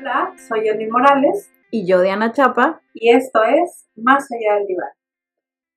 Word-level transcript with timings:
Hola, 0.00 0.34
soy 0.36 0.66
Yanni 0.66 0.86
Morales. 0.86 1.50
Y 1.70 1.86
yo, 1.86 2.00
Diana 2.00 2.32
Chapa. 2.32 2.80
Y 2.94 3.10
esto 3.10 3.44
es 3.44 3.88
Más 3.96 4.26
allá 4.32 4.54
del 4.56 4.66
diván. 4.66 4.90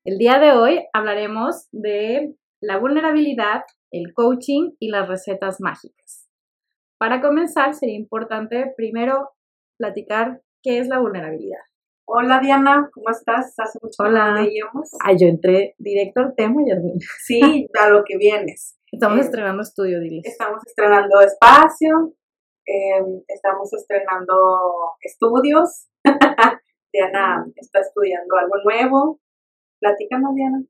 El 0.05 0.17
día 0.17 0.39
de 0.39 0.54
hoy 0.54 0.85
hablaremos 0.93 1.67
de 1.71 2.35
la 2.62 2.78
vulnerabilidad, 2.78 3.63
el 3.92 4.13
coaching 4.13 4.71
y 4.79 4.89
las 4.89 5.10
recetas 5.10 5.60
mágicas. 5.60 6.29
Para 6.97 7.19
comenzar, 7.19 7.74
sería 7.74 7.96
importante 7.96 8.74
primero 8.78 9.31
platicar 9.78 10.42
qué 10.63 10.79
es 10.79 10.87
la 10.87 10.99
vulnerabilidad. 10.99 11.67
Hola 12.10 12.39
Diana, 12.39 12.89
¿cómo 12.94 13.10
estás? 13.10 13.53
Hace 13.60 13.79
mucho 13.81 14.01
Hola. 14.03 14.35
que 14.37 14.47
veíamos. 14.47 14.92
Ah, 15.03 15.12
yo 15.12 15.28
entré 15.28 15.76
directo 15.78 16.22
al 16.22 16.35
tema, 16.35 16.62
Yasmin. 16.66 16.99
Sí, 17.26 17.67
a 17.77 17.90
lo 17.90 18.03
que 18.05 18.17
vienes. 18.17 18.77
Estamos 18.90 19.17
Eh, 19.17 19.22
estrenando 19.23 19.62
estudio, 19.62 19.99
diles. 19.99 20.23
Estamos 20.26 20.63
estrenando 20.66 21.20
espacio, 21.20 22.13
eh, 22.66 23.04
estamos 23.27 23.73
estrenando 23.73 24.35
estudios. 25.02 25.90
Diana 26.94 27.46
está 27.58 27.80
estudiando 27.82 28.38
algo 28.38 28.55
nuevo. 28.63 29.20
Platícanos, 29.82 30.34
Diana. 30.34 30.63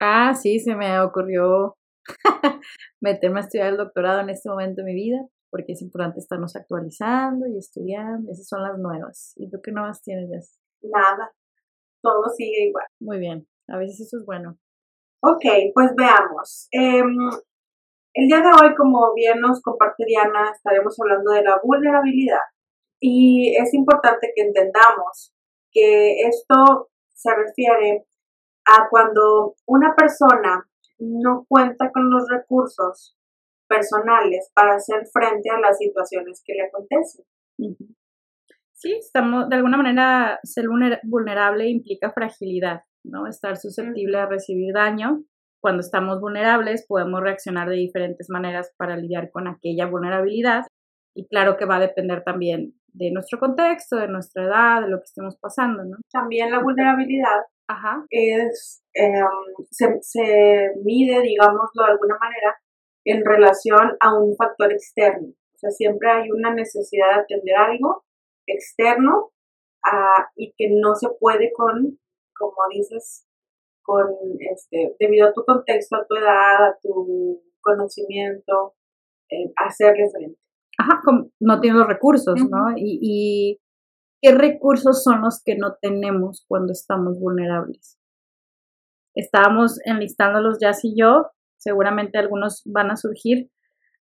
Ah, 0.00 0.34
sí, 0.34 0.58
se 0.58 0.74
me 0.74 0.98
ocurrió 1.00 1.76
meterme 3.02 3.40
a 3.40 3.42
estudiar 3.42 3.68
el 3.68 3.76
doctorado 3.76 4.20
en 4.20 4.30
este 4.30 4.48
momento 4.48 4.80
de 4.80 4.86
mi 4.86 4.94
vida, 4.94 5.18
porque 5.50 5.72
es 5.72 5.82
importante 5.82 6.18
estarnos 6.18 6.56
actualizando 6.56 7.46
y 7.46 7.58
estudiando. 7.58 8.32
Esas 8.32 8.48
son 8.48 8.62
las 8.62 8.78
nuevas. 8.78 9.34
¿Y 9.36 9.50
tú 9.50 9.58
qué 9.62 9.70
nuevas 9.70 10.00
tienes, 10.02 10.30
Yas? 10.30 10.58
Nada, 10.82 11.32
todo 12.02 12.28
sigue 12.36 12.68
igual. 12.68 12.86
Muy 13.00 13.18
bien. 13.18 13.46
A 13.68 13.78
veces 13.78 14.00
eso 14.00 14.18
es 14.18 14.24
bueno. 14.24 14.58
Ok, 15.20 15.44
pues 15.74 15.90
veamos. 15.96 16.68
Em, 16.70 17.16
el 18.14 18.26
día 18.28 18.40
de 18.40 18.48
hoy, 18.48 18.74
como 18.76 19.12
bien 19.14 19.40
nos 19.40 19.60
comparte 19.60 20.04
Diana, 20.06 20.50
estaremos 20.50 20.98
hablando 21.00 21.32
de 21.32 21.42
la 21.42 21.60
vulnerabilidad. 21.62 22.40
Y 23.00 23.56
es 23.56 23.74
importante 23.74 24.32
que 24.34 24.42
entendamos 24.42 25.32
que 25.70 26.20
esto 26.22 26.88
se 27.14 27.34
refiere 27.34 28.06
a 28.66 28.88
cuando 28.90 29.54
una 29.66 29.94
persona 29.94 30.68
no 30.98 31.44
cuenta 31.48 31.90
con 31.92 32.10
los 32.10 32.24
recursos 32.28 33.16
personales 33.68 34.50
para 34.54 34.74
hacer 34.76 35.06
frente 35.12 35.50
a 35.50 35.60
las 35.60 35.78
situaciones 35.78 36.42
que 36.44 36.54
le 36.54 36.62
acontecen. 36.62 37.24
Sí, 38.80 38.92
estamos, 38.92 39.48
de 39.48 39.56
alguna 39.56 39.76
manera, 39.76 40.38
ser 40.44 40.66
vulner- 40.66 41.00
vulnerable 41.02 41.68
implica 41.68 42.12
fragilidad, 42.12 42.82
¿no? 43.04 43.26
Estar 43.26 43.56
susceptible 43.56 44.18
a 44.18 44.26
recibir 44.26 44.72
daño. 44.72 45.24
Cuando 45.60 45.80
estamos 45.80 46.20
vulnerables, 46.20 46.86
podemos 46.86 47.20
reaccionar 47.20 47.68
de 47.68 47.74
diferentes 47.74 48.28
maneras 48.30 48.72
para 48.78 48.96
lidiar 48.96 49.32
con 49.32 49.48
aquella 49.48 49.86
vulnerabilidad. 49.86 50.62
Y 51.12 51.26
claro 51.26 51.56
que 51.56 51.64
va 51.64 51.76
a 51.76 51.80
depender 51.80 52.22
también 52.22 52.74
de 52.92 53.10
nuestro 53.10 53.40
contexto, 53.40 53.96
de 53.96 54.06
nuestra 54.06 54.44
edad, 54.44 54.82
de 54.82 54.90
lo 54.90 54.98
que 54.98 55.06
estemos 55.06 55.36
pasando, 55.40 55.82
¿no? 55.82 55.96
También 56.12 56.52
la 56.52 56.62
vulnerabilidad 56.62 57.40
Ajá. 57.66 58.04
es, 58.10 58.84
em, 58.94 59.26
se, 59.72 59.86
se 60.02 60.70
mide, 60.84 61.20
digámoslo 61.20 61.84
de 61.84 61.90
alguna 61.90 62.16
manera, 62.20 62.54
en 63.04 63.24
relación 63.24 63.96
a 63.98 64.14
un 64.16 64.36
factor 64.36 64.72
externo. 64.72 65.26
O 65.26 65.58
sea, 65.58 65.70
siempre 65.70 66.08
hay 66.08 66.30
una 66.30 66.54
necesidad 66.54 67.08
de 67.16 67.22
atender 67.22 67.56
algo 67.56 68.04
externo 68.52 69.32
ah, 69.84 70.26
y 70.36 70.52
que 70.56 70.68
no 70.70 70.94
se 70.94 71.08
puede 71.20 71.52
con, 71.52 71.98
como 72.36 72.56
dices, 72.70 73.26
con 73.82 74.06
este, 74.52 74.96
debido 74.98 75.28
a 75.28 75.32
tu 75.32 75.44
contexto, 75.44 75.96
a 75.96 76.06
tu 76.06 76.16
edad, 76.16 76.68
a 76.68 76.78
tu 76.82 77.42
conocimiento, 77.60 78.74
eh, 79.30 79.52
hacerle 79.56 80.10
frente. 80.10 80.38
Ajá, 80.78 81.00
como 81.04 81.30
no 81.40 81.60
tiene 81.60 81.78
los 81.78 81.88
recursos, 81.88 82.36
¿no? 82.48 82.76
Y, 82.76 82.98
y 83.02 83.60
qué 84.22 84.32
recursos 84.34 85.02
son 85.02 85.22
los 85.22 85.42
que 85.42 85.56
no 85.56 85.76
tenemos 85.80 86.44
cuando 86.46 86.72
estamos 86.72 87.18
vulnerables. 87.18 87.98
Estábamos 89.14 89.80
enlistándolos 89.84 90.58
ya 90.60 90.70
y 90.82 90.94
yo, 90.96 91.30
seguramente 91.56 92.18
algunos 92.18 92.62
van 92.66 92.90
a 92.90 92.96
surgir 92.96 93.50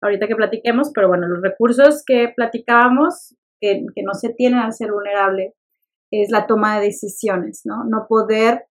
ahorita 0.01 0.27
que 0.27 0.35
platiquemos, 0.35 0.91
pero 0.93 1.07
bueno, 1.07 1.27
los 1.27 1.41
recursos 1.41 2.03
que 2.05 2.31
platicábamos, 2.35 3.35
que, 3.59 3.85
que 3.95 4.03
no 4.03 4.13
se 4.13 4.29
tienen 4.33 4.59
al 4.59 4.73
ser 4.73 4.91
vulnerable, 4.91 5.53
es 6.11 6.29
la 6.31 6.47
toma 6.47 6.79
de 6.79 6.85
decisiones, 6.85 7.61
¿no? 7.65 7.83
No 7.83 8.05
poder, 8.07 8.67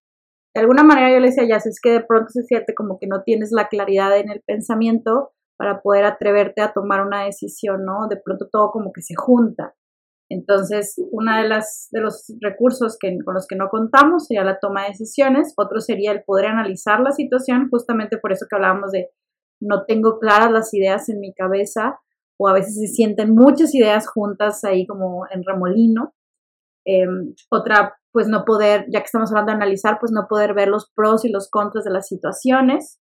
de 0.55 0.61
alguna 0.61 0.85
manera 0.85 1.13
yo 1.13 1.21
le 1.21 1.29
decía 1.29 1.47
ya, 1.49 1.57
es 1.57 1.81
que 1.83 1.91
de 1.91 2.05
pronto 2.05 2.31
se 2.31 2.43
siente 2.45 2.75
como 2.75 2.99
que 2.99 3.07
no 3.07 3.23
tienes 3.23 3.51
la 3.53 3.69
claridad 3.69 4.17
en 4.19 4.31
el 4.31 4.43
pensamiento 4.47 5.33
para 5.57 5.83
poder 5.83 6.05
atreverte 6.05 6.63
a 6.63 6.73
tomar 6.73 7.05
una 7.07 7.25
decisión, 7.25 7.85
¿no? 7.85 8.09
De 8.09 8.17
pronto 8.17 8.49
todo 8.51 8.71
como 8.71 8.93
que 8.93 9.03
se 9.03 9.15
junta. 9.15 9.75
Entonces, 10.31 10.95
una 11.13 11.43
de 11.43 11.49
las 11.49 11.89
de 11.93 12.01
los 12.01 12.33
recursos 12.41 12.97
que, 12.99 13.17
con 13.25 13.35
los 13.35 13.47
que 13.47 13.57
no 13.57 13.69
contamos 13.69 14.27
sería 14.27 14.43
la 14.43 14.59
toma 14.59 14.83
de 14.83 14.89
decisiones, 14.89 15.53
otro 15.57 15.81
sería 15.81 16.13
el 16.13 16.25
poder 16.25 16.47
analizar 16.47 17.01
la 17.01 17.13
situación, 17.13 17.69
justamente 17.71 18.19
por 18.19 18.33
eso 18.33 18.47
que 18.49 18.57
hablábamos 18.57 18.91
de 18.91 19.11
no 19.61 19.85
tengo 19.85 20.19
claras 20.19 20.51
las 20.51 20.73
ideas 20.75 21.09
en 21.09 21.21
mi 21.21 21.35
cabeza 21.35 22.01
o 22.39 22.49
a 22.49 22.53
veces 22.53 22.77
se 22.77 22.87
sienten 22.89 23.35
muchas 23.35 23.75
ideas 23.75 24.09
juntas 24.09 24.65
ahí 24.65 24.87
como 24.87 25.27
en 25.31 25.43
remolino. 25.45 26.15
Eh, 26.87 27.07
otra, 27.51 27.97
pues 28.13 28.29
no 28.29 28.45
poder, 28.45 28.87
ya 28.91 29.01
que 29.01 29.07
estamos 29.07 29.31
hablando 29.31 29.53
de 29.53 29.57
analizar, 29.57 29.99
pues 29.99 30.13
no 30.13 30.27
poder 30.29 30.55
ver 30.55 30.69
los 30.69 30.91
pros 30.95 31.25
y 31.25 31.31
los 31.31 31.49
contras 31.51 31.85
de 31.85 31.91
las 31.91 32.09
situaciones, 32.09 33.01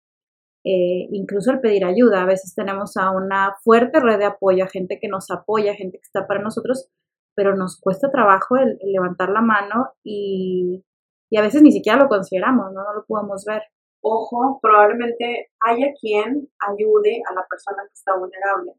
eh, 0.64 1.08
incluso 1.12 1.50
el 1.50 1.60
pedir 1.60 1.84
ayuda. 1.84 2.22
A 2.22 2.26
veces 2.26 2.54
tenemos 2.54 2.96
a 2.96 3.10
una 3.10 3.56
fuerte 3.64 4.00
red 4.00 4.18
de 4.18 4.26
apoyo, 4.26 4.64
a 4.64 4.68
gente 4.68 4.98
que 5.00 5.08
nos 5.08 5.30
apoya, 5.30 5.74
gente 5.74 5.98
que 5.98 6.04
está 6.04 6.26
para 6.26 6.42
nosotros, 6.42 6.88
pero 7.34 7.56
nos 7.56 7.80
cuesta 7.80 8.10
trabajo 8.10 8.56
el, 8.56 8.78
el 8.80 8.92
levantar 8.92 9.30
la 9.30 9.40
mano 9.40 9.92
y, 10.04 10.84
y, 11.30 11.38
a 11.38 11.42
veces 11.42 11.62
ni 11.62 11.72
siquiera 11.72 11.98
lo 11.98 12.08
consideramos, 12.08 12.72
¿no? 12.72 12.82
no 12.82 12.94
lo 12.94 13.04
podemos 13.06 13.44
ver. 13.46 13.62
Ojo, 14.02 14.58
probablemente 14.62 15.50
haya 15.60 15.92
quien 16.00 16.48
ayude 16.68 17.22
a 17.30 17.34
la 17.34 17.44
persona 17.48 17.82
que 17.86 17.94
está 17.94 18.16
vulnerable, 18.16 18.72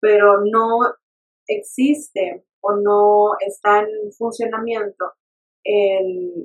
pero 0.00 0.44
no 0.44 0.80
existe 1.46 2.44
o 2.60 2.72
no 2.76 3.32
está 3.46 3.80
en 3.80 4.12
funcionamiento 4.12 5.12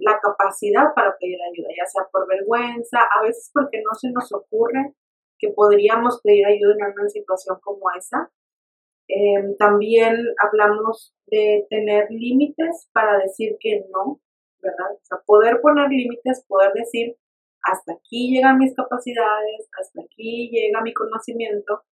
la 0.02 0.20
capacidad 0.20 0.94
para 0.96 1.16
pedir 1.20 1.38
ayuda, 1.42 1.70
ya 1.78 1.86
sea 1.86 2.08
por 2.12 2.28
vergüenza, 2.28 3.00
a 3.02 3.22
veces 3.22 3.52
porque 3.54 3.82
no 3.82 3.94
se 3.94 4.10
nos 4.12 4.32
ocurre 4.34 4.96
que 5.38 5.50
podríamos 5.50 6.22
pedir 6.24 6.46
ayuda 6.46 6.76
en 6.80 6.94
una 7.00 7.10
situación 7.10 7.58
como 7.62 7.86
esa. 7.98 8.32
Eh, 9.08 9.56
también 9.60 10.16
hablamos 10.42 11.14
de 11.28 11.66
tener 11.70 12.08
límites 12.10 12.90
para 12.94 13.18
decir 13.18 13.58
que 13.60 13.84
no, 13.92 14.22
¿verdad? 14.62 14.94
O 14.94 15.04
sea, 15.04 15.18
poder 15.26 15.60
poner 15.62 15.90
límites, 15.90 16.46
poder 16.48 16.72
decir, 16.74 17.18
hasta 17.64 17.94
aquí 17.94 18.34
llegan 18.34 18.58
mis 18.58 18.74
capacidades, 18.74 19.70
hasta 19.80 20.02
aquí 20.02 20.50
llega 20.52 20.82
mi 20.82 20.94
conocimiento, 20.94 21.84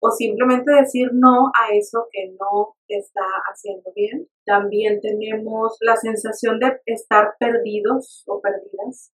o 0.00 0.10
simplemente 0.10 0.72
decir 0.72 1.10
no 1.12 1.48
a 1.48 1.74
eso 1.74 2.06
que 2.12 2.30
no 2.38 2.76
te 2.86 2.98
está 2.98 3.24
haciendo 3.50 3.90
bien. 3.94 4.28
También 4.44 5.00
tenemos 5.00 5.76
la 5.80 5.96
sensación 5.96 6.58
de 6.60 6.80
estar 6.86 7.34
perdidos 7.38 8.24
o 8.26 8.40
perdidas. 8.40 9.12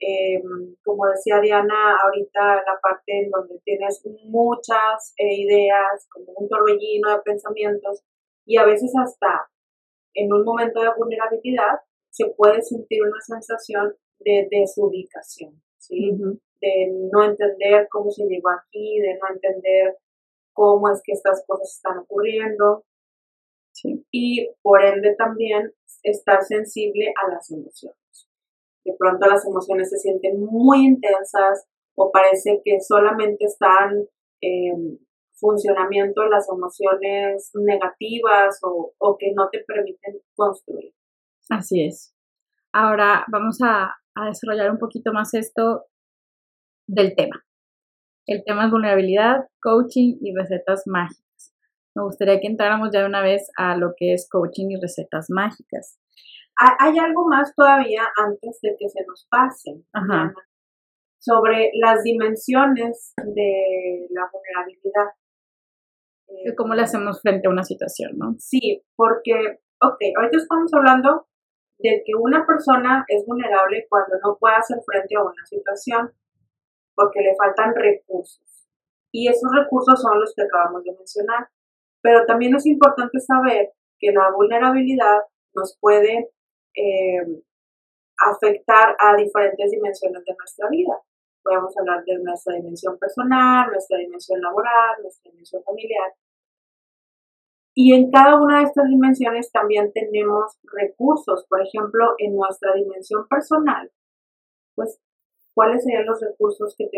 Eh, 0.00 0.42
como 0.82 1.06
decía 1.08 1.40
Diana, 1.40 1.96
ahorita 2.02 2.40
la 2.40 2.78
parte 2.82 3.24
en 3.24 3.30
donde 3.30 3.60
tienes 3.64 4.02
muchas 4.24 5.12
eh, 5.18 5.34
ideas, 5.34 6.08
como 6.10 6.32
un 6.36 6.48
torbellino 6.48 7.10
de 7.10 7.22
pensamientos, 7.22 8.02
y 8.46 8.56
a 8.56 8.64
veces 8.64 8.92
hasta 9.02 9.50
en 10.14 10.32
un 10.32 10.44
momento 10.44 10.80
de 10.80 10.88
vulnerabilidad 10.96 11.80
se 12.10 12.26
puede 12.36 12.62
sentir 12.62 13.02
una 13.02 13.20
sensación 13.20 13.94
de 14.20 14.48
desubicación, 14.50 15.62
¿sí? 15.78 16.12
Uh 16.12 16.16
-huh. 16.16 16.40
De 16.60 16.92
no 17.12 17.24
entender 17.24 17.88
cómo 17.90 18.10
se 18.10 18.24
llegó 18.26 18.50
aquí, 18.50 19.00
de 19.00 19.14
no 19.14 19.28
entender 19.32 19.96
cómo 20.52 20.90
es 20.90 21.00
que 21.04 21.12
estas 21.12 21.44
cosas 21.46 21.74
están 21.76 21.98
ocurriendo. 21.98 22.84
Sí. 23.72 24.04
Y 24.10 24.50
por 24.62 24.84
ende 24.84 25.14
también 25.16 25.72
estar 26.02 26.42
sensible 26.42 27.12
a 27.22 27.30
las 27.30 27.50
emociones. 27.50 27.98
De 28.84 28.94
pronto 28.98 29.28
las 29.28 29.46
emociones 29.46 29.90
se 29.90 29.98
sienten 29.98 30.40
muy 30.44 30.86
intensas 30.86 31.66
o 31.94 32.10
parece 32.10 32.60
que 32.64 32.80
solamente 32.80 33.44
están 33.44 34.06
en 34.40 34.98
funcionamiento 35.34 36.24
las 36.26 36.48
emociones 36.48 37.50
negativas 37.54 38.58
o, 38.62 38.92
o 38.98 39.16
que 39.18 39.32
no 39.34 39.48
te 39.50 39.64
permiten 39.66 40.20
construir. 40.34 40.92
Así 41.48 41.84
es. 41.84 42.14
Ahora 42.72 43.24
vamos 43.28 43.58
a, 43.62 43.96
a 44.14 44.26
desarrollar 44.26 44.70
un 44.70 44.78
poquito 44.78 45.12
más 45.12 45.34
esto 45.34 45.86
del 46.86 47.14
tema. 47.16 47.44
El 48.26 48.44
tema 48.44 48.66
es 48.66 48.70
vulnerabilidad, 48.70 49.48
coaching 49.62 50.18
y 50.20 50.34
recetas 50.34 50.82
mágicas. 50.86 51.54
Me 51.94 52.04
gustaría 52.04 52.40
que 52.40 52.46
entráramos 52.46 52.90
ya 52.92 53.00
de 53.00 53.06
una 53.06 53.22
vez 53.22 53.50
a 53.56 53.76
lo 53.76 53.94
que 53.96 54.14
es 54.14 54.28
coaching 54.30 54.70
y 54.70 54.80
recetas 54.80 55.26
mágicas. 55.30 55.98
Hay 56.78 56.98
algo 56.98 57.26
más 57.26 57.54
todavía 57.54 58.02
antes 58.16 58.60
de 58.62 58.76
que 58.78 58.88
se 58.88 59.04
nos 59.06 59.26
pase. 59.30 59.82
Ajá. 59.92 60.34
sobre 61.20 61.70
las 61.74 62.02
dimensiones 62.02 63.12
de 63.16 64.06
la 64.10 64.28
vulnerabilidad. 64.32 65.12
¿Cómo 66.56 66.74
le 66.74 66.82
hacemos 66.82 67.20
frente 67.20 67.46
a 67.46 67.50
una 67.50 67.62
situación, 67.62 68.12
no? 68.16 68.34
Sí, 68.38 68.82
porque, 68.96 69.60
ok, 69.82 69.98
ahorita 70.16 70.38
estamos 70.38 70.72
hablando 70.72 71.26
de 71.78 72.02
que 72.06 72.12
una 72.14 72.46
persona 72.46 73.04
es 73.08 73.24
vulnerable 73.26 73.86
cuando 73.88 74.16
no 74.24 74.38
puede 74.38 74.54
hacer 74.56 74.78
frente 74.86 75.16
a 75.16 75.22
una 75.22 75.44
situación 75.44 76.12
porque 77.00 77.22
le 77.22 77.34
faltan 77.34 77.74
recursos. 77.74 78.68
Y 79.10 79.28
esos 79.28 79.50
recursos 79.56 80.00
son 80.02 80.20
los 80.20 80.34
que 80.34 80.42
acabamos 80.42 80.84
de 80.84 80.92
mencionar. 80.92 81.48
Pero 82.02 82.26
también 82.26 82.54
es 82.54 82.66
importante 82.66 83.18
saber 83.20 83.72
que 83.98 84.12
la 84.12 84.30
vulnerabilidad 84.30 85.20
nos 85.54 85.78
puede 85.80 86.30
eh, 86.76 87.42
afectar 88.18 88.96
a 88.98 89.16
diferentes 89.16 89.70
dimensiones 89.70 90.22
de 90.24 90.34
nuestra 90.36 90.68
vida. 90.68 91.00
Podemos 91.42 91.74
hablar 91.78 92.04
de 92.04 92.18
nuestra 92.22 92.54
dimensión 92.56 92.98
personal, 92.98 93.70
nuestra 93.70 93.96
dimensión 93.96 94.40
laboral, 94.42 95.00
nuestra 95.00 95.30
dimensión 95.30 95.62
familiar. 95.64 96.12
Y 97.74 97.94
en 97.94 98.10
cada 98.10 98.38
una 98.38 98.58
de 98.58 98.64
estas 98.64 98.88
dimensiones 98.88 99.50
también 99.50 99.90
tenemos 99.92 100.58
recursos. 100.64 101.46
Por 101.48 101.62
ejemplo, 101.62 102.14
en 102.18 102.36
nuestra 102.36 102.74
dimensión 102.74 103.26
personal, 103.26 103.90
pues, 104.74 105.00
¿cuáles 105.60 105.84
serían 105.84 106.06
los 106.06 106.18
recursos 106.18 106.74
que 106.74 106.88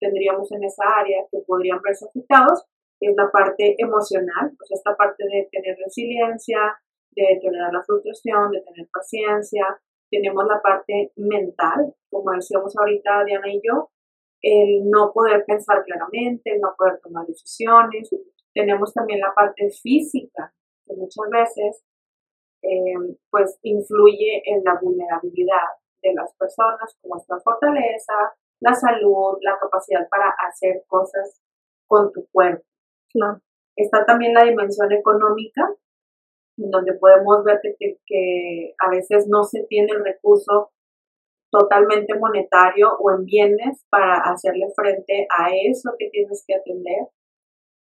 tendríamos 0.00 0.50
en 0.50 0.64
esa 0.64 0.84
área 0.88 1.18
que 1.30 1.40
podrían 1.46 1.82
verse 1.82 2.06
afectados? 2.06 2.64
Es 2.98 3.14
la 3.14 3.30
parte 3.30 3.74
emocional, 3.76 4.52
pues 4.56 4.72
esta 4.72 4.96
parte 4.96 5.22
de 5.24 5.46
tener 5.52 5.76
resiliencia, 5.84 6.80
de 7.10 7.38
tolerar 7.42 7.74
la 7.74 7.82
frustración, 7.82 8.52
de 8.52 8.62
tener 8.62 8.88
paciencia. 8.90 9.66
Tenemos 10.10 10.46
la 10.46 10.62
parte 10.62 11.12
mental, 11.16 11.92
como 12.08 12.30
decíamos 12.32 12.74
ahorita 12.78 13.24
Diana 13.26 13.52
y 13.52 13.60
yo, 13.62 13.90
el 14.40 14.88
no 14.88 15.12
poder 15.12 15.44
pensar 15.44 15.84
claramente, 15.84 16.54
el 16.54 16.60
no 16.62 16.74
poder 16.78 16.98
tomar 17.02 17.26
decisiones, 17.26 18.08
tenemos 18.54 18.94
también 18.94 19.20
la 19.20 19.34
parte 19.34 19.68
física, 19.68 20.54
que 20.86 20.94
muchas 20.94 21.28
veces 21.30 21.84
eh, 22.62 23.14
pues 23.28 23.58
influye 23.60 24.40
en 24.46 24.64
la 24.64 24.78
vulnerabilidad 24.80 25.68
de 26.08 26.14
las 26.14 26.34
personas, 26.36 26.96
como 27.00 27.16
es 27.16 27.24
la 27.28 27.40
fortaleza, 27.40 28.14
la 28.60 28.74
salud, 28.74 29.38
la 29.40 29.58
capacidad 29.58 30.08
para 30.08 30.34
hacer 30.48 30.84
cosas 30.86 31.40
con 31.86 32.12
tu 32.12 32.26
cuerpo. 32.32 32.64
Está 33.76 34.04
también 34.04 34.34
la 34.34 34.44
dimensión 34.44 34.92
económica, 34.92 35.68
en 36.58 36.70
donde 36.70 36.94
podemos 36.94 37.44
ver 37.44 37.60
que, 37.62 37.98
que, 38.06 38.74
a 38.78 38.90
veces 38.90 39.26
no 39.28 39.44
se 39.44 39.64
tiene 39.64 39.92
el 39.92 40.04
recurso 40.04 40.70
totalmente 41.50 42.18
monetario 42.18 42.96
o 42.98 43.12
en 43.12 43.24
bienes 43.24 43.84
para 43.90 44.16
hacerle 44.16 44.66
frente 44.74 45.26
a 45.38 45.48
eso 45.54 45.94
que 45.98 46.08
tienes 46.10 46.44
que 46.46 46.54
atender 46.54 47.08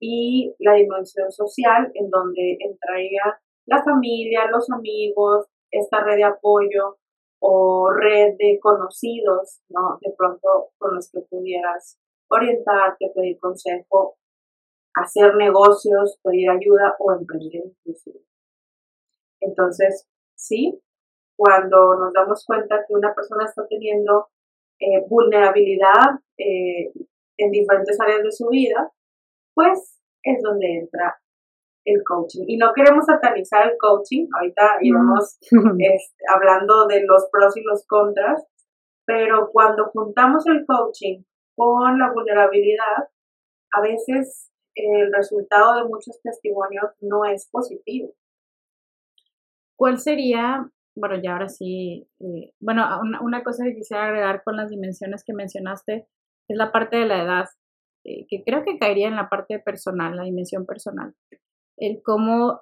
y 0.00 0.54
la 0.58 0.74
dimensión 0.74 1.30
social 1.30 1.90
en 1.94 2.10
donde 2.10 2.56
entraría 2.58 3.40
la 3.66 3.84
familia, 3.84 4.50
los 4.50 4.68
amigos, 4.70 5.46
esta 5.70 6.02
red 6.02 6.16
de 6.16 6.24
apoyo 6.24 6.98
o 7.44 7.90
red 7.90 8.36
de 8.38 8.60
conocidos, 8.60 9.60
¿no? 9.68 9.98
De 10.00 10.14
pronto 10.16 10.70
con 10.78 10.94
los 10.94 11.10
que 11.10 11.22
pudieras 11.22 11.98
orientarte, 12.28 13.10
pedir 13.14 13.38
consejo, 13.40 14.16
hacer 14.94 15.34
negocios, 15.34 16.20
pedir 16.22 16.48
ayuda 16.48 16.94
o 17.00 17.12
emprender 17.12 17.62
inclusive. 17.64 18.20
Entonces, 19.40 20.06
sí, 20.36 20.80
cuando 21.36 21.96
nos 21.96 22.12
damos 22.12 22.44
cuenta 22.46 22.84
que 22.86 22.94
una 22.94 23.12
persona 23.12 23.44
está 23.44 23.66
teniendo 23.66 24.28
eh, 24.78 25.04
vulnerabilidad 25.08 26.20
eh, 26.38 26.92
en 27.38 27.50
diferentes 27.50 28.00
áreas 28.00 28.22
de 28.22 28.30
su 28.30 28.46
vida, 28.48 28.92
pues 29.52 30.00
es 30.22 30.40
donde 30.42 30.78
entra 30.78 31.20
el 31.84 32.02
coaching. 32.04 32.44
Y 32.46 32.56
no 32.56 32.72
queremos 32.74 33.06
satanizar 33.06 33.68
el 33.68 33.76
coaching, 33.78 34.26
ahorita 34.34 34.78
íbamos 34.80 35.38
este, 35.78 36.24
hablando 36.34 36.86
de 36.86 37.02
los 37.04 37.28
pros 37.30 37.56
y 37.56 37.62
los 37.62 37.86
contras, 37.86 38.44
pero 39.04 39.50
cuando 39.52 39.86
juntamos 39.86 40.46
el 40.46 40.64
coaching 40.66 41.22
con 41.56 41.98
la 41.98 42.12
vulnerabilidad, 42.12 43.08
a 43.72 43.80
veces 43.80 44.50
el 44.74 45.12
resultado 45.12 45.76
de 45.76 45.88
muchos 45.88 46.20
testimonios 46.22 46.90
no 47.00 47.24
es 47.24 47.48
positivo. 47.50 48.12
¿Cuál 49.76 49.98
sería, 49.98 50.70
bueno, 50.94 51.16
ya 51.22 51.32
ahora 51.32 51.48
sí, 51.48 52.08
eh, 52.20 52.52
bueno, 52.60 52.86
una, 53.00 53.20
una, 53.20 53.42
cosa 53.42 53.64
que 53.64 53.74
quisiera 53.74 54.04
agregar 54.04 54.42
con 54.44 54.56
las 54.56 54.70
dimensiones 54.70 55.24
que 55.24 55.34
mencionaste 55.34 56.06
es 56.48 56.56
la 56.56 56.70
parte 56.70 56.96
de 56.96 57.06
la 57.06 57.22
edad. 57.22 57.48
Eh, 58.04 58.26
que 58.28 58.42
creo 58.44 58.64
que 58.64 58.78
caería 58.78 59.08
en 59.08 59.16
la 59.16 59.28
parte 59.28 59.60
personal, 59.60 60.16
la 60.16 60.24
dimensión 60.24 60.66
personal, 60.66 61.14
el 61.76 62.02
cómo 62.02 62.60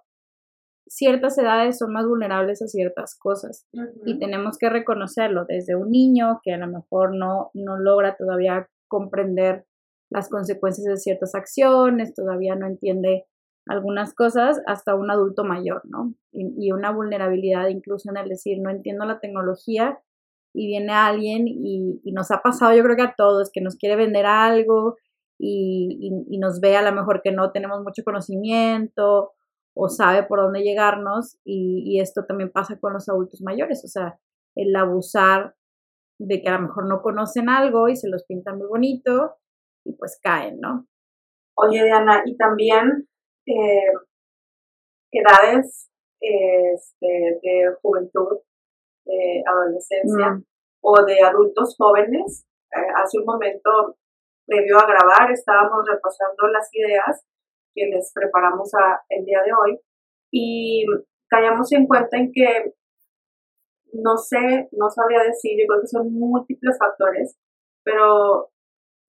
ciertas 0.91 1.39
edades 1.39 1.79
son 1.79 1.93
más 1.93 2.07
vulnerables 2.07 2.63
a 2.63 2.67
ciertas 2.67 3.17
cosas 3.17 3.67
y 4.05 4.19
tenemos 4.19 4.59
que 4.59 4.69
reconocerlo 4.69 5.45
desde 5.47 5.77
un 5.77 5.91
niño 5.91 6.41
que 6.43 6.53
a 6.53 6.59
lo 6.59 6.67
mejor 6.67 7.17
no, 7.17 7.51
no 7.55 7.79
logra 7.79 8.17
todavía 8.17 8.69
comprender 8.89 9.65
las 10.11 10.29
consecuencias 10.29 10.87
de 10.87 10.97
ciertas 10.97 11.37
acciones, 11.37 12.13
todavía 12.13 12.57
no 12.57 12.67
entiende 12.67 13.27
algunas 13.69 14.15
cosas, 14.15 14.61
hasta 14.67 14.97
un 14.97 15.11
adulto 15.13 15.45
mayor, 15.45 15.83
¿no? 15.85 16.13
Y, 16.33 16.73
una 16.73 16.91
vulnerabilidad 16.91 17.69
incluso 17.69 18.11
en 18.11 18.17
el 18.17 18.29
decir, 18.29 18.59
no 18.61 18.71
entiendo 18.71 19.05
la 19.05 19.21
tecnología 19.21 20.01
y 20.53 20.67
viene 20.67 20.93
alguien 20.93 21.47
y, 21.47 22.01
y, 22.03 22.13
nos 22.13 22.33
ha 22.33 22.43
pasado, 22.43 22.75
yo 22.75 22.83
creo 22.83 22.97
que 22.97 23.03
a 23.03 23.15
todos, 23.17 23.51
que 23.53 23.61
nos 23.61 23.77
quiere 23.77 23.95
vender 23.95 24.27
algo 24.27 24.97
y, 25.41 26.39
nos 26.39 26.61
ve 26.61 26.77
a 26.77 26.83
lo 26.83 26.93
mejor 26.93 27.23
que 27.23 27.33
no 27.33 27.51
tenemos 27.53 27.83
mucho 27.83 28.03
conocimiento 28.05 29.33
o 29.75 29.89
sabe 29.89 30.25
por 30.25 30.41
dónde 30.41 30.63
llegarnos 30.63 31.39
y, 31.45 32.01
esto 32.01 32.25
también 32.27 32.51
pasa 32.51 32.79
con 32.79 32.93
los 32.93 33.09
adultos 33.09 33.41
mayores, 33.43 33.83
o 33.85 33.89
sea, 33.89 34.19
el 34.55 34.75
abusar 34.77 35.55
de 36.19 36.43
que 36.43 36.49
a 36.49 36.59
lo 36.59 36.67
mejor 36.67 36.87
no 36.87 37.01
conocen 37.03 37.49
algo 37.49 37.89
y 37.89 37.97
se 37.97 38.09
los 38.09 38.25
pintan 38.25 38.59
muy 38.59 38.67
bonito 38.67 39.37
y 39.85 39.95
pues 39.95 40.19
caen, 40.23 40.61
¿no? 40.61 40.87
Oye, 41.57 41.83
Diana, 41.85 42.23
y 42.27 42.37
también 42.37 43.09
eh, 43.47 43.93
edades 45.11 45.91
este, 46.21 47.07
de 47.43 47.75
juventud, 47.81 48.39
de 49.05 49.43
adolescencia 49.47 50.31
mm. 50.33 50.45
o 50.83 51.05
de 51.05 51.23
adultos 51.23 51.75
jóvenes. 51.79 52.47
Eh, 52.73 52.93
hace 53.03 53.19
un 53.19 53.25
momento 53.25 53.97
previo 54.51 54.79
a 54.79 54.87
grabar 54.87 55.31
estábamos 55.31 55.85
repasando 55.89 56.49
las 56.49 56.69
ideas 56.75 57.25
que 57.73 57.87
les 57.87 58.13
preparamos 58.13 58.75
a, 58.75 59.01
el 59.09 59.25
día 59.25 59.43
de 59.45 59.53
hoy 59.53 59.81
y 60.33 60.85
caíamos 61.29 61.71
en 61.73 61.87
cuenta 61.87 62.17
en 62.17 62.33
que 62.33 62.75
no 63.93 64.17
sé, 64.17 64.69
no 64.73 64.89
sabría 64.91 65.23
decir, 65.23 65.59
yo 65.59 65.67
creo 65.67 65.81
que 65.81 65.89
son 65.89 66.13
múltiples 66.13 66.77
factores, 66.79 67.37
pero 67.85 68.51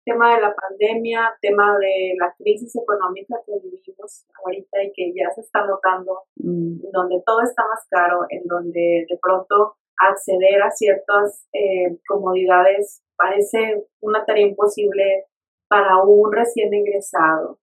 tema 0.05 0.35
de 0.35 0.41
la 0.41 0.55
pandemia, 0.55 1.35
tema 1.41 1.77
de 1.79 2.13
la 2.19 2.33
crisis 2.37 2.75
económica 2.75 3.35
que 3.45 3.53
vivimos 3.61 4.25
ahorita 4.43 4.83
y 4.83 4.93
que 4.93 5.13
ya 5.13 5.29
se 5.31 5.41
está 5.41 5.65
notando, 5.65 6.23
mm. 6.35 6.91
donde 6.93 7.21
todo 7.25 7.41
está 7.41 7.63
más 7.67 7.85
caro, 7.89 8.21
en 8.29 8.43
donde 8.45 9.05
de 9.09 9.19
pronto 9.21 9.75
acceder 9.97 10.61
a 10.61 10.71
ciertas 10.71 11.47
eh, 11.53 11.97
comodidades 12.07 13.03
parece 13.17 13.85
una 14.01 14.25
tarea 14.25 14.47
imposible 14.47 15.25
para 15.67 16.01
un 16.03 16.31
recién 16.31 16.73
ingresado, 16.73 17.59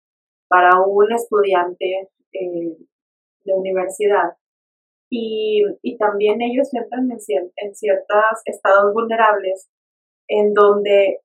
para 0.48 0.80
un 0.84 1.12
estudiante 1.12 2.08
eh, 2.32 2.76
de 3.44 3.54
universidad. 3.54 4.36
Y, 5.10 5.62
también 5.98 6.40
ellos 6.40 6.68
entran 6.72 7.08
en, 7.10 7.18
en 7.56 7.74
ciertos 7.74 8.42
estados 8.46 8.92
vulnerables 8.92 9.68
en 10.26 10.52
donde 10.54 11.20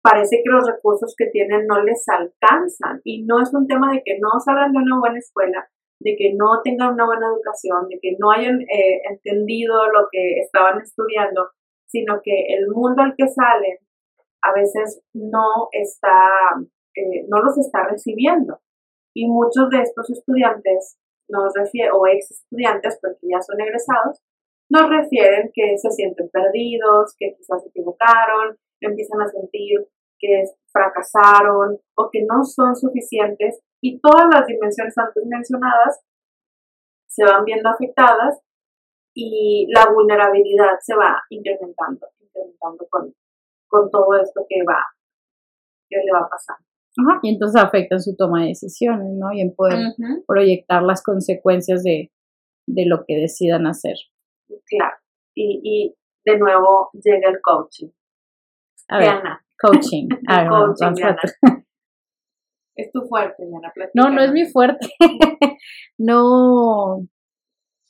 parece 0.00 0.42
que 0.42 0.50
los 0.50 0.66
recursos 0.66 1.14
que 1.16 1.26
tienen 1.26 1.66
no 1.66 1.82
les 1.82 2.04
alcanzan. 2.08 3.00
Y 3.04 3.24
no 3.24 3.42
es 3.42 3.52
un 3.52 3.66
tema 3.66 3.92
de 3.92 4.02
que 4.04 4.18
no 4.20 4.38
salgan 4.44 4.72
de 4.72 4.78
una 4.78 5.00
buena 5.00 5.18
escuela, 5.18 5.68
de 6.00 6.14
que 6.16 6.34
no 6.34 6.60
tengan 6.62 6.94
una 6.94 7.06
buena 7.06 7.26
educación, 7.26 7.88
de 7.88 7.98
que 8.00 8.16
no 8.18 8.30
hayan 8.30 8.60
eh, 8.60 9.00
entendido 9.10 9.74
lo 9.86 10.06
que 10.12 10.40
estaban 10.40 10.80
estudiando, 10.80 11.48
sino 11.94 12.20
que 12.24 12.34
el 12.58 12.66
mundo 12.74 13.02
al 13.02 13.14
que 13.16 13.28
salen 13.28 13.78
a 14.42 14.52
veces 14.52 15.00
no 15.14 15.68
está, 15.70 16.26
eh, 16.96 17.22
no 17.28 17.38
los 17.40 17.56
está 17.56 17.86
recibiendo. 17.88 18.58
Y 19.14 19.28
muchos 19.28 19.70
de 19.70 19.82
estos 19.82 20.10
estudiantes 20.10 20.98
nos 21.28 21.54
o 21.54 22.06
ex 22.08 22.32
estudiantes, 22.32 22.98
porque 23.00 23.30
ya 23.30 23.40
son 23.40 23.60
egresados, 23.60 24.20
nos 24.68 24.90
refieren 24.90 25.50
que 25.54 25.78
se 25.78 25.90
sienten 25.90 26.28
perdidos, 26.30 27.14
que 27.16 27.36
quizás 27.38 27.62
se 27.62 27.68
equivocaron, 27.68 28.56
empiezan 28.80 29.22
a 29.22 29.28
sentir 29.28 29.86
que 30.18 30.42
fracasaron 30.72 31.78
o 31.96 32.08
que 32.10 32.26
no 32.28 32.42
son 32.42 32.74
suficientes 32.74 33.60
y 33.80 34.00
todas 34.00 34.26
las 34.32 34.46
dimensiones 34.46 34.98
antes 34.98 35.24
mencionadas 35.26 36.00
se 37.06 37.24
van 37.24 37.44
viendo 37.44 37.68
afectadas 37.68 38.40
y 39.14 39.66
la 39.72 39.86
vulnerabilidad 39.92 40.78
se 40.80 40.94
va 40.96 41.16
incrementando, 41.30 42.08
incrementando 42.20 42.86
con, 42.90 43.14
con 43.68 43.90
todo 43.90 44.14
esto 44.20 44.44
que 44.48 44.62
va, 44.68 44.84
que 45.88 45.96
le 45.96 46.12
va 46.12 46.28
pasar. 46.28 46.56
Ajá, 46.96 47.20
y 47.22 47.32
entonces 47.32 47.60
afecta 47.60 47.96
en 47.96 48.02
su 48.02 48.16
toma 48.16 48.42
de 48.42 48.48
decisiones, 48.48 49.12
¿no? 49.14 49.32
Y 49.32 49.40
en 49.40 49.54
poder 49.54 49.94
proyectar 50.26 50.82
las 50.82 51.02
consecuencias 51.02 51.82
de, 51.82 52.12
de, 52.66 52.86
lo 52.86 53.04
que 53.06 53.16
decidan 53.16 53.66
hacer. 53.66 53.96
Claro, 54.66 54.96
y, 55.34 55.60
y 55.64 55.96
de 56.24 56.38
nuevo 56.38 56.90
llega 56.92 57.30
el 57.30 57.40
coaching. 57.40 57.88
A 58.88 58.98
ver, 58.98 59.22
coaching. 59.60 60.08
A 60.28 60.48
coaching, 60.48 61.02
Es 62.76 62.90
tu 62.90 63.02
fuerte, 63.02 63.46
Diana. 63.46 63.72
No, 63.94 64.10
no 64.10 64.20
es 64.20 64.32
mi 64.32 64.46
fuerte. 64.46 64.88
no, 65.98 67.06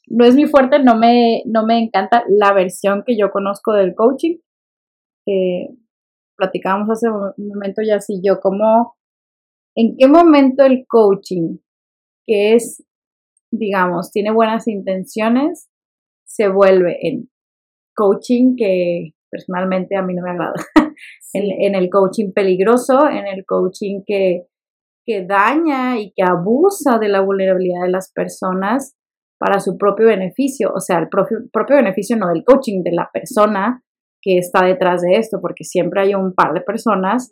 no 0.07 0.25
es 0.25 0.35
mi 0.35 0.47
fuerte, 0.47 0.83
no 0.83 0.97
me, 0.97 1.43
no 1.47 1.65
me 1.65 1.79
encanta 1.79 2.25
la 2.29 2.53
versión 2.53 3.03
que 3.07 3.17
yo 3.17 3.31
conozco 3.31 3.73
del 3.73 3.95
coaching. 3.95 4.37
Eh, 5.27 5.69
platicábamos 6.37 6.91
hace 6.91 7.09
un 7.11 7.49
momento 7.49 7.83
ya 7.83 8.01
si 8.01 8.21
yo 8.23 8.41
como, 8.41 8.97
¿en 9.75 9.97
qué 9.97 10.07
momento 10.07 10.65
el 10.65 10.85
coaching, 10.87 11.59
que 12.27 12.55
es, 12.55 12.85
digamos, 13.51 14.11
tiene 14.11 14.31
buenas 14.33 14.69
intenciones, 14.69 15.71
se 16.27 16.49
vuelve 16.49 16.99
en 17.03 17.31
coaching 17.95 18.57
que 18.57 19.15
personalmente 19.31 19.97
a 19.97 20.03
mí 20.03 20.15
no 20.15 20.23
me 20.23 20.31
agrada? 20.33 20.55
en, 21.33 21.63
en, 21.63 21.75
el 21.75 21.89
coaching 21.89 22.33
peligroso, 22.33 23.09
en 23.09 23.27
el 23.27 23.47
coaching 23.47 24.03
que, 24.07 24.47
que 25.07 25.25
daña 25.25 25.99
y 25.99 26.13
que 26.13 26.23
abusa 26.23 26.99
de 26.99 27.09
la 27.09 27.21
vulnerabilidad 27.21 27.85
de 27.85 27.91
las 27.91 28.13
personas 28.13 28.97
para 29.39 29.61
su 29.61 29.77
propio 29.77 30.07
beneficio, 30.07 30.71
o 30.75 30.81
sea, 30.81 30.99
el 30.99 31.09
propio, 31.09 31.39
propio 31.53 31.77
beneficio 31.77 32.17
no 32.17 32.29
del 32.29 32.45
coaching, 32.45 32.83
de 32.83 32.93
la 32.93 33.11
persona 33.13 33.83
que 34.23 34.39
está 34.39 34.65
detrás 34.65 35.03
de 35.03 35.17
esto, 35.17 35.39
porque 35.41 35.65
siempre 35.65 36.01
hay 36.01 36.15
un 36.15 36.35
par 36.35 36.55
de 36.55 36.63
personas 36.63 37.31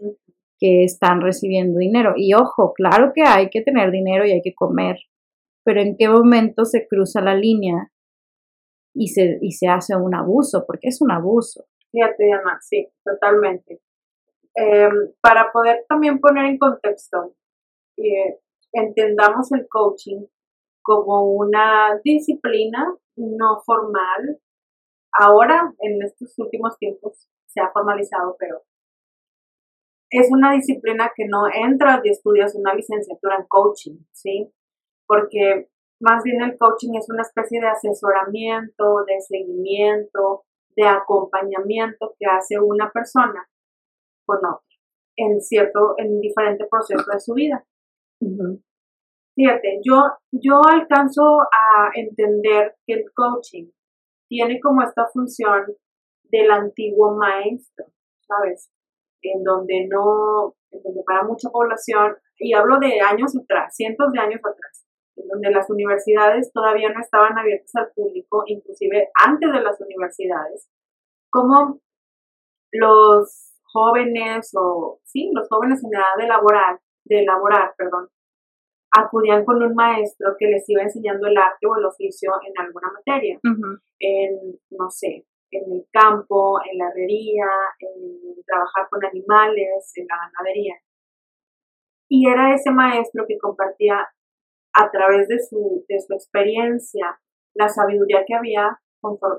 que 0.59 0.85
están 0.85 1.21
recibiendo 1.21 1.79
dinero. 1.79 2.13
Y 2.17 2.35
ojo, 2.35 2.73
claro 2.75 3.13
que 3.15 3.23
hay 3.23 3.49
que 3.51 3.63
tener 3.63 3.91
dinero 3.91 4.27
y 4.27 4.33
hay 4.33 4.43
que 4.43 4.55
comer, 4.55 4.97
pero 5.65 5.81
¿en 5.81 5.97
qué 5.97 6.09
momento 6.09 6.65
se 6.65 6.87
cruza 6.87 7.21
la 7.21 7.35
línea 7.35 7.91
y 8.95 9.09
se, 9.09 9.39
y 9.41 9.53
se 9.53 9.69
hace 9.69 9.97
un 9.97 10.15
abuso? 10.15 10.65
Porque 10.67 10.89
es 10.89 11.01
un 11.01 11.11
abuso. 11.11 11.65
Fíjate, 11.91 12.25
Diana, 12.25 12.59
sí, 12.61 12.89
totalmente. 13.05 13.81
Em, 14.55 15.13
para 15.21 15.51
poder 15.51 15.85
también 15.89 16.21
poner 16.21 16.45
en 16.47 16.59
contexto, 16.59 17.35
eh, 17.97 18.39
entendamos 18.73 19.51
el 19.53 19.67
coaching 19.69 20.27
como 20.83 21.33
una 21.33 22.01
disciplina 22.05 22.95
no 23.17 23.63
formal. 23.65 24.41
Ahora, 25.13 25.73
en 25.79 26.03
estos 26.03 26.39
últimos 26.39 26.77
tiempos, 26.79 27.29
se 27.47 27.61
ha 27.61 27.71
formalizado, 27.71 28.37
pero 28.39 28.63
es 30.11 30.29
una 30.31 30.53
disciplina 30.53 31.11
que 31.15 31.27
no 31.27 31.45
entra 31.53 32.01
y 32.03 32.11
estudias 32.11 32.55
una 32.55 32.75
licenciatura 32.75 33.37
en 33.37 33.47
coaching, 33.47 33.99
¿sí? 34.13 34.53
Porque 35.07 35.71
más 36.01 36.23
bien 36.23 36.43
el 36.43 36.59
coaching 36.59 36.95
es 36.99 37.09
una 37.09 37.23
especie 37.23 37.61
de 37.61 37.69
asesoramiento, 37.69 39.05
de 39.07 39.21
seguimiento, 39.21 40.45
de 40.77 40.85
acompañamiento 40.85 42.15
que 42.19 42.27
hace 42.27 42.59
una 42.59 42.91
persona 42.91 43.49
con 44.27 44.39
otra 44.39 44.73
en 45.17 45.41
cierto, 45.41 45.95
en 45.99 46.21
diferente 46.21 46.67
proceso 46.71 47.05
de 47.13 47.21
su 47.21 47.35
vida. 47.35 47.65
Fíjate, 49.35 49.81
yo, 49.83 50.03
yo 50.31 50.61
alcanzo 50.69 51.41
a 51.41 51.91
entender 51.95 52.77
que 52.87 52.95
el 52.95 53.05
coaching 53.15 53.71
tiene 54.29 54.61
como 54.61 54.83
esta 54.83 55.07
función 55.13 55.65
del 56.25 56.51
antiguo 56.51 57.15
maestro, 57.15 57.87
¿sabes? 58.27 58.71
En 59.23 59.43
donde 59.43 59.87
no, 59.89 60.55
en 60.71 60.83
donde 60.83 61.03
para 61.07 61.25
mucha 61.25 61.49
población, 61.51 62.17
y 62.39 62.55
hablo 62.55 62.79
de 62.79 63.01
años 63.01 63.35
atrás, 63.37 63.75
cientos 63.75 64.13
de 64.13 64.19
años 64.19 64.41
atrás, 64.41 64.85
en 65.17 65.29
donde 65.29 65.51
las 65.51 65.69
universidades 65.71 66.53
todavía 66.53 66.93
no 66.93 67.01
estaban 67.01 67.39
abiertas 67.39 67.75
al 67.77 67.91
público, 67.95 68.43
inclusive 68.47 69.09
antes 69.15 69.53
de 69.53 69.61
las 69.61 69.81
universidades, 69.81 70.69
como 71.31 71.81
los 72.73 73.53
jóvenes 73.65 74.51
o, 74.59 75.01
sí, 75.05 75.31
los 75.35 75.49
jóvenes 75.49 75.83
en 75.85 75.95
edad 75.95 76.17
de 76.19 76.27
laboral, 76.27 76.79
de 77.05 77.25
laborar, 77.25 77.75
perdón, 77.77 78.09
acudían 78.93 79.45
con 79.45 79.63
un 79.63 79.75
maestro 79.75 80.35
que 80.39 80.47
les 80.47 80.69
iba 80.69 80.83
enseñando 80.83 81.27
el 81.27 81.37
arte 81.37 81.67
o 81.67 81.77
el 81.77 81.85
oficio 81.85 82.33
en 82.47 82.53
alguna 82.65 82.93
materia, 82.93 83.39
en, 83.99 84.59
no 84.71 84.91
sé, 84.91 85.27
en 85.51 85.73
el 85.73 85.87
campo, 85.91 86.59
en 86.71 86.79
la 86.79 86.89
herrería, 86.89 87.47
en 87.79 88.43
trabajar 88.45 88.89
con 88.91 89.05
animales, 89.05 89.93
en 89.97 90.07
la 90.07 90.17
ganadería. 90.17 90.75
Y 92.09 92.29
era 92.29 92.55
ese 92.55 92.71
maestro 92.71 93.25
que 93.27 93.39
compartía 93.39 94.07
a 94.75 94.91
través 94.91 95.29
de 95.29 95.39
su, 95.39 95.85
de 95.89 95.99
su 96.01 96.13
experiencia 96.15 97.19
la 97.55 97.69
sabiduría 97.69 98.25
que 98.27 98.35
había 98.35 98.79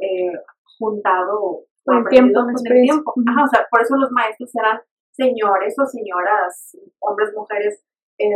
eh, 0.02 0.34
juntado 0.78 1.66
con 1.86 1.98
el 1.98 2.08
tiempo. 2.10 2.40
Con 2.42 2.50
el 2.50 2.82
tiempo. 2.84 3.14
o 3.16 3.48
sea, 3.48 3.68
por 3.70 3.82
eso 3.82 3.96
los 3.96 4.12
maestros 4.12 4.52
eran 4.56 4.82
señores 5.12 5.76
o 5.80 5.86
señoras, 5.86 6.78
hombres, 7.00 7.32
mujeres, 7.36 7.84
eh, 8.18 8.30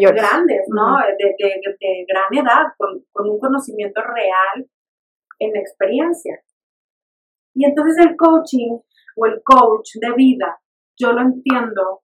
grandes, 0.00 0.62
¿no? 0.68 0.96
de, 1.18 1.34
de, 1.38 2.06
gran 2.08 2.44
edad, 2.44 2.72
con, 2.78 3.04
con 3.12 3.28
un 3.28 3.38
conocimiento 3.38 4.00
real 4.02 4.68
en 5.38 5.52
la 5.52 5.60
experiencia. 5.60 6.40
Y 7.54 7.66
entonces 7.66 8.06
el 8.06 8.16
coaching 8.16 8.78
o 9.16 9.26
el 9.26 9.42
coach 9.44 9.90
de 10.00 10.12
vida, 10.14 10.60
yo 10.98 11.12
lo 11.12 11.20
entiendo 11.20 12.02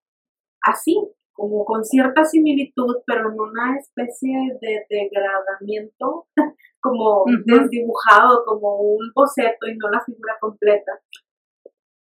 así, 0.62 0.96
como 1.32 1.64
con 1.64 1.84
cierta 1.84 2.24
similitud, 2.24 2.96
pero 3.06 3.30
en 3.30 3.40
una 3.40 3.78
especie 3.78 4.58
de 4.60 4.86
degradamiento, 4.90 6.26
como 6.82 7.24
desdibujado, 7.44 8.44
como 8.44 8.80
un 8.80 9.12
boceto 9.14 9.66
y 9.66 9.76
no 9.76 9.88
la 9.88 10.02
figura 10.04 10.36
completa. 10.40 11.00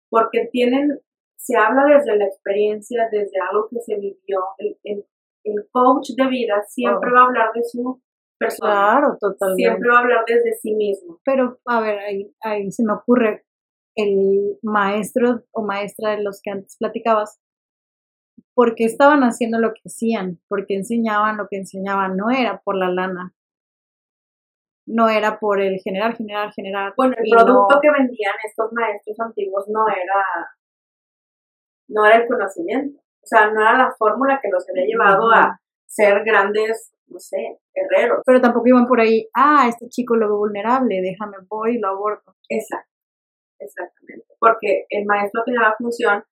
Porque 0.09 0.49
tienen, 0.53 1.01
se 1.37 1.57
habla 1.57 1.85
desde 1.85 2.17
la 2.17 2.27
experiencia, 2.27 3.09
desde 3.11 3.39
algo 3.51 3.69
que 3.69 3.81
se 3.81 3.97
vivió. 3.97 4.41
el, 4.59 4.79
el 4.85 5.05
coach 5.71 6.11
de 6.17 6.27
vida 6.29 6.63
siempre 6.69 7.11
oh. 7.11 7.15
va 7.15 7.21
a 7.21 7.27
hablar 7.27 7.53
de 7.55 7.63
su 7.65 8.03
persona. 8.39 8.73
Claro, 8.73 9.19
totalmente. 9.21 9.63
Siempre 9.63 9.89
va 9.91 9.99
a 9.99 10.01
hablar 10.01 10.25
desde 10.27 10.55
sí 10.55 10.75
mismo. 10.75 11.21
Pero, 11.25 11.59
a 11.67 11.81
ver, 11.81 11.99
ahí, 11.99 12.35
ahí 12.41 12.71
se 12.71 12.85
me 12.85 12.93
ocurre, 12.93 13.45
el 13.97 14.59
maestro 14.63 15.45
o 15.53 15.63
maestra 15.63 16.17
de 16.17 16.23
los 16.23 16.41
que 16.43 16.51
antes 16.51 16.77
platicabas, 16.79 17.41
¿por 18.55 18.75
qué 18.75 18.85
estaban 18.85 19.21
haciendo 19.21 19.59
lo 19.59 19.73
que 19.73 19.83
hacían? 19.87 20.41
¿Por 20.49 20.67
qué 20.67 20.75
enseñaban 20.77 21.37
lo 21.37 21.47
que 21.49 21.59
enseñaban? 21.59 22.17
No 22.17 22.31
era 22.31 22.61
por 22.65 22.77
la 22.77 22.89
lana. 22.89 23.35
No 24.87 25.09
era 25.09 25.39
por 25.39 25.61
el 25.61 25.79
general, 25.81 26.15
general, 26.15 26.53
general. 26.53 26.93
Bueno, 26.97 27.15
el 27.19 27.31
producto 27.31 27.79
que 27.81 27.91
vendían 27.91 28.35
estos 28.47 28.71
maestros 28.73 29.19
antiguos 29.21 29.65
no 29.69 29.87
era, 29.89 30.51
no 31.89 32.05
era 32.05 32.17
el 32.17 32.29
conocimiento. 32.29 33.04
O 33.25 33.27
sea, 33.27 33.51
no 33.51 33.61
era 33.61 33.79
la 33.79 33.95
fórmula 33.99 34.39
que 34.43 34.51
los 34.51 34.69
había 34.69 34.85
llevado 34.85 35.31
a 35.33 35.59
ser 35.87 36.23
grandes, 36.25 36.93
no 37.07 37.19
sé, 37.19 37.59
guerreros. 37.75 38.21
Pero 38.27 38.41
tampoco 38.41 38.69
iban 38.69 38.87
por 38.87 39.01
ahí, 39.01 39.29
ah, 39.35 39.67
este 39.67 39.89
chico 39.89 40.15
lo 40.15 40.29
veo 40.29 40.39
vulnerable, 40.39 41.01
déjame 41.01 41.39
voy 41.49 41.77
y 41.77 41.79
lo 41.79 41.89
aborto. 41.89 42.35
Exacto, 42.51 42.93
exactamente. 43.59 44.27
Porque 44.39 44.85
el 44.91 45.07
maestro 45.07 45.43
tenía 45.45 45.63
la 45.63 45.77
función 45.79 46.23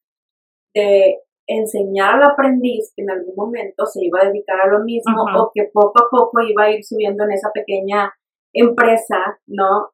de 0.75 1.21
enseñar 1.47 2.17
al 2.17 2.31
aprendiz 2.31 2.93
que 2.95 3.03
en 3.03 3.11
algún 3.11 3.35
momento 3.35 3.87
se 3.87 4.05
iba 4.05 4.21
a 4.21 4.27
dedicar 4.27 4.61
a 4.61 4.67
lo 4.67 4.85
mismo 4.85 5.25
o 5.37 5.51
que 5.55 5.71
poco 5.73 5.99
a 5.99 6.09
poco 6.11 6.41
iba 6.43 6.65
a 6.65 6.71
ir 6.71 6.85
subiendo 6.85 7.25
en 7.25 7.33
esa 7.33 7.51
pequeña 7.53 8.13
empresa, 8.53 9.41
¿no? 9.47 9.93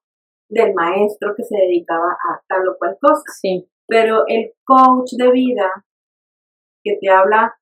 Del 0.49 0.75
maestro 0.75 1.35
que 1.37 1.45
se 1.45 1.57
dedicaba 1.57 2.13
a 2.13 2.43
tal 2.49 2.69
o 2.69 2.77
cual 2.77 2.97
cosa. 3.01 3.23
Sí. 3.41 3.69
Pero 3.87 4.25
el 4.27 4.53
coach 4.65 5.13
de 5.17 5.31
vida 5.31 5.71
que 6.89 6.99
te 7.01 7.11
habla 7.11 7.55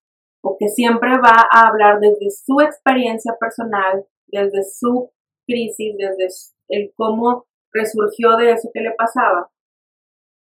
o 0.43 0.57
que 0.59 0.69
siempre 0.69 1.11
va 1.19 1.47
a 1.51 1.69
hablar 1.69 1.99
desde 1.99 2.31
su 2.31 2.61
experiencia 2.61 3.35
personal, 3.39 4.07
desde 4.29 4.63
su 4.63 5.11
crisis, 5.47 5.97
desde 5.99 6.29
el 6.69 6.93
cómo 6.97 7.47
resurgió 7.73 8.37
de 8.37 8.53
eso 8.53 8.71
que 8.73 8.81
le 8.81 8.93
pasaba, 8.93 9.51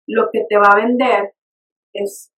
lo 0.07 0.31
que 0.33 0.45
te 0.49 0.57
va 0.57 0.69
a 0.73 0.77
vender 0.77 1.35
es 1.93 2.33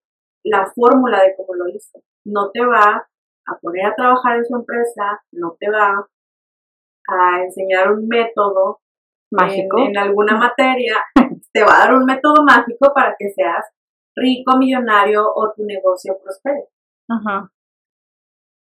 la 0.44 0.70
fórmula 0.74 1.22
de 1.22 1.34
cómo 1.36 1.54
lo 1.54 1.68
hizo. 1.68 2.02
No 2.24 2.50
te 2.50 2.64
va 2.64 3.08
a 3.46 3.58
poner 3.60 3.86
a 3.86 3.94
trabajar 3.94 4.36
en 4.38 4.44
su 4.44 4.56
empresa, 4.56 5.22
no 5.32 5.56
te 5.58 5.70
va 5.70 6.06
a 7.08 7.42
enseñar 7.42 7.92
un 7.92 8.06
método 8.08 8.80
mágico 9.30 9.78
en, 9.78 9.90
en 9.90 9.98
alguna 9.98 10.36
materia, 10.38 10.96
te 11.52 11.62
va 11.62 11.76
a 11.76 11.78
dar 11.86 11.94
un 11.94 12.04
método 12.04 12.44
mágico 12.44 12.92
para 12.94 13.14
que 13.18 13.30
seas 13.30 13.64
rico, 14.14 14.56
millonario 14.58 15.22
o 15.34 15.52
tu 15.54 15.64
negocio 15.64 16.18
prospere. 16.22 16.68
Ajá. 17.08 17.52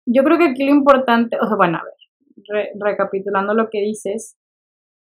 Yo 0.07 0.25
creo 0.25 0.39
que 0.39 0.51
aquí 0.51 0.65
lo 0.65 0.75
importante, 0.75 1.37
o 1.41 1.47
sea, 1.47 1.57
bueno, 1.57 1.79
a 1.79 1.85
ver, 1.85 2.71
recapitulando 2.79 3.55
lo 3.55 3.69
que 3.71 3.81
dices, 3.81 4.39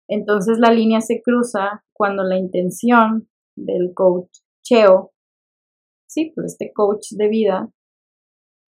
entonces 0.09 0.59
la 0.59 0.71
línea 0.71 1.00
se 1.00 1.23
cruza 1.23 1.85
cuando 1.93 2.25
la 2.25 2.37
intención 2.37 3.28
del 3.57 3.93
coacheo 3.95 5.12
sí, 6.09 6.33
pues 6.35 6.52
este 6.52 6.73
coach 6.73 7.12
de 7.12 7.28
vida 7.28 7.71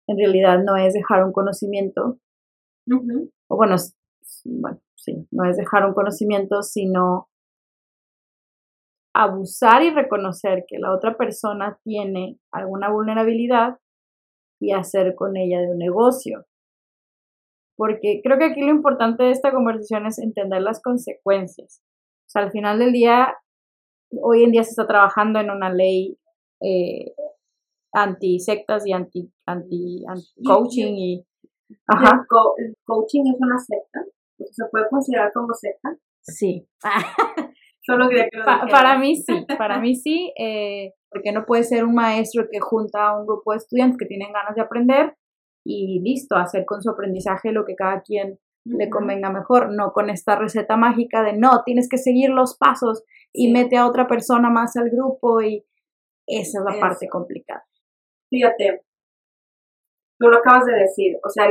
en 0.08 0.18
realidad 0.18 0.64
no 0.64 0.76
es 0.76 0.94
dejar 0.94 1.24
un 1.24 1.32
conocimiento, 1.32 2.20
o 2.90 3.56
bueno, 3.56 3.76
bueno, 4.46 4.82
sí, 4.96 5.28
no 5.32 5.46
es 5.50 5.58
dejar 5.58 5.86
un 5.86 5.94
conocimiento, 5.94 6.62
sino 6.62 7.30
abusar 9.18 9.82
y 9.84 9.90
reconocer 9.90 10.66
que 10.68 10.78
la 10.78 10.94
otra 10.94 11.18
persona 11.18 11.80
tiene 11.84 12.40
alguna 12.52 12.92
vulnerabilidad 12.92 13.78
y 14.60 14.74
hacer 14.74 15.16
con 15.16 15.36
ella 15.38 15.60
de 15.60 15.72
un 15.72 15.78
negocio. 15.80 16.46
Porque 17.76 18.22
creo 18.24 18.38
que 18.38 18.46
aquí 18.46 18.62
lo 18.62 18.70
importante 18.70 19.24
de 19.24 19.32
esta 19.32 19.52
conversación 19.52 20.06
es 20.06 20.20
entender 20.20 20.62
las 20.62 20.82
consecuencias. 20.82 21.82
O 22.28 22.30
sea, 22.30 22.44
al 22.44 22.52
final 22.52 22.80
del 22.80 22.92
día, 22.92 23.34
hoy 24.22 24.44
en 24.44 24.52
día 24.52 24.64
se 24.64 24.72
está 24.72 24.88
trabajando 24.88 25.40
en 25.40 25.50
una 25.50 25.72
ley 25.74 26.18
eh, 26.62 27.14
anti 27.94 28.40
sectas 28.40 28.86
y 28.86 28.94
anti 28.94 29.32
anti, 29.46 30.04
coaching 30.46 30.94
y, 30.96 31.26
ajá. 31.88 32.26
El, 32.58 32.76
coaching 32.86 33.22
es 33.34 33.40
una 33.40 33.58
secta 33.58 34.06
se 34.52 34.66
puede 34.72 34.90
considerar 34.90 35.32
como 35.34 35.54
secta 35.54 35.96
sí 36.22 36.68
solo 37.88 38.10
quería 38.10 38.30
que 38.30 38.40
para 38.72 38.98
mí 39.00 39.16
sí 39.16 39.46
para 39.58 39.80
mí 39.80 39.96
sí 39.96 40.34
eh, 40.38 40.94
porque 41.10 41.32
no 41.32 41.46
puede 41.46 41.64
ser 41.64 41.86
un 41.86 41.96
maestro 41.96 42.48
que 42.52 42.60
junta 42.60 43.08
a 43.08 43.18
un 43.18 43.26
grupo 43.26 43.52
de 43.52 43.58
estudiantes 43.58 43.98
que 43.98 44.06
tienen 44.06 44.34
ganas 44.34 44.56
de 44.56 44.62
aprender 44.62 45.16
y 45.66 46.02
listo 46.02 46.36
hacer 46.36 46.66
con 46.66 46.82
su 46.82 46.90
aprendizaje 46.90 47.52
lo 47.52 47.66
que 47.66 47.76
cada 47.76 48.02
quien 48.02 48.40
le 48.66 48.90
convenga 48.90 49.32
mejor, 49.32 49.74
no 49.74 49.92
con 49.94 50.10
esta 50.10 50.36
receta 50.36 50.76
mágica 50.76 51.24
de 51.24 51.38
no, 51.38 51.64
tienes 51.66 51.88
que 51.90 51.98
seguir 51.98 52.30
los 52.30 52.58
pasos 52.58 53.04
y 53.34 53.52
mete 53.52 53.78
a 53.78 53.88
otra 53.88 54.08
persona 54.08 54.50
más 54.50 54.76
al 54.76 54.90
grupo 54.90 55.42
y 55.42 55.66
esa 56.28 56.60
es 56.60 56.66
la 56.66 56.80
parte 56.80 57.08
complicada. 57.08 57.66
Fíjate, 58.30 58.84
tú 60.20 60.28
lo 60.28 60.38
acabas 60.38 60.66
de 60.66 60.74
decir, 60.74 61.18
o 61.24 61.30
sea, 61.30 61.46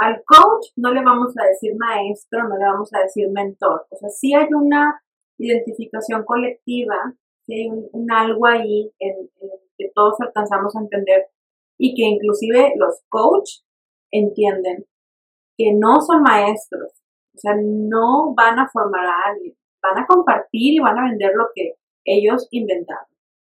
al 0.00 0.22
coach 0.26 0.66
no 0.76 0.92
le 0.92 1.02
vamos 1.02 1.34
a 1.38 1.46
decir 1.46 1.72
maestro, 1.78 2.48
no 2.48 2.56
le 2.58 2.64
vamos 2.64 2.92
a 2.92 3.00
decir 3.00 3.28
mentor, 3.30 3.86
o 3.88 3.96
sea, 3.96 4.08
sí 4.10 4.34
hay 4.34 4.48
una 4.52 5.00
identificación 5.38 6.24
colectiva, 6.24 7.14
sí 7.42 7.54
hay 7.54 7.68
un, 7.68 8.12
algo 8.12 8.46
ahí 8.46 8.92
en, 8.98 9.30
que 9.76 9.90
todos 9.94 10.20
alcanzamos 10.20 10.74
a 10.76 10.80
entender 10.80 11.26
y 11.78 11.94
que 11.94 12.02
inclusive 12.02 12.72
los 12.76 13.02
coach 13.08 13.62
entienden 14.10 14.86
que 15.56 15.72
no 15.74 16.00
son 16.00 16.22
maestros, 16.22 16.92
o 17.34 17.38
sea, 17.38 17.54
no 17.60 18.34
van 18.34 18.58
a 18.58 18.68
formar 18.68 19.04
a 19.04 19.30
alguien, 19.30 19.56
van 19.82 20.02
a 20.02 20.06
compartir 20.06 20.74
y 20.74 20.78
van 20.78 20.98
a 20.98 21.04
vender 21.08 21.32
lo 21.34 21.46
que 21.54 21.74
ellos 22.04 22.48
inventaron. 22.50 23.06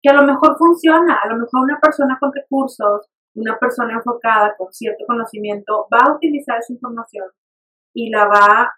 Que 0.01 0.09
a 0.09 0.13
lo 0.13 0.23
mejor 0.23 0.57
funciona, 0.57 1.19
a 1.21 1.27
lo 1.27 1.37
mejor 1.37 1.61
una 1.63 1.79
persona 1.79 2.17
con 2.19 2.31
recursos, 2.33 3.07
una 3.33 3.57
persona 3.59 3.95
enfocada 3.95 4.55
con 4.57 4.71
cierto 4.71 5.05
conocimiento 5.05 5.87
va 5.93 5.99
a 6.05 6.15
utilizar 6.15 6.59
esa 6.59 6.73
información 6.73 7.27
y 7.93 8.09
la 8.09 8.25
va 8.25 8.71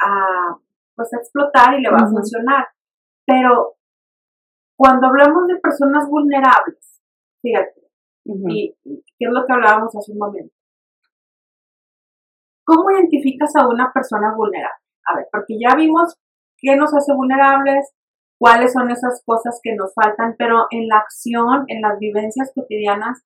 a, 0.00 0.58
pues, 0.98 1.12
explotar 1.12 1.78
y 1.78 1.82
le 1.82 1.90
va 1.90 1.98
a 1.98 2.08
funcionar. 2.08 2.66
Pero 3.24 3.76
cuando 4.76 5.06
hablamos 5.06 5.46
de 5.46 5.56
personas 5.56 6.08
vulnerables, 6.08 7.00
fíjate, 7.42 7.88
y, 8.24 8.74
qué 8.84 9.24
es 9.26 9.30
lo 9.30 9.46
que 9.46 9.52
hablábamos 9.52 9.94
hace 9.96 10.12
un 10.12 10.18
momento. 10.18 10.54
¿Cómo 12.64 12.90
identificas 12.90 13.54
a 13.56 13.66
una 13.66 13.92
persona 13.92 14.34
vulnerable? 14.36 14.84
A 15.06 15.16
ver, 15.16 15.28
porque 15.32 15.58
ya 15.58 15.74
vimos 15.74 16.16
qué 16.58 16.76
nos 16.76 16.94
hace 16.94 17.14
vulnerables, 17.14 17.94
cuáles 18.38 18.72
son 18.72 18.90
esas 18.90 19.22
cosas 19.24 19.58
que 19.62 19.74
nos 19.74 19.94
faltan, 19.94 20.34
pero 20.36 20.66
en 20.70 20.86
la 20.86 20.98
acción, 20.98 21.64
en 21.68 21.80
las 21.80 21.98
vivencias 21.98 22.52
cotidianas, 22.54 23.24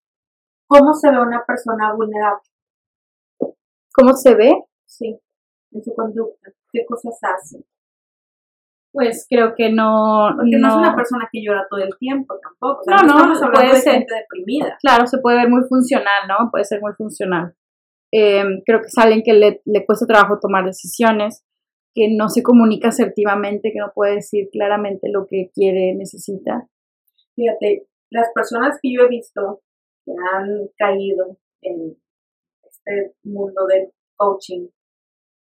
¿cómo 0.68 0.94
se 0.94 1.10
ve 1.10 1.20
una 1.20 1.44
persona 1.44 1.92
vulnerable? 1.94 2.42
¿Cómo 3.94 4.14
se 4.14 4.34
ve? 4.34 4.64
Sí, 4.86 5.20
en 5.72 5.82
su 5.82 5.94
conducta, 5.94 6.52
qué 6.70 6.84
cosas 6.86 7.18
hace. 7.22 7.64
Pues 8.92 9.26
creo 9.28 9.54
que 9.56 9.72
no. 9.72 10.28
Porque 10.36 10.58
no, 10.58 10.68
es 10.68 10.74
una 10.74 10.94
persona 10.94 11.28
que 11.32 11.42
llora 11.42 11.66
todo 11.68 11.80
el 11.80 11.96
tiempo 11.98 12.34
tampoco. 12.42 12.82
no, 12.86 13.02
no, 13.02 13.34
no 13.34 13.52
puede 13.52 13.74
ser. 13.76 13.94
gente 13.94 14.14
deprimida. 14.14 14.76
Claro, 14.80 15.06
se 15.06 15.18
puede 15.18 15.38
ver 15.38 15.48
muy 15.48 15.62
funcional, 15.68 16.28
¿no? 16.28 16.50
Puede 16.50 16.64
ser 16.64 16.80
muy 16.80 16.92
funcional. 16.92 17.54
Em, 18.12 18.60
creo 18.66 18.80
que 18.80 18.88
es 18.88 18.98
alguien 18.98 19.22
que 19.24 19.32
le, 19.32 19.62
le 19.64 19.86
cuesta 19.86 20.06
trabajo 20.06 20.38
tomar 20.38 20.66
decisiones, 20.66 21.42
que 21.94 22.14
no 22.14 22.28
se 22.28 22.42
comunica 22.42 22.88
asertivamente, 22.88 23.72
que 23.72 23.78
no 23.78 23.92
puede 23.94 24.16
decir 24.16 24.48
claramente 24.52 25.08
lo 25.10 25.26
que 25.26 25.50
quiere, 25.54 25.94
necesita. 25.94 26.68
Fíjate, 27.34 27.86
las 28.10 28.28
personas 28.34 28.78
que 28.82 28.92
yo 28.92 29.04
he 29.04 29.08
visto 29.08 29.62
que 30.04 30.12
han 30.12 30.68
caído 30.76 31.38
en 31.62 31.96
este 32.62 33.14
mundo 33.22 33.66
del 33.66 33.88
coaching 34.16 34.68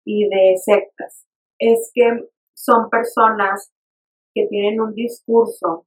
y 0.06 0.28
de 0.30 0.56
sectas, 0.58 1.26
es 1.58 1.92
que 1.94 2.28
son 2.60 2.90
personas 2.90 3.72
que 4.36 4.48
tienen 4.48 4.82
un 4.82 4.94
discurso 4.94 5.86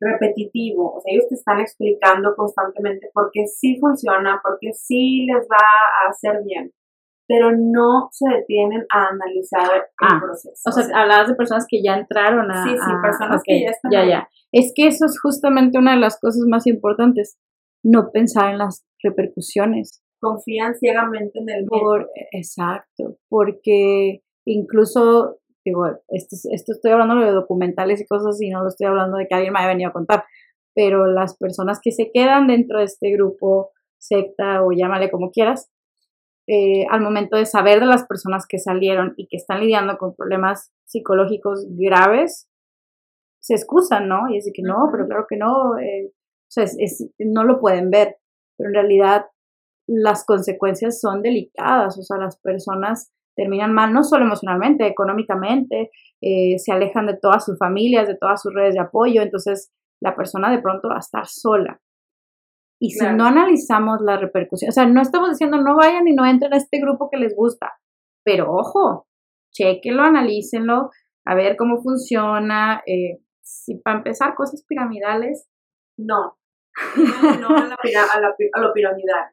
repetitivo, 0.00 0.94
o 0.94 1.00
sea, 1.00 1.12
ellos 1.12 1.28
te 1.28 1.34
están 1.34 1.60
explicando 1.60 2.34
constantemente 2.34 3.10
por 3.12 3.30
qué 3.32 3.46
sí 3.46 3.78
funciona, 3.78 4.40
por 4.42 4.56
qué 4.58 4.72
sí 4.72 5.26
les 5.26 5.46
va 5.46 5.58
a 5.58 6.08
hacer 6.08 6.42
bien, 6.42 6.72
pero 7.28 7.50
no 7.52 8.08
se 8.12 8.26
detienen 8.34 8.86
a 8.90 9.08
analizar 9.08 9.76
el 9.76 9.82
ah, 10.00 10.18
proceso. 10.22 10.62
O 10.64 10.72
sea, 10.72 10.84
hablabas 10.94 11.28
de 11.28 11.34
personas 11.34 11.66
que 11.68 11.82
ya 11.82 11.96
entraron 11.96 12.50
a... 12.50 12.64
Sí, 12.64 12.70
sí, 12.70 12.92
personas 13.02 13.42
que 13.44 13.60
ya 13.60 13.70
están... 13.70 13.92
Ya, 13.92 14.06
ya. 14.06 14.28
Es 14.52 14.72
que 14.74 14.86
eso 14.86 15.04
es 15.04 15.20
justamente 15.20 15.78
una 15.78 15.92
de 15.92 16.00
las 16.00 16.18
cosas 16.18 16.44
más 16.48 16.66
importantes, 16.66 17.38
no 17.84 18.10
pensar 18.10 18.52
en 18.52 18.58
las 18.58 18.86
repercusiones. 19.02 20.02
Confían 20.18 20.74
ciegamente 20.76 21.40
en 21.40 21.50
el 21.50 21.66
Por, 21.66 22.08
Exacto, 22.32 23.18
porque 23.28 24.22
incluso, 24.44 25.38
digo, 25.64 25.86
esto, 26.08 26.36
esto 26.50 26.72
estoy 26.72 26.92
hablando 26.92 27.16
de 27.16 27.32
documentales 27.32 28.00
y 28.00 28.06
cosas 28.06 28.34
así, 28.34 28.50
no 28.50 28.62
lo 28.62 28.68
estoy 28.68 28.86
hablando 28.86 29.16
de 29.16 29.26
que 29.26 29.34
alguien 29.34 29.52
me 29.52 29.60
haya 29.60 29.68
venido 29.68 29.90
a 29.90 29.92
contar, 29.92 30.24
pero 30.74 31.06
las 31.06 31.36
personas 31.36 31.80
que 31.82 31.92
se 31.92 32.10
quedan 32.12 32.46
dentro 32.46 32.78
de 32.78 32.84
este 32.84 33.10
grupo, 33.12 33.70
secta 33.98 34.64
o 34.64 34.72
llámale 34.72 35.10
como 35.10 35.30
quieras, 35.30 35.70
eh, 36.46 36.86
al 36.90 37.00
momento 37.00 37.36
de 37.36 37.46
saber 37.46 37.80
de 37.80 37.86
las 37.86 38.06
personas 38.06 38.46
que 38.48 38.58
salieron 38.58 39.14
y 39.16 39.28
que 39.28 39.36
están 39.36 39.60
lidiando 39.60 39.98
con 39.98 40.14
problemas 40.14 40.72
psicológicos 40.84 41.66
graves, 41.70 42.48
se 43.40 43.54
excusan, 43.54 44.08
¿no? 44.08 44.28
Y 44.28 44.34
dicen 44.34 44.52
que 44.54 44.62
no, 44.62 44.88
pero 44.90 45.06
claro 45.06 45.26
que 45.28 45.36
no, 45.36 45.78
eh, 45.78 46.12
o 46.12 46.50
sea, 46.50 46.64
no 47.18 47.44
lo 47.44 47.60
pueden 47.60 47.90
ver, 47.90 48.16
pero 48.56 48.68
en 48.68 48.74
realidad 48.74 49.26
las 49.86 50.24
consecuencias 50.24 51.00
son 51.00 51.22
delicadas, 51.22 51.98
o 51.98 52.02
sea, 52.02 52.18
las 52.18 52.38
personas 52.40 53.12
terminan 53.40 53.72
mal, 53.72 53.94
no 53.94 54.04
solo 54.04 54.26
emocionalmente, 54.26 54.86
económicamente, 54.86 55.90
eh, 56.20 56.58
se 56.58 56.72
alejan 56.72 57.06
de 57.06 57.16
todas 57.16 57.42
sus 57.42 57.56
familias, 57.58 58.06
de 58.06 58.16
todas 58.16 58.42
sus 58.42 58.52
redes 58.52 58.74
de 58.74 58.80
apoyo, 58.80 59.22
entonces 59.22 59.72
la 59.98 60.14
persona 60.14 60.50
de 60.50 60.60
pronto 60.60 60.88
va 60.88 60.96
a 60.96 60.98
estar 60.98 61.26
sola. 61.26 61.80
Y 62.78 62.90
si 62.90 63.06
no 63.06 63.24
analizamos 63.24 64.00
la 64.02 64.18
repercusión, 64.18 64.68
o 64.68 64.72
sea, 64.72 64.86
no 64.86 65.00
estamos 65.00 65.30
diciendo 65.30 65.58
no 65.58 65.76
vayan 65.76 66.06
y 66.06 66.12
no 66.12 66.26
entren 66.26 66.52
a 66.52 66.58
este 66.58 66.80
grupo 66.80 67.08
que 67.10 67.18
les 67.18 67.34
gusta, 67.34 67.72
pero 68.24 68.52
ojo, 68.52 69.06
chequenlo, 69.52 70.02
analícenlo, 70.02 70.90
a 71.24 71.34
ver 71.34 71.56
cómo 71.56 71.80
funciona. 71.82 72.82
Eh, 72.86 73.22
si 73.42 73.76
para 73.76 73.98
empezar, 73.98 74.34
cosas 74.34 74.64
piramidales. 74.66 75.48
No, 75.96 76.38
no, 77.40 77.48
a, 77.56 78.60
lo 78.60 78.72
piramidal. 78.72 79.30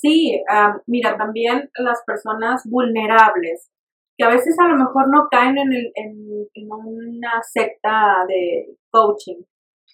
Sí, 0.00 0.42
mira, 0.86 1.18
también 1.18 1.70
las 1.74 2.02
personas 2.06 2.62
vulnerables, 2.64 3.70
que 4.16 4.24
a 4.24 4.30
veces 4.30 4.58
a 4.58 4.68
lo 4.68 4.76
mejor 4.76 5.08
no 5.10 5.28
caen 5.30 5.58
en, 5.58 5.72
el, 5.72 5.92
en 5.94 6.68
una 6.70 7.42
secta 7.42 8.24
de 8.26 8.78
coaching, 8.90 9.42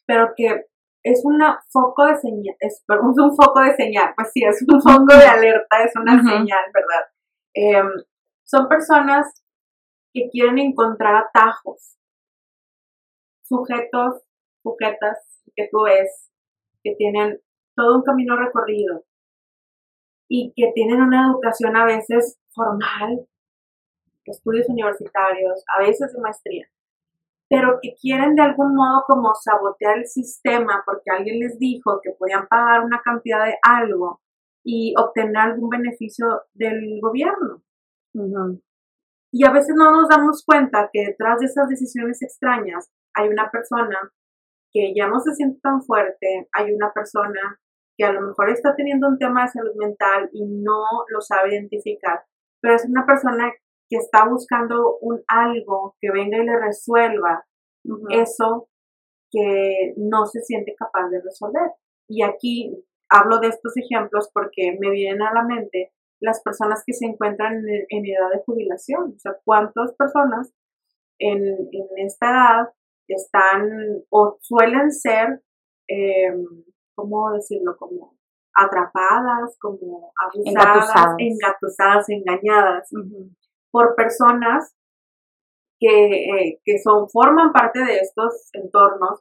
pero 0.07 0.33
que 0.37 0.67
es 1.03 1.23
un 1.25 1.41
foco 1.71 2.07
de 2.07 2.17
señal, 2.17 2.57
es, 2.61 2.85
un 2.89 3.37
foco 3.37 3.61
de 3.63 3.75
señal, 3.75 4.13
pues 4.15 4.31
sí, 4.33 4.45
es 4.45 4.65
un 4.69 4.81
foco 4.81 5.17
de 5.19 5.27
alerta, 5.27 5.83
es 5.85 5.93
una 5.97 6.23
señal, 6.23 6.65
¿verdad? 6.73 7.07
Em, 7.55 8.05
son 8.45 8.69
personas 8.69 9.43
que 10.13 10.29
quieren 10.31 10.59
encontrar 10.59 11.17
atajos, 11.17 11.97
sujetos, 13.43 14.23
sujetas 14.63 15.19
que 15.57 15.69
tú 15.71 15.83
ves, 15.83 16.31
que 16.85 16.95
tienen 16.95 17.41
todo 17.75 17.97
un 17.97 18.03
camino 18.03 18.37
recorrido 18.37 19.05
y 20.29 20.53
que 20.57 20.73
tienen 20.75 21.01
una 21.01 21.29
educación 21.29 21.77
a 21.77 21.85
veces 21.85 22.39
formal, 22.55 23.27
estudios 24.25 24.69
universitarios, 24.69 25.65
a 25.77 25.83
veces 25.83 26.13
de 26.13 26.21
maestría, 26.21 26.67
pero 27.49 27.79
que 27.81 27.95
quieren 28.01 28.35
de 28.35 28.43
algún 28.43 28.75
modo 28.75 29.05
como 29.07 29.33
sabotear 29.35 29.99
el 29.99 30.07
sistema 30.07 30.83
porque 30.85 31.11
alguien 31.11 31.39
les 31.39 31.59
dijo 31.59 32.01
que 32.03 32.11
podían 32.19 32.47
pagar 32.49 32.85
una 32.85 33.01
cantidad 33.05 33.45
de 33.45 33.57
algo 33.63 34.21
y 34.65 34.95
obtener 34.99 35.37
algún 35.37 35.69
beneficio 35.69 36.43
del 36.55 36.99
gobierno. 37.01 37.63
Y 39.33 39.47
a 39.47 39.53
veces 39.53 39.75
no 39.77 39.93
nos 39.93 40.09
damos 40.09 40.45
cuenta 40.45 40.91
que 40.93 41.07
detrás 41.07 41.39
de 41.39 41.47
esas 41.47 41.69
decisiones 41.69 42.21
extrañas 42.23 42.91
hay 43.15 43.29
una 43.29 43.51
persona 43.51 43.97
que 44.73 44.93
ya 44.95 45.07
no 45.07 45.21
se 45.21 45.35
siente 45.35 45.61
tan 45.61 45.83
fuerte, 45.83 46.49
hay 46.53 46.73
una 46.73 46.93
persona 46.93 47.61
que 47.97 48.05
a 48.05 48.13
lo 48.13 48.21
mejor 48.21 48.51
está 48.51 48.75
teniendo 48.77 49.09
un 49.09 49.19
tema 49.19 49.43
de 49.43 49.49
salud 49.49 49.75
mental 49.77 50.29
y 50.33 50.45
no 50.45 50.85
lo 51.09 51.21
sabe 51.21 51.55
identificar, 51.55 52.25
pero 52.61 52.75
es 52.75 52.85
una 52.85 53.07
persona 53.07 53.53
que 53.89 53.97
está 53.97 54.29
buscando 54.29 54.99
un 55.01 55.23
algo 55.29 55.97
que 56.01 56.11
venga 56.11 56.39
y 56.39 56.45
le 56.45 56.59
resuelva 56.59 57.47
eso 58.11 58.69
que 59.31 59.95
no 59.97 60.27
se 60.27 60.41
siente 60.41 60.75
capaz 60.77 61.09
de 61.09 61.21
resolver. 61.21 61.71
Y 62.09 62.23
aquí 62.23 62.85
hablo 63.09 63.39
de 63.39 63.49
estos 63.49 63.77
ejemplos 63.77 64.31
porque 64.33 64.77
me 64.81 64.91
vienen 64.91 65.23
a 65.23 65.33
la 65.33 65.43
mente 65.45 65.93
las 66.21 66.43
personas 66.43 66.83
que 66.85 66.93
se 66.93 67.07
encuentran 67.07 67.63
en, 67.89 68.07
edad 68.07 68.31
de 68.33 68.43
jubilación. 68.45 69.15
O 69.15 69.19
sea, 69.19 69.37
cuántas 69.45 69.95
personas 69.95 70.53
en, 71.19 71.43
esta 71.97 72.31
edad 72.31 72.69
están 73.09 74.03
o 74.11 74.39
suelen 74.41 74.91
ser, 74.91 75.43
eh, 75.89 76.35
¿cómo 76.97 77.31
decirlo? 77.33 77.77
Como 77.79 78.17
atrapadas, 78.55 79.57
como 79.61 80.13
abusadas, 80.17 81.15
engatusadas, 81.19 82.09
engañadas 82.09 82.91
por 83.71 83.95
personas 83.95 84.75
que, 85.79 86.25
eh, 86.25 86.61
que 86.65 86.79
son, 86.79 87.09
forman 87.11 87.53
parte 87.53 87.85
de 87.85 87.99
estos 87.99 88.49
entornos 88.55 89.21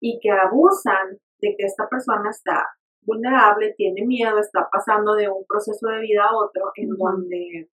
y 0.00 0.20
que 0.20 0.30
abusan 0.30 1.18
de 1.40 1.56
que 1.58 1.66
esta 1.66 1.88
persona 1.88 2.30
está 2.30 2.64
vulnerable, 3.02 3.74
tiene 3.76 4.06
miedo, 4.06 4.38
está 4.38 4.68
pasando 4.70 5.14
de 5.14 5.28
un 5.28 5.44
proceso 5.46 5.88
de 5.88 6.00
vida 6.00 6.24
a 6.24 6.36
otro 6.36 6.70
en 6.76 6.90
donde 6.90 7.70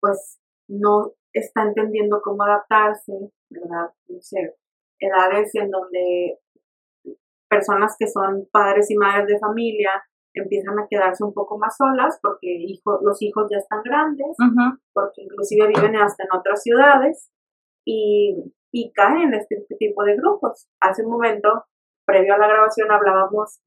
pues 0.00 0.40
no 0.68 1.12
está 1.32 1.62
entendiendo 1.62 2.20
cómo 2.22 2.42
adaptarse, 2.42 3.12
¿verdad? 3.50 3.90
No 4.08 4.20
sé, 4.20 4.56
edades 4.98 5.54
en 5.54 5.70
donde 5.70 6.38
personas 7.52 7.94
que 7.98 8.08
son 8.08 8.48
padres 8.50 8.90
y 8.90 8.96
madres 8.96 9.26
de 9.26 9.38
familia 9.38 9.90
empiezan 10.34 10.78
a 10.78 10.86
quedarse 10.88 11.22
un 11.22 11.34
poco 11.34 11.58
más 11.58 11.76
solas 11.76 12.18
porque 12.22 12.48
hijo, 12.48 12.98
los 13.02 13.20
hijos 13.20 13.46
ya 13.50 13.58
están 13.58 13.82
grandes, 13.84 14.34
porque 14.94 15.22
inclusive 15.22 15.68
viven 15.68 15.96
hasta 15.96 16.24
en 16.24 16.30
otras 16.38 16.62
ciudades 16.62 17.30
y, 17.84 18.54
y 18.72 18.92
caen 18.92 19.28
en 19.28 19.34
este 19.34 19.66
tipo 19.78 20.02
de 20.04 20.16
grupos. 20.16 20.68
Hace 20.80 21.04
un 21.04 21.10
momento, 21.10 21.66
previo 22.06 22.34
a 22.34 22.38
la 22.38 22.48
grabación, 22.48 22.90
hablábamos 22.90 23.60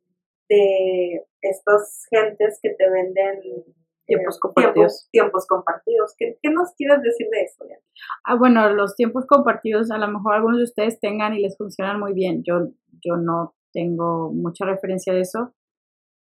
de 0.49 1.23
estas 1.41 2.07
gentes 2.09 2.59
que 2.61 2.71
te 2.71 2.89
venden 2.89 3.41
tiempos 4.07 4.39
compartidos. 4.39 5.07
Tiempos, 5.11 5.45
compartidos. 5.47 6.15
¿Qué, 6.17 6.37
nos 6.51 6.73
quieres 6.75 7.01
decir 7.01 7.27
de 7.31 7.41
eso? 7.41 7.65
Ah, 8.23 8.35
bueno, 8.35 8.71
los 8.73 8.95
tiempos 8.95 9.25
compartidos 9.27 9.91
a 9.91 9.97
lo 9.97 10.07
mejor 10.07 10.33
algunos 10.33 10.57
de 10.57 10.63
ustedes 10.63 10.99
tengan 10.99 11.33
y 11.33 11.41
les 11.41 11.57
funcionan 11.57 11.99
muy 11.99 12.13
bien. 12.13 12.43
Yo, 12.43 12.69
yo 13.03 13.17
no 13.17 13.55
tengo 13.75 14.31
mucha 14.31 14.65
referencia 14.65 15.13
de 15.13 15.21
eso, 15.21 15.53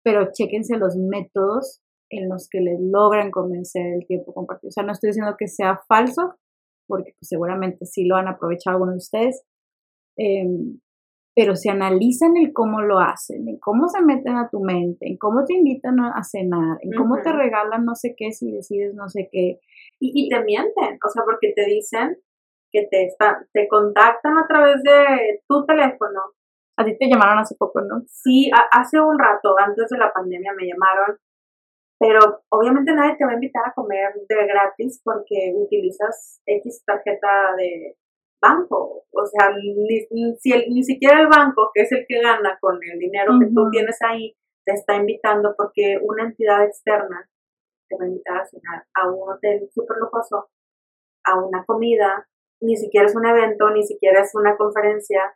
pero 0.05 0.31
chéquense 0.33 0.77
los 0.77 0.97
métodos 0.97 1.81
en 2.11 2.29
los 2.29 2.49
que 2.49 2.61
les 2.61 2.79
logran 2.79 3.31
convencer 3.31 3.87
el 3.87 4.07
tiempo 4.07 4.33
compartido. 4.35 4.69
O 4.69 4.73
sea, 4.73 4.85
no 4.85 4.93
estoy 4.93 5.09
diciendo 5.09 5.35
que 5.39 5.49
sea 5.49 5.81
falso, 5.89 6.37
porque 6.87 7.15
pues, 7.19 7.29
seguramente 7.29 7.87
sí 7.87 8.05
lo 8.05 8.17
han 8.17 8.29
aprovechado 8.29 8.77
algunos 8.77 8.95
de 8.95 8.99
ustedes, 8.99 9.43
em, 10.17 10.79
pero 11.35 11.55
si 11.55 11.69
analizan 11.69 12.37
el 12.37 12.53
cómo 12.53 12.83
lo 12.83 12.99
hacen, 12.99 13.49
en 13.49 13.59
cómo 13.59 13.89
se 13.89 14.03
meten 14.03 14.37
a 14.37 14.49
tu 14.51 14.61
mente, 14.61 15.07
en 15.07 15.17
cómo 15.17 15.45
te 15.45 15.55
invitan 15.55 16.01
a 16.01 16.23
cenar, 16.25 16.79
en 16.81 16.91
cómo 16.93 17.23
te 17.23 17.33
regalan 17.33 17.85
no 17.85 17.95
sé 17.95 18.15
qué 18.17 18.33
si 18.33 18.51
decides 18.51 18.93
no 18.95 19.09
sé 19.09 19.29
qué. 19.31 19.61
Y, 20.01 20.29
te 20.29 20.43
mienten, 20.43 20.99
o 21.05 21.09
sea, 21.09 21.23
porque 21.25 21.53
te 21.55 21.65
dicen 21.67 22.17
que 22.73 22.89
te, 22.91 23.05
está, 23.05 23.47
te 23.53 23.69
contactan 23.69 24.37
a 24.37 24.47
través 24.49 24.83
de 24.83 25.41
tu 25.49 25.65
teléfono. 25.65 26.21
A 26.79 26.85
ti 26.85 26.97
te 26.97 27.09
llamaron 27.09 27.39
hace 27.39 27.57
poco, 27.59 27.81
¿no? 27.81 28.03
Sí, 28.07 28.51
hace 28.71 29.01
un 29.01 29.19
rato, 29.19 29.55
antes 29.59 29.89
de 29.89 29.99
la 29.99 30.13
pandemia 30.13 30.53
me 30.57 30.67
llamaron, 30.67 31.19
pero 31.99 32.43
obviamente 32.51 32.95
nadie 32.95 33.17
te 33.17 33.25
va 33.25 33.33
a 33.33 33.35
invitar 33.35 33.65
a 33.67 33.75
comer 33.75 34.15
de 34.29 34.47
gratis 34.47 35.01
porque 35.03 35.53
utilizas 35.57 36.41
X 36.47 36.85
tarjeta 36.87 37.55
de, 37.57 37.97
banco. 38.41 39.05
O 39.11 39.27
sea, 39.27 39.51
ni, 39.51 40.37
si 40.39 40.51
ni 40.71 40.83
siquiera 40.83 41.21
el 41.21 41.29
banco, 41.29 41.71
que 41.75 41.83
es 41.83 41.93
el 41.93 42.05
que 42.09 42.21
gana 42.21 42.57
con 42.61 42.79
el 42.83 42.99
dinero 42.99 43.33
que 43.41 43.47
tú 43.47 43.71
tienes 43.71 43.99
ahí, 44.03 44.35
te 44.65 44.75
está 44.75 44.97
invitando 44.97 45.55
porque 45.57 45.99
una 46.03 46.25
entidad 46.25 46.65
externa 46.65 47.29
te 47.89 47.97
va 47.97 48.05
a 48.05 48.09
invitar 48.09 48.39
a 48.39 48.47
cenar 48.47 48.85
a 48.95 49.11
un 49.11 49.31
hotel 49.31 49.69
súper 49.73 49.97
lujoso, 49.99 50.51
a 51.25 51.43
una 51.43 51.65
comida, 51.65 52.29
ni 52.61 52.77
siquiera 52.77 53.07
es 53.07 53.17
un 53.17 53.27
evento, 53.27 53.71
ni 53.71 53.83
siquiera 53.83 54.21
es 54.21 54.35
una 54.35 54.57
conferencia, 54.57 55.35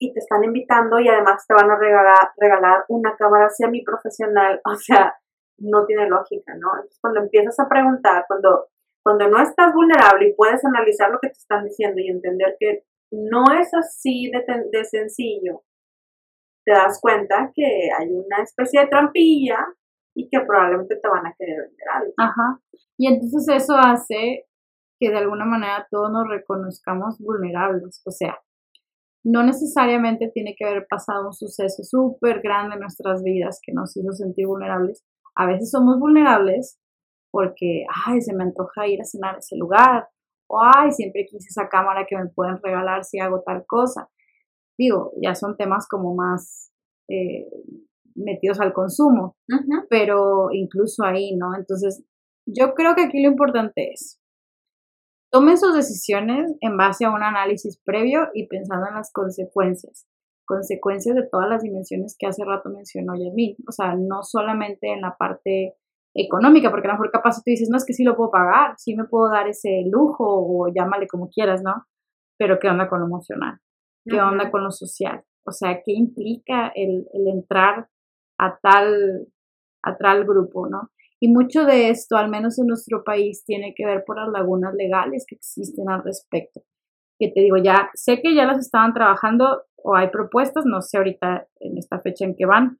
y 0.00 0.12
te 0.12 0.18
están 0.18 0.42
invitando 0.42 0.98
y 0.98 1.08
además 1.08 1.46
te 1.46 1.54
van 1.54 1.70
a 1.70 1.76
regalar, 1.76 2.32
regalar 2.36 2.84
una 2.88 3.14
cámara 3.16 3.48
semiprofesional, 3.50 4.60
o 4.66 4.74
sea, 4.74 5.14
no 5.58 5.86
tiene 5.86 6.08
lógica, 6.08 6.54
¿no? 6.54 6.70
Entonces, 6.74 6.98
cuando 7.00 7.20
empiezas 7.20 7.60
a 7.60 7.68
preguntar, 7.68 8.24
cuando 8.26 8.70
cuando 9.02 9.28
no 9.28 9.42
estás 9.42 9.72
vulnerable 9.72 10.28
y 10.28 10.34
puedes 10.34 10.64
analizar 10.64 11.10
lo 11.10 11.18
que 11.20 11.28
te 11.28 11.38
están 11.38 11.64
diciendo 11.64 12.00
y 12.00 12.08
entender 12.08 12.56
que 12.58 12.84
no 13.10 13.44
es 13.58 13.72
así 13.74 14.30
de, 14.30 14.84
sencillo, 14.84 15.62
te 16.64 16.72
das 16.72 17.00
cuenta 17.00 17.50
que 17.54 17.88
hay 17.98 18.08
una 18.10 18.42
especie 18.42 18.80
de 18.80 18.86
trampilla 18.88 19.66
y 20.14 20.28
que 20.28 20.40
probablemente 20.40 20.96
te 20.96 21.08
van 21.08 21.26
a 21.26 21.34
querer 21.36 21.62
vender 21.62 21.88
algo. 21.92 22.12
Ajá. 22.18 22.60
Y 22.98 23.08
entonces 23.08 23.62
eso 23.62 23.74
hace 23.74 24.46
que 25.00 25.10
de 25.10 25.18
alguna 25.18 25.46
manera 25.46 25.86
todos 25.90 26.12
nos 26.12 26.28
reconozcamos 26.28 27.18
vulnerables. 27.18 28.02
O 28.04 28.10
sea, 28.10 28.38
no 29.24 29.42
necesariamente 29.42 30.30
tiene 30.32 30.54
que 30.56 30.64
haber 30.64 30.86
pasado 30.88 31.26
un 31.26 31.32
suceso 31.32 31.82
súper 31.82 32.40
grande 32.40 32.74
en 32.74 32.80
nuestras 32.80 33.22
vidas 33.22 33.60
que 33.62 33.72
nos 33.72 33.96
hizo 33.96 34.12
sentir 34.12 34.46
vulnerables. 34.46 35.04
A 35.34 35.46
veces 35.46 35.70
somos 35.70 35.98
vulnerables 35.98 36.78
porque, 37.30 37.84
ay, 38.06 38.20
se 38.22 38.34
me 38.34 38.44
antoja 38.44 38.88
ir 38.88 39.00
a 39.00 39.04
cenar 39.04 39.36
a 39.36 39.38
ese 39.38 39.56
lugar, 39.56 40.08
o 40.48 40.60
ay, 40.60 40.90
siempre 40.90 41.26
quise 41.26 41.46
esa 41.48 41.68
cámara 41.68 42.06
que 42.08 42.16
me 42.16 42.28
pueden 42.28 42.58
regalar 42.62 43.04
si 43.04 43.20
hago 43.20 43.42
tal 43.46 43.64
cosa. 43.66 44.08
Digo, 44.76 45.12
ya 45.22 45.34
son 45.34 45.56
temas 45.56 45.86
como 45.88 46.14
más 46.14 46.72
eh, 47.08 47.46
metidos 48.16 48.60
al 48.60 48.72
consumo, 48.72 49.36
pero 49.88 50.48
incluso 50.52 51.04
ahí, 51.04 51.36
¿no? 51.36 51.54
Entonces, 51.56 52.04
yo 52.46 52.74
creo 52.74 52.94
que 52.94 53.02
aquí 53.02 53.22
lo 53.22 53.30
importante 53.30 53.92
es, 53.92 54.19
tomen 55.30 55.58
sus 55.58 55.74
decisiones 55.74 56.52
en 56.60 56.76
base 56.76 57.04
a 57.04 57.10
un 57.10 57.22
análisis 57.22 57.80
previo 57.84 58.28
y 58.34 58.46
pensando 58.46 58.88
en 58.88 58.94
las 58.94 59.12
consecuencias 59.12 60.06
consecuencias 60.50 61.14
de 61.14 61.28
todas 61.30 61.48
las 61.48 61.62
dimensiones 61.62 62.16
que 62.18 62.26
hace 62.26 62.44
rato 62.44 62.70
mencionó 62.70 63.14
Yasmin. 63.14 63.54
O 63.68 63.70
sea, 63.70 63.94
no 63.94 64.24
solamente 64.24 64.92
en 64.92 65.00
la 65.00 65.16
parte 65.16 65.76
económica, 66.12 66.70
porque 66.70 66.88
a 66.88 66.90
lo 66.90 66.94
mejor 66.94 67.12
capaz 67.12 67.36
tú 67.36 67.42
dices, 67.46 67.68
no, 67.70 67.76
es 67.76 67.86
que 67.86 67.92
sí 67.92 68.02
lo 68.02 68.16
puedo 68.16 68.32
pagar, 68.32 68.74
sí 68.76 68.96
me 68.96 69.04
puedo 69.04 69.30
dar 69.30 69.46
ese 69.46 69.84
lujo 69.88 70.24
o 70.26 70.66
llámale 70.74 71.06
como 71.06 71.30
quieras, 71.30 71.62
¿no? 71.62 71.84
Pero 72.36 72.58
¿qué 72.58 72.68
onda 72.68 72.88
con 72.88 72.98
lo 72.98 73.06
emocional? 73.06 73.60
¿Qué 74.04 74.20
onda 74.20 74.50
con 74.50 74.64
lo 74.64 74.72
social? 74.72 75.22
O 75.46 75.52
sea, 75.52 75.82
¿qué 75.84 75.92
implica 75.92 76.72
el, 76.74 77.06
el 77.12 77.28
entrar 77.28 77.88
a 78.38 78.58
tal, 78.60 79.28
a 79.84 79.96
tal 79.98 80.24
grupo, 80.24 80.68
¿no? 80.68 80.90
Y 81.22 81.28
mucho 81.28 81.64
de 81.64 81.90
esto, 81.90 82.16
al 82.16 82.30
menos 82.30 82.58
en 82.58 82.66
nuestro 82.66 83.04
país, 83.04 83.44
tiene 83.44 83.74
que 83.76 83.84
ver 83.84 84.04
por 84.06 84.16
las 84.16 84.30
lagunas 84.30 84.74
legales 84.74 85.26
que 85.28 85.34
existen 85.34 85.90
al 85.90 86.02
respecto. 86.02 86.62
Que 87.18 87.28
te 87.28 87.40
digo, 87.42 87.58
ya 87.58 87.90
sé 87.94 88.22
que 88.22 88.34
ya 88.34 88.46
las 88.46 88.58
estaban 88.58 88.94
trabajando 88.94 89.64
o 89.76 89.94
hay 89.94 90.08
propuestas, 90.08 90.64
no 90.64 90.80
sé 90.80 90.96
ahorita 90.96 91.46
en 91.60 91.76
esta 91.76 92.00
fecha 92.00 92.24
en 92.24 92.34
que 92.34 92.46
van, 92.46 92.78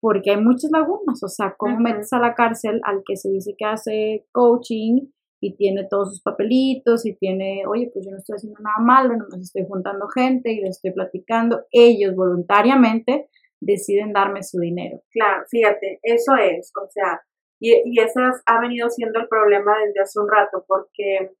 porque 0.00 0.32
hay 0.32 0.40
muchas 0.40 0.70
lagunas, 0.70 1.22
o 1.22 1.28
sea, 1.28 1.54
¿cómo 1.56 1.80
metes 1.80 2.12
a 2.12 2.20
la 2.20 2.34
cárcel 2.34 2.80
al 2.84 3.02
que 3.06 3.16
se 3.16 3.30
dice 3.30 3.54
que 3.56 3.64
hace 3.64 4.26
coaching 4.32 5.08
y 5.40 5.56
tiene 5.56 5.86
todos 5.88 6.10
sus 6.10 6.22
papelitos 6.22 7.06
y 7.06 7.16
tiene, 7.16 7.62
oye, 7.66 7.90
pues 7.92 8.04
yo 8.04 8.10
no 8.10 8.18
estoy 8.18 8.36
haciendo 8.36 8.60
nada 8.60 8.78
malo, 8.80 9.16
no 9.16 9.24
me 9.30 9.42
estoy 9.42 9.64
juntando 9.66 10.08
gente 10.08 10.52
y 10.52 10.60
les 10.60 10.76
estoy 10.76 10.92
platicando, 10.92 11.64
ellos 11.70 12.14
voluntariamente 12.14 13.28
deciden 13.60 14.12
darme 14.12 14.42
su 14.42 14.58
dinero. 14.58 15.02
Claro, 15.10 15.44
fíjate, 15.48 16.00
eso 16.02 16.36
es, 16.36 16.70
o 16.80 16.88
sea, 16.90 17.20
y, 17.60 17.82
y 17.84 18.00
ese 18.00 18.20
ha 18.46 18.60
venido 18.60 18.88
siendo 18.88 19.20
el 19.20 19.28
problema 19.28 19.76
desde 19.84 20.00
hace 20.00 20.20
un 20.20 20.28
rato, 20.28 20.64
porque 20.66 21.32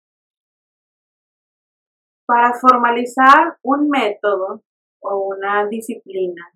para 2.26 2.52
formalizar 2.54 3.56
un 3.62 3.88
método 3.88 4.62
o 5.00 5.34
una 5.34 5.66
disciplina, 5.68 6.52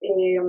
eh, 0.00 0.40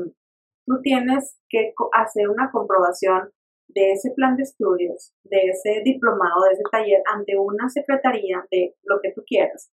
tú 0.66 0.82
tienes 0.82 1.38
que 1.50 1.74
hacer 1.94 2.30
una 2.30 2.50
comprobación 2.52 3.32
de 3.68 3.94
ese 3.94 4.12
plan 4.16 4.36
de 4.36 4.44
estudios, 4.44 5.14
de 5.24 5.50
ese 5.50 5.82
diplomado, 5.84 6.44
de 6.46 6.54
ese 6.54 6.64
taller 6.72 7.02
ante 7.14 7.38
una 7.38 7.70
secretaría 7.70 8.46
de 8.50 8.76
lo 8.84 9.00
que 9.02 9.12
tú 9.14 9.24
quieras. 9.26 9.72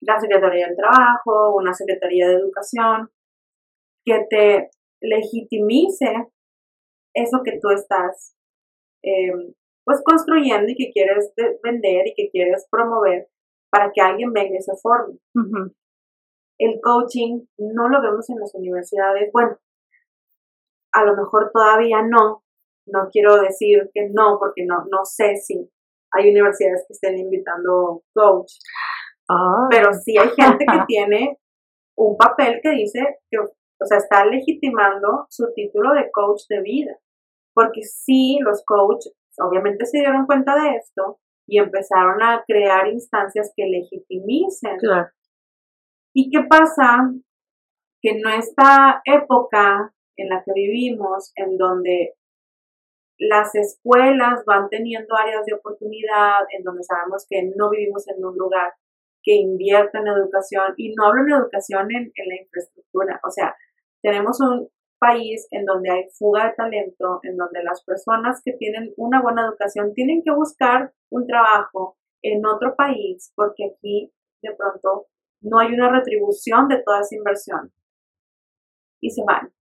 La 0.00 0.18
Secretaría 0.20 0.66
del 0.66 0.76
Trabajo, 0.76 1.54
una 1.56 1.72
Secretaría 1.72 2.28
de 2.28 2.34
Educación, 2.34 3.10
que 4.04 4.26
te 4.28 4.70
legitimice 5.00 6.28
eso 7.14 7.40
que 7.44 7.58
tú 7.60 7.70
estás 7.70 8.34
em, 9.02 9.54
pues 9.84 10.02
construyendo 10.04 10.66
y 10.68 10.74
que 10.74 10.90
quieres 10.92 11.32
vender 11.62 12.06
y 12.06 12.14
que 12.14 12.30
quieres 12.30 12.66
promover 12.70 13.28
para 13.70 13.90
que 13.92 14.00
alguien 14.00 14.32
venga 14.32 14.56
y 14.58 14.62
se 14.62 14.76
forme. 14.82 15.18
el 16.58 16.80
coaching 16.82 17.46
no 17.58 17.88
lo 17.88 18.02
vemos 18.02 18.28
en 18.30 18.40
las 18.40 18.54
universidades. 18.54 19.30
Bueno, 19.32 19.56
a 20.92 21.04
lo 21.04 21.16
mejor 21.16 21.50
todavía 21.52 22.02
no. 22.02 22.42
No 22.86 23.08
quiero 23.12 23.40
decir 23.40 23.90
que 23.92 24.08
no, 24.10 24.38
porque 24.38 24.64
no, 24.64 24.84
no 24.90 25.04
sé 25.04 25.36
si 25.36 25.70
hay 26.12 26.30
universidades 26.30 26.84
que 26.86 26.94
estén 26.94 27.18
invitando 27.18 28.02
coach. 28.14 28.52
Ah. 29.30 29.68
Pero 29.70 29.92
sí 29.92 30.16
hay 30.16 30.30
gente 30.30 30.64
que 30.64 30.84
tiene 30.86 31.38
un 31.96 32.16
papel 32.16 32.60
que 32.62 32.70
dice 32.70 33.18
que, 33.30 33.38
o 33.80 33.86
sea, 33.86 33.98
está 33.98 34.24
legitimando 34.24 35.26
su 35.28 35.52
título 35.54 35.92
de 35.94 36.10
coach 36.10 36.42
de 36.48 36.60
vida. 36.62 36.98
Porque 37.54 37.82
sí, 37.82 38.38
los 38.40 38.64
coaches 38.64 39.14
obviamente 39.38 39.86
se 39.86 39.98
dieron 39.98 40.26
cuenta 40.26 40.54
de 40.54 40.76
esto 40.76 41.18
y 41.46 41.58
empezaron 41.58 42.22
a 42.22 42.44
crear 42.46 42.86
instancias 42.88 43.52
que 43.56 43.66
legitimicen. 43.66 44.76
Claro. 44.78 45.08
¿Y 46.14 46.30
qué 46.30 46.44
pasa? 46.48 47.10
Que 48.00 48.10
en 48.10 48.26
esta 48.28 49.00
época 49.04 49.94
en 50.16 50.28
la 50.28 50.42
que 50.44 50.52
vivimos, 50.54 51.32
en 51.36 51.56
donde 51.56 52.14
las 53.18 53.54
escuelas 53.54 54.44
van 54.44 54.68
teniendo 54.68 55.16
áreas 55.16 55.44
de 55.46 55.54
oportunidad, 55.54 56.42
en 56.56 56.62
donde 56.62 56.82
sabemos 56.84 57.26
que 57.28 57.50
no 57.56 57.70
vivimos 57.70 58.06
en 58.08 58.24
un 58.24 58.36
lugar 58.36 58.72
que 59.22 59.34
invierta 59.34 59.98
en 59.98 60.08
educación, 60.08 60.74
y 60.76 60.94
no 60.94 61.06
hablo 61.06 61.22
en 61.22 61.42
educación 61.42 61.90
en, 61.90 62.12
en 62.14 62.28
la 62.28 62.40
infraestructura, 62.40 63.20
o 63.24 63.30
sea, 63.30 63.54
tenemos 64.02 64.40
un 64.40 64.68
país 64.98 65.46
en 65.50 65.64
donde 65.64 65.90
hay 65.90 66.04
fuga 66.10 66.46
de 66.46 66.54
talento, 66.54 67.20
en 67.22 67.36
donde 67.36 67.62
las 67.62 67.82
personas 67.84 68.40
que 68.44 68.52
tienen 68.52 68.92
una 68.96 69.22
buena 69.22 69.46
educación 69.46 69.94
tienen 69.94 70.22
que 70.24 70.32
buscar 70.32 70.92
un 71.10 71.26
trabajo 71.26 71.96
en 72.22 72.44
otro 72.44 72.74
país, 72.76 73.32
porque 73.36 73.72
aquí 73.72 74.12
de 74.42 74.54
pronto 74.54 75.06
no 75.40 75.58
hay 75.58 75.72
una 75.72 75.90
retribución 75.90 76.68
de 76.68 76.82
toda 76.82 77.00
esa 77.00 77.14
inversión. 77.14 77.72
Y 79.00 79.10
se 79.10 79.22
van. 79.24 79.52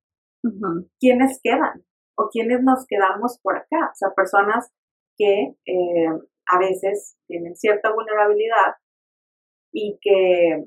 ¿Quiénes 1.00 1.40
quedan? 1.44 1.86
¿O 2.16 2.30
quiénes 2.30 2.64
nos 2.64 2.86
quedamos 2.88 3.40
por 3.42 3.58
acá? 3.58 3.92
O 3.92 3.96
sea, 3.96 4.10
personas 4.16 4.72
que 5.18 5.56
eh, 5.66 6.10
a 6.48 6.60
veces 6.60 7.18
tienen 7.28 7.56
cierta 7.56 7.94
vulnerabilidad 7.94 8.76
y 9.72 10.00
que, 10.02 10.66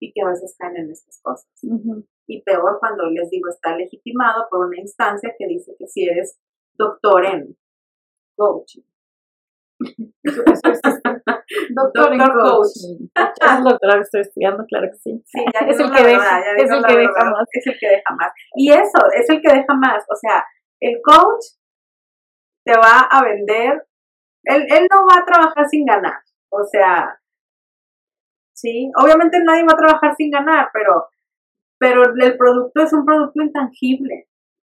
y 0.00 0.12
que 0.12 0.22
a 0.22 0.28
veces 0.28 0.54
caen 0.58 0.76
en 0.76 0.90
estas 0.90 1.20
cosas. 1.22 1.50
Y 2.26 2.42
peor 2.42 2.78
cuando 2.80 3.04
les 3.10 3.30
digo 3.30 3.48
está 3.48 3.76
legitimado 3.76 4.46
por 4.50 4.66
una 4.66 4.78
instancia 4.78 5.34
que 5.38 5.46
dice 5.46 5.76
que 5.78 5.86
si 5.86 6.08
eres 6.08 6.38
doctor 6.74 7.24
en 7.24 7.56
coaching. 8.36 8.82
Doctor, 11.70 12.12
en 12.12 12.18
coaching. 12.18 13.08
Es 13.14 13.64
doctor 13.64 13.94
que 13.94 14.00
estoy 14.00 14.20
estudiando, 14.22 14.64
claro 14.66 14.88
que 14.90 14.98
sí. 14.98 15.22
Sí, 15.26 15.44
ya 15.52 15.66
es 15.66 15.78
el 15.78 15.92
que 15.92 16.02
verdad, 16.02 16.18
deja, 16.18 16.40
ya 16.40 16.50
es 16.50 16.62
digo 16.64 16.74
el 16.74 16.82
la 16.82 16.88
que 16.88 16.96
deja 16.98 17.12
verdad, 17.12 17.30
más. 17.30 17.48
Es 17.52 17.66
el 17.66 17.78
que 17.78 17.88
deja 17.88 18.14
más. 18.14 18.32
Y 18.54 18.72
eso, 18.72 18.98
es 19.14 19.30
el 19.30 19.40
que 19.40 19.52
deja 19.52 19.74
más. 19.74 20.04
O 20.10 20.16
sea, 20.16 20.44
el 20.80 21.00
coach 21.02 21.44
te 22.64 22.76
va 22.76 23.00
a 23.10 23.22
vender, 23.22 23.86
él, 24.44 24.66
él 24.68 24.86
no 24.90 25.06
va 25.06 25.20
a 25.20 25.24
trabajar 25.24 25.68
sin 25.68 25.84
ganar. 25.84 26.20
O 26.50 26.64
sea, 26.64 27.20
sí, 28.54 28.90
obviamente 28.96 29.38
nadie 29.44 29.64
va 29.64 29.74
a 29.74 29.76
trabajar 29.76 30.14
sin 30.16 30.30
ganar, 30.30 30.70
pero, 30.72 31.08
pero 31.78 32.02
el 32.04 32.36
producto 32.36 32.82
es 32.82 32.92
un 32.92 33.04
producto 33.04 33.42
intangible. 33.42 34.28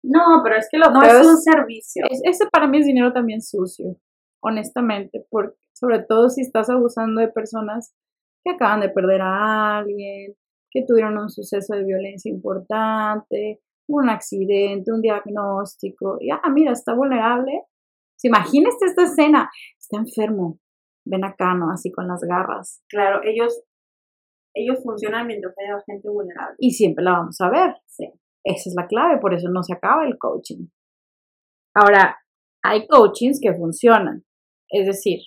No, 0.03 0.41
pero 0.43 0.57
es 0.57 0.69
que 0.71 0.79
lo 0.79 0.91
No 0.91 1.03
es- 1.03 1.27
un 1.27 1.37
servicio. 1.39 2.05
es- 2.11 2.21
ese 2.25 2.47
para 2.51 2.67
mí 2.67 2.79
es 2.79 2.87
dinero 2.87 3.13
también 3.13 3.43
sucio, 3.43 3.97
honestamente, 4.43 5.27
porque 5.31 5.57
sobre 5.75 6.01
todo 6.03 6.29
si 6.31 6.43
estás 6.43 6.71
abusando 6.71 7.21
de 7.21 7.29
personas 7.29 7.95
que 8.45 8.53
acaban 8.53 8.81
de 8.81 8.89
perder 8.89 9.21
a 9.23 9.79
alguien, 9.79 10.35
que 10.71 10.85
tuvieron 10.87 11.19
un 11.19 11.29
suceso 11.31 11.75
de 11.75 11.85
violencia 11.85 12.31
importante, 12.31 13.61
un 13.89 14.09
accidente, 14.09 14.93
un 14.93 15.03
diagnóstico, 15.03 16.17
y 16.21 16.31
ah, 16.31 16.49
mira, 16.51 16.73
está 16.73 16.95
vulnerable. 16.95 17.65
Si 18.17 18.29
imagínate 18.29 18.87
esta 18.87 19.03
escena, 19.05 19.51
está 19.79 19.99
enfermo, 19.99 20.59
ven 21.05 21.25
acá, 21.25 21.55
¿no? 21.55 21.71
Así 21.73 21.91
con 21.91 22.07
las 22.07 22.21
garras. 22.23 22.83
Claro, 22.89 23.21
ellos, 23.25 23.63
ellos 24.55 24.83
funcionan 24.83 25.27
mientras 25.27 25.55
haya 25.59 25.83
gente 25.87 26.09
vulnerable. 26.09 26.57
Y 26.59 26.73
siempre 26.73 27.05
la 27.05 27.13
vamos 27.13 27.41
a 27.41 27.51
ver. 27.51 27.75
Sí. 27.87 28.11
Esa 28.45 28.71
es 28.71 28.75
la 28.77 28.87
clave, 28.87 29.21
por 29.21 29.35
eso 29.35 29.49
no 29.51 29.63
se 29.63 29.75
acaba 29.75 30.07
el 30.07 30.17
coaching. 30.19 30.67
Ahora, 31.75 32.19
hay 32.63 32.87
coachings 32.87 33.39
que 33.41 33.55
funcionan. 33.55 34.25
Es 34.71 34.87
decir, 34.87 35.21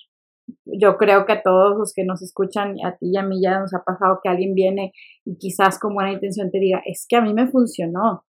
yo 0.64 0.96
creo 0.96 1.24
que 1.26 1.32
a 1.32 1.42
todos 1.42 1.78
los 1.78 1.92
que 1.94 2.04
nos 2.04 2.22
escuchan, 2.22 2.76
a 2.84 2.96
ti 2.96 3.10
y 3.12 3.16
a 3.16 3.22
mí 3.22 3.40
ya 3.42 3.60
nos 3.60 3.74
ha 3.74 3.82
pasado 3.84 4.20
que 4.22 4.28
alguien 4.28 4.54
viene 4.54 4.92
y 5.24 5.36
quizás 5.38 5.78
con 5.78 5.94
buena 5.94 6.12
intención 6.12 6.50
te 6.50 6.58
diga, 6.58 6.82
es 6.84 7.06
que 7.08 7.16
a 7.16 7.20
mí 7.20 7.32
me 7.32 7.48
funcionó. 7.48 8.24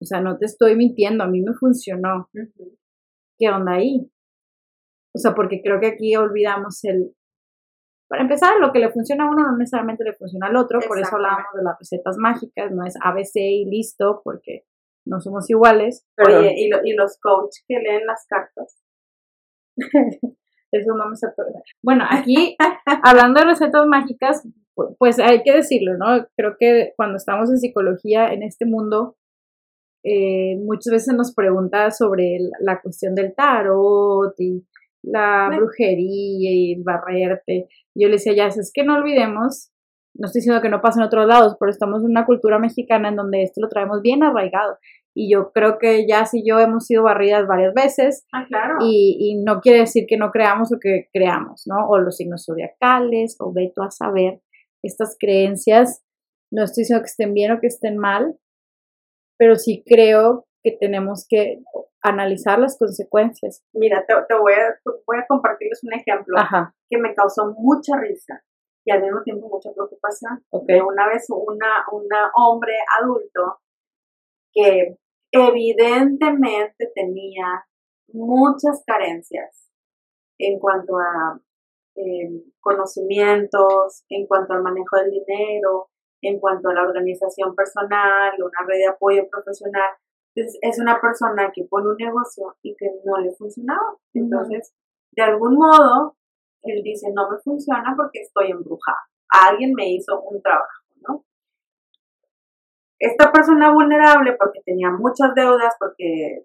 O 0.00 0.04
sea, 0.04 0.20
no 0.20 0.38
te 0.38 0.46
estoy 0.46 0.76
mintiendo, 0.76 1.24
a 1.24 1.28
mí 1.28 1.42
me 1.42 1.54
funcionó. 1.54 2.28
¿Qué 3.38 3.48
onda 3.48 3.74
ahí? 3.74 4.10
O 5.14 5.18
sea, 5.18 5.34
porque 5.34 5.60
creo 5.62 5.80
que 5.80 5.88
aquí 5.88 6.14
olvidamos 6.16 6.84
el... 6.84 7.14
Para 8.08 8.22
empezar, 8.22 8.58
lo 8.58 8.72
que 8.72 8.78
le 8.78 8.90
funciona 8.90 9.24
a 9.24 9.30
uno 9.30 9.42
no 9.44 9.56
necesariamente 9.56 10.02
le 10.04 10.14
funciona 10.14 10.46
al 10.46 10.56
otro, 10.56 10.80
por 10.88 10.98
eso 10.98 11.16
hablábamos 11.16 11.52
de 11.54 11.62
las 11.62 11.78
recetas 11.78 12.16
mágicas, 12.18 12.72
no 12.72 12.84
es 12.86 12.94
ABC 13.02 13.36
y 13.36 13.64
listo, 13.66 14.22
porque 14.24 14.64
no 15.06 15.20
somos 15.20 15.48
iguales. 15.50 16.06
Oye, 16.40 16.54
¿y, 16.56 16.68
lo- 16.70 16.80
y 16.84 16.94
los 16.94 17.18
coaches 17.20 17.64
que 17.68 17.78
leen 17.78 18.06
las 18.06 18.24
cartas. 18.26 18.78
eso 20.72 20.94
no 20.94 21.08
me 21.08 21.16
satura. 21.16 21.60
Bueno, 21.82 22.04
aquí, 22.10 22.56
hablando 23.02 23.40
de 23.40 23.46
recetas 23.46 23.86
mágicas, 23.86 24.46
pu- 24.76 24.96
pues 24.98 25.18
hay 25.18 25.42
que 25.42 25.52
decirlo, 25.52 25.96
¿no? 25.98 26.26
Creo 26.36 26.56
que 26.58 26.92
cuando 26.96 27.16
estamos 27.16 27.50
en 27.50 27.58
psicología, 27.58 28.32
en 28.32 28.42
este 28.42 28.66
mundo, 28.66 29.16
eh, 30.04 30.56
muchas 30.64 30.92
veces 30.92 31.14
nos 31.14 31.34
pregunta 31.34 31.90
sobre 31.90 32.38
la 32.60 32.80
cuestión 32.80 33.14
del 33.14 33.34
tarot 33.34 34.34
y 34.38 34.64
la 35.02 35.50
brujería 35.56 36.50
y 36.52 36.72
el 36.74 36.82
barrerte. 36.82 37.68
Yo 37.94 38.08
le 38.08 38.14
decía, 38.14 38.34
ya, 38.34 38.46
es 38.46 38.70
que 38.72 38.84
no 38.84 38.96
olvidemos, 38.96 39.70
no 40.14 40.26
estoy 40.26 40.40
diciendo 40.40 40.60
que 40.62 40.68
no 40.68 40.80
pase 40.80 41.00
en 41.00 41.06
otros 41.06 41.26
lados, 41.26 41.56
pero 41.58 41.70
estamos 41.70 42.02
en 42.02 42.10
una 42.10 42.26
cultura 42.26 42.58
mexicana 42.58 43.08
en 43.08 43.16
donde 43.16 43.42
esto 43.42 43.60
lo 43.60 43.68
traemos 43.68 44.02
bien 44.02 44.22
arraigado. 44.22 44.78
Y 45.14 45.32
yo 45.32 45.50
creo 45.52 45.78
que 45.78 46.06
ya 46.08 46.26
si 46.26 46.44
yo 46.46 46.60
hemos 46.60 46.86
sido 46.86 47.02
barridas 47.04 47.46
varias 47.46 47.74
veces, 47.74 48.26
Ah, 48.32 48.44
claro. 48.46 48.76
y, 48.80 49.16
y 49.20 49.42
no 49.42 49.60
quiere 49.60 49.80
decir 49.80 50.06
que 50.08 50.16
no 50.16 50.30
creamos 50.30 50.72
o 50.72 50.78
que 50.80 51.08
creamos, 51.12 51.64
¿no? 51.66 51.88
O 51.88 51.98
los 51.98 52.16
signos 52.16 52.44
zodiacales, 52.46 53.36
o 53.40 53.52
veto 53.52 53.82
a 53.82 53.90
saber, 53.90 54.40
estas 54.82 55.16
creencias, 55.18 56.02
no 56.52 56.64
estoy 56.64 56.82
diciendo 56.82 57.02
que 57.02 57.10
estén 57.10 57.34
bien 57.34 57.52
o 57.52 57.60
que 57.60 57.66
estén 57.66 57.98
mal, 57.98 58.38
pero 59.38 59.56
sí 59.56 59.82
creo 59.86 60.46
que 60.62 60.76
tenemos 60.78 61.26
que 61.28 61.62
analizar 62.02 62.58
las 62.58 62.78
consecuencias. 62.78 63.64
Mira, 63.72 64.04
te, 64.06 64.14
te 64.28 64.34
voy, 64.34 64.52
a, 64.52 64.78
voy 65.06 65.18
a 65.18 65.26
compartirles 65.26 65.82
un 65.84 65.92
ejemplo 65.94 66.38
Ajá, 66.38 66.74
que 66.88 66.98
me 66.98 67.14
causó 67.14 67.54
mucha 67.58 67.96
risa 67.98 68.42
y 68.84 68.90
al 68.90 69.02
mismo 69.02 69.22
tiempo 69.22 69.48
mucha 69.48 69.70
preocupación. 69.72 70.44
ok. 70.50 70.66
de 70.66 70.82
una 70.82 71.08
vez 71.08 71.26
una 71.28 72.32
hombre 72.36 72.72
adulto 73.00 73.60
que 74.52 74.96
evidentemente 75.30 76.90
tenía 76.94 77.66
muchas 78.12 78.82
carencias 78.86 79.70
en 80.38 80.58
cuanto 80.58 80.96
a 80.96 81.40
eh, 81.96 82.30
conocimientos, 82.60 84.04
en 84.08 84.26
cuanto 84.26 84.54
al 84.54 84.62
manejo 84.62 84.96
del 84.96 85.10
dinero, 85.10 85.90
en 86.22 86.38
cuanto 86.40 86.68
a 86.68 86.74
la 86.74 86.82
organización 86.82 87.54
personal, 87.54 88.32
una 88.38 88.66
red 88.66 88.78
de 88.78 88.86
apoyo 88.86 89.28
profesional. 89.28 89.90
Entonces, 90.38 90.58
es 90.62 90.78
una 90.78 91.00
persona 91.00 91.50
que 91.52 91.64
pone 91.68 91.88
un 91.88 91.96
negocio 91.96 92.56
y 92.62 92.76
que 92.76 92.86
no 93.04 93.18
le 93.18 93.32
funcionaba. 93.32 93.96
Entonces, 94.14 94.72
de 95.12 95.22
algún 95.22 95.56
modo, 95.56 96.16
él 96.62 96.82
dice, 96.84 97.08
no 97.12 97.28
me 97.28 97.38
funciona 97.38 97.94
porque 97.96 98.20
estoy 98.20 98.52
embrujado. 98.52 98.98
Alguien 99.28 99.72
me 99.74 99.90
hizo 99.90 100.20
un 100.20 100.40
trabajo, 100.40 100.84
¿no? 101.08 101.24
Esta 103.00 103.32
persona 103.32 103.72
vulnerable 103.72 104.36
porque 104.38 104.60
tenía 104.64 104.90
muchas 104.90 105.34
deudas, 105.34 105.74
porque 105.78 106.44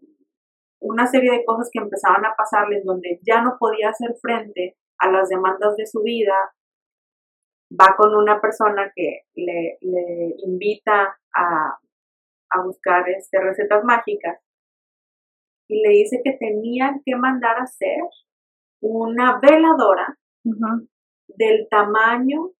una 0.79 1.05
serie 1.05 1.31
de 1.31 1.45
cosas 1.45 1.69
que 1.71 1.79
empezaban 1.79 2.25
a 2.25 2.35
pasarle 2.35 2.77
en 2.77 2.85
donde 2.85 3.19
ya 3.21 3.41
no 3.43 3.57
podía 3.59 3.89
hacer 3.89 4.15
frente 4.19 4.75
a 4.97 5.11
las 5.11 5.29
demandas 5.29 5.75
de 5.75 5.85
su 5.85 6.01
vida, 6.01 6.35
va 7.71 7.95
con 7.95 8.15
una 8.15 8.41
persona 8.41 8.91
que 8.95 9.21
le, 9.35 9.77
le 9.81 10.35
invita 10.45 11.15
a, 11.35 11.77
a 12.53 12.61
buscar 12.61 13.09
este, 13.09 13.39
recetas 13.39 13.83
mágicas 13.83 14.39
y 15.67 15.81
le 15.81 15.89
dice 15.89 16.21
que 16.23 16.33
tenían 16.33 17.01
que 17.05 17.15
mandar 17.15 17.57
a 17.57 17.63
hacer 17.63 18.01
una 18.81 19.39
veladora 19.39 20.17
del 20.43 21.67
tamaño 21.69 22.51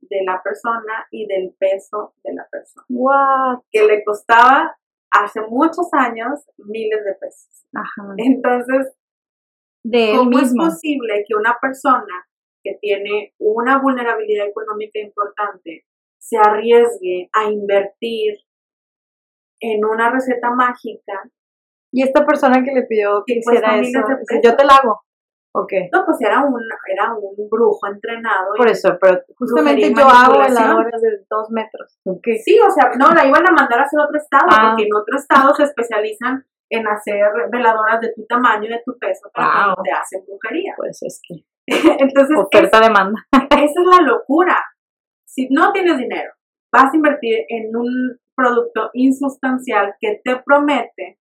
de 0.00 0.24
la 0.24 0.40
persona 0.42 1.06
y 1.10 1.26
del 1.26 1.54
peso 1.58 2.14
de 2.24 2.34
la 2.34 2.46
persona, 2.50 2.86
What? 2.88 3.62
que 3.70 3.86
le 3.86 4.04
costaba 4.04 4.76
hace 5.10 5.40
muchos 5.48 5.88
años 5.92 6.44
miles 6.58 7.04
de 7.04 7.14
pesos. 7.14 7.66
Ajá. 7.74 8.14
Entonces, 8.16 8.94
De 9.84 10.14
¿cómo 10.16 10.38
es 10.38 10.52
mismo. 10.52 10.64
posible 10.64 11.24
que 11.26 11.34
una 11.34 11.56
persona 11.60 12.26
que 12.62 12.76
tiene 12.80 13.34
una 13.38 13.80
vulnerabilidad 13.80 14.46
económica 14.46 14.98
importante 14.98 15.84
se 16.18 16.36
arriesgue 16.38 17.30
a 17.32 17.50
invertir 17.50 18.38
en 19.60 19.84
una 19.84 20.10
receta 20.10 20.50
mágica. 20.50 21.22
Y 21.92 22.02
esta 22.02 22.26
persona 22.26 22.62
que 22.64 22.72
le 22.72 22.82
pidió 22.82 23.22
que 23.26 23.40
pues 23.42 23.56
hiciera 23.56 23.76
eso, 23.78 24.00
dice, 24.20 24.40
yo 24.42 24.56
te 24.56 24.64
la 24.64 24.74
hago. 24.76 25.00
Ok. 25.54 25.72
No, 25.90 26.04
pues 26.04 26.18
era 26.20 26.42
un, 26.44 26.60
era 26.92 27.14
un 27.14 27.48
brujo 27.48 27.86
entrenado. 27.86 28.48
Por 28.56 28.68
eso, 28.68 28.98
pero 29.00 29.20
justamente 29.38 29.90
yo 29.94 30.06
hago 30.06 30.38
veladoras 30.40 31.00
de 31.00 31.24
dos 31.30 31.50
metros. 31.50 31.98
Sí, 32.44 32.58
o 32.60 32.70
sea, 32.70 32.90
no, 32.98 33.08
la 33.14 33.26
iban 33.26 33.48
a 33.48 33.52
mandar 33.52 33.78
a 33.80 33.84
hacer 33.84 33.98
otro 34.00 34.18
estado, 34.18 34.44
Ah. 34.50 34.68
porque 34.70 34.84
en 34.84 34.94
otro 34.94 35.16
estado 35.16 35.54
se 35.54 35.62
especializan 35.62 36.44
en 36.68 36.86
hacer 36.86 37.22
veladoras 37.50 38.00
de 38.00 38.12
tu 38.14 38.26
tamaño 38.26 38.64
y 38.64 38.68
de 38.72 38.82
tu 38.84 38.98
peso 38.98 39.30
para 39.32 39.46
Wow. 39.46 39.54
cuando 39.76 39.82
te 39.84 39.92
hacen 39.92 40.20
brujería. 40.26 40.74
Pues 40.76 41.02
es 41.02 41.20
que 41.26 41.36
Entonces, 42.02 42.36
oferta 42.36 42.78
demanda. 42.80 43.18
esa 43.32 43.64
es 43.64 43.86
la 43.98 44.02
locura. 44.04 44.62
Si 45.24 45.48
no 45.50 45.72
tienes 45.72 45.96
dinero, 45.96 46.32
vas 46.70 46.92
a 46.92 46.96
invertir 46.96 47.46
en 47.48 47.74
un 47.74 48.18
producto 48.36 48.90
insustancial 48.92 49.94
que 50.00 50.20
te 50.22 50.36
promete 50.44 51.18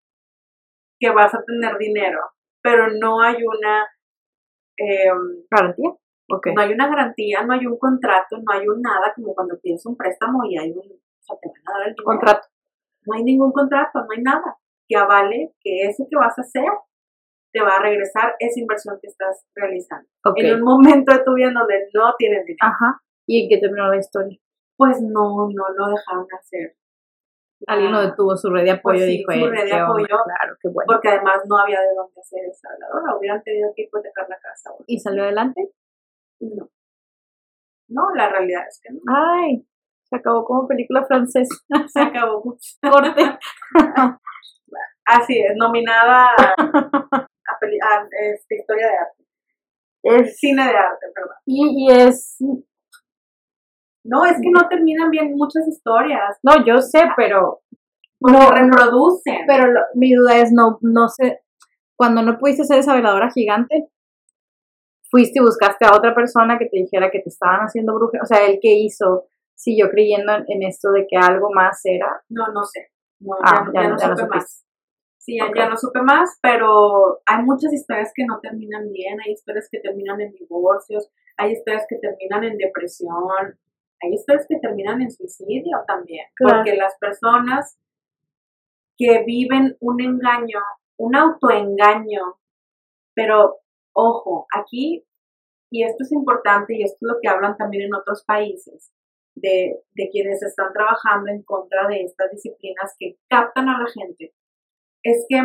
que 0.98 1.10
vas 1.10 1.34
a 1.34 1.42
tener 1.44 1.78
dinero, 1.78 2.20
pero 2.62 2.88
no 3.00 3.20
hay 3.20 3.36
una 3.44 3.86
eh, 4.78 5.10
¿Garantía? 5.50 5.90
No 6.28 6.60
hay 6.60 6.72
una 6.72 6.88
garantía, 6.88 7.42
no 7.44 7.52
hay 7.52 7.66
un 7.66 7.78
contrato, 7.78 8.38
no 8.38 8.52
hay 8.52 8.66
un 8.66 8.80
nada, 8.80 9.12
como 9.14 9.34
cuando 9.34 9.58
pides 9.60 9.84
un 9.86 9.96
préstamo 9.96 10.44
y 10.48 10.58
hay 10.58 10.70
un, 10.70 10.78
o 10.78 11.22
sea, 11.22 11.36
te 11.40 11.48
van 11.48 11.76
a 11.76 11.78
dar 11.78 11.88
el 11.88 11.94
dinero. 11.94 12.04
Contrato. 12.04 12.48
No 13.06 13.14
hay 13.14 13.24
ningún 13.24 13.52
contrato, 13.52 14.00
no 14.00 14.08
hay 14.10 14.22
nada 14.22 14.56
que 14.88 14.96
avale 14.96 15.54
que 15.60 15.82
eso 15.82 16.06
que 16.10 16.16
vas 16.16 16.36
a 16.38 16.42
hacer 16.42 16.64
te 17.52 17.62
va 17.62 17.76
a 17.76 17.82
regresar 17.82 18.34
esa 18.38 18.58
inversión 18.58 18.98
que 19.00 19.08
estás 19.08 19.44
realizando. 19.54 20.08
En 20.36 20.56
un 20.56 20.62
momento 20.62 21.12
de 21.12 21.22
tu 21.22 21.34
vida 21.34 21.52
donde 21.52 21.88
no 21.92 22.14
tienes 22.18 22.44
dinero, 22.46 22.58
Ajá. 22.62 23.00
¿Y 23.26 23.44
en 23.44 23.48
qué 23.48 23.58
terminó 23.58 23.88
la 23.88 23.98
historia? 23.98 24.38
pues 24.76 25.00
no, 25.00 25.48
no 25.48 25.64
lo 25.76 25.88
dejaron 25.88 26.26
hacer. 26.38 26.76
Alguien 27.66 27.92
lo 27.92 27.98
Ah, 27.98 28.06
detuvo, 28.06 28.36
su 28.36 28.50
red 28.50 28.64
de 28.64 28.70
apoyo 28.72 28.98
Pues 28.98 29.06
sí, 29.06 29.16
dijo, 29.18 29.32
su 29.32 29.38
"Eh, 29.38 29.50
red 29.50 29.64
de 29.64 29.70
qué 29.70 29.74
onda". 29.74 29.84
apoyo. 29.86 30.06
Claro, 30.06 30.56
qué 30.60 30.68
bueno. 30.68 30.86
Porque 30.86 31.08
además 31.08 31.36
no 31.48 31.58
había 31.58 31.80
de 31.80 31.94
dónde 31.94 32.20
hacer 32.20 32.44
esa 32.44 32.68
veladora, 32.74 33.16
hubieran 33.16 33.42
tenido 33.42 33.72
que 33.74 33.82
hipotecar 33.82 34.28
la 34.28 34.38
casa. 34.38 34.70
¿Y 34.86 34.98
salió 35.00 35.22
adelante? 35.24 35.70
No. 36.40 36.68
No, 37.88 38.10
la 38.14 38.28
realidad 38.28 38.62
es 38.68 38.80
que 38.82 38.92
no. 38.92 39.00
Ay, 39.08 39.66
se 40.08 40.16
acabó 40.16 40.44
como 40.44 40.66
película 40.68 41.04
francesa. 41.06 41.54
Se 41.88 42.00
acabó. 42.00 42.42
Corte. 42.82 43.38
Así 45.06 45.38
es, 45.38 45.52
nominada 45.56 46.30
a, 46.34 46.54
a 46.56 47.58
peli- 47.60 47.78
a, 47.80 48.06
este, 48.32 48.56
historia 48.56 48.86
de 48.88 48.94
arte. 48.94 49.24
Es, 50.02 50.36
Cine 50.38 50.64
de 50.64 50.76
arte, 50.76 51.06
perdón. 51.14 51.36
y, 51.44 51.86
y 51.86 51.90
es, 51.92 52.38
No, 54.04 54.24
es 54.26 54.34
que 54.40 54.50
no 54.50 54.68
terminan 54.68 55.10
bien 55.10 55.34
muchas 55.36 55.66
historias. 55.66 56.38
no, 56.42 56.64
yo 56.64 56.78
sé, 56.82 57.02
pero, 57.16 57.62
No, 58.20 58.50
reproducen. 58.50 59.38
pero 59.46 59.66
lo- 59.72 59.80
mi 59.94 60.14
duda 60.14 60.38
es, 60.38 60.52
no, 60.52 60.78
no 60.82 61.08
sé, 61.08 61.40
cuando 61.96 62.22
no 62.22 62.38
pudiste 62.38 62.62
hacer 62.62 62.78
esa 62.78 62.94
veladora 62.94 63.30
gigante, 63.30 63.88
fuiste 65.10 65.38
y 65.38 65.42
buscaste 65.42 65.84
a 65.86 65.96
otra 65.96 66.14
persona 66.14 66.58
que 66.58 66.66
te 66.66 66.76
dijera 66.78 67.10
que 67.10 67.20
te 67.20 67.28
estaban 67.28 67.60
haciendo 67.60 67.94
brujería, 67.94 68.22
o 68.22 68.26
sea, 68.26 68.44
el 68.46 68.58
que 68.60 68.74
hizo, 68.74 69.24
siguió 69.54 69.88
creyendo 69.90 70.32
en, 70.48 70.62
esto 70.62 70.90
de 70.90 71.06
que 71.08 71.16
algo 71.16 71.48
más 71.54 71.80
era, 71.84 72.22
No, 72.28 72.48
no 72.48 72.64
sé. 72.64 72.88
No, 73.20 73.36
Ah, 73.42 73.64
ya, 73.64 73.64
no- 73.64 73.72
ya 73.72 73.80
ya 73.82 73.88
no- 73.88 73.94
no 73.94 73.98
ya 74.00 74.08
no 74.08 74.16
supe 74.16 74.28
más. 74.36 74.64
Sí, 75.18 75.38
ya 75.56 75.68
no 75.70 75.76
supe 75.78 76.02
más, 76.02 76.38
pero 76.42 77.20
hay 77.24 77.42
muchas 77.44 77.72
historias 77.72 78.12
que 78.14 78.26
no 78.26 78.40
terminan 78.40 78.90
bien, 78.92 79.18
hay 79.24 79.32
historias 79.32 79.68
que 79.70 79.80
terminan 79.80 80.20
en 80.20 80.32
divorcios, 80.32 81.10
hay 81.38 81.52
historias 81.52 81.86
que 81.88 81.96
terminan 81.96 82.44
en 82.44 82.58
depresión, 82.58 83.56
hay 84.04 84.14
historias 84.14 84.46
que 84.48 84.58
terminan 84.58 85.02
en 85.02 85.10
suicidio 85.10 85.78
también, 85.86 86.26
Claro. 86.36 86.56
porque 86.58 86.76
las 86.76 86.96
personas 86.98 87.78
que 88.96 89.24
viven 89.24 89.76
un 89.80 90.00
engaño, 90.00 90.60
un 90.96 91.16
autoengaño, 91.16 92.38
pero 93.14 93.56
ojo, 93.92 94.46
aquí, 94.56 95.04
y 95.70 95.82
esto 95.84 96.04
es 96.04 96.12
importante 96.12 96.74
y 96.76 96.82
esto 96.82 96.96
es 97.00 97.12
lo 97.14 97.20
que 97.20 97.28
hablan 97.28 97.56
también 97.56 97.84
en 97.84 97.94
otros 97.94 98.24
países, 98.24 98.92
de, 99.34 99.80
de 99.94 100.08
quienes 100.10 100.42
están 100.42 100.72
trabajando 100.72 101.30
en 101.30 101.42
contra 101.42 101.88
de 101.88 102.02
estas 102.02 102.30
disciplinas 102.30 102.94
que 102.98 103.16
captan 103.28 103.68
a 103.68 103.80
la 103.80 103.86
gente, 103.90 104.32
es 105.02 105.26
que 105.28 105.42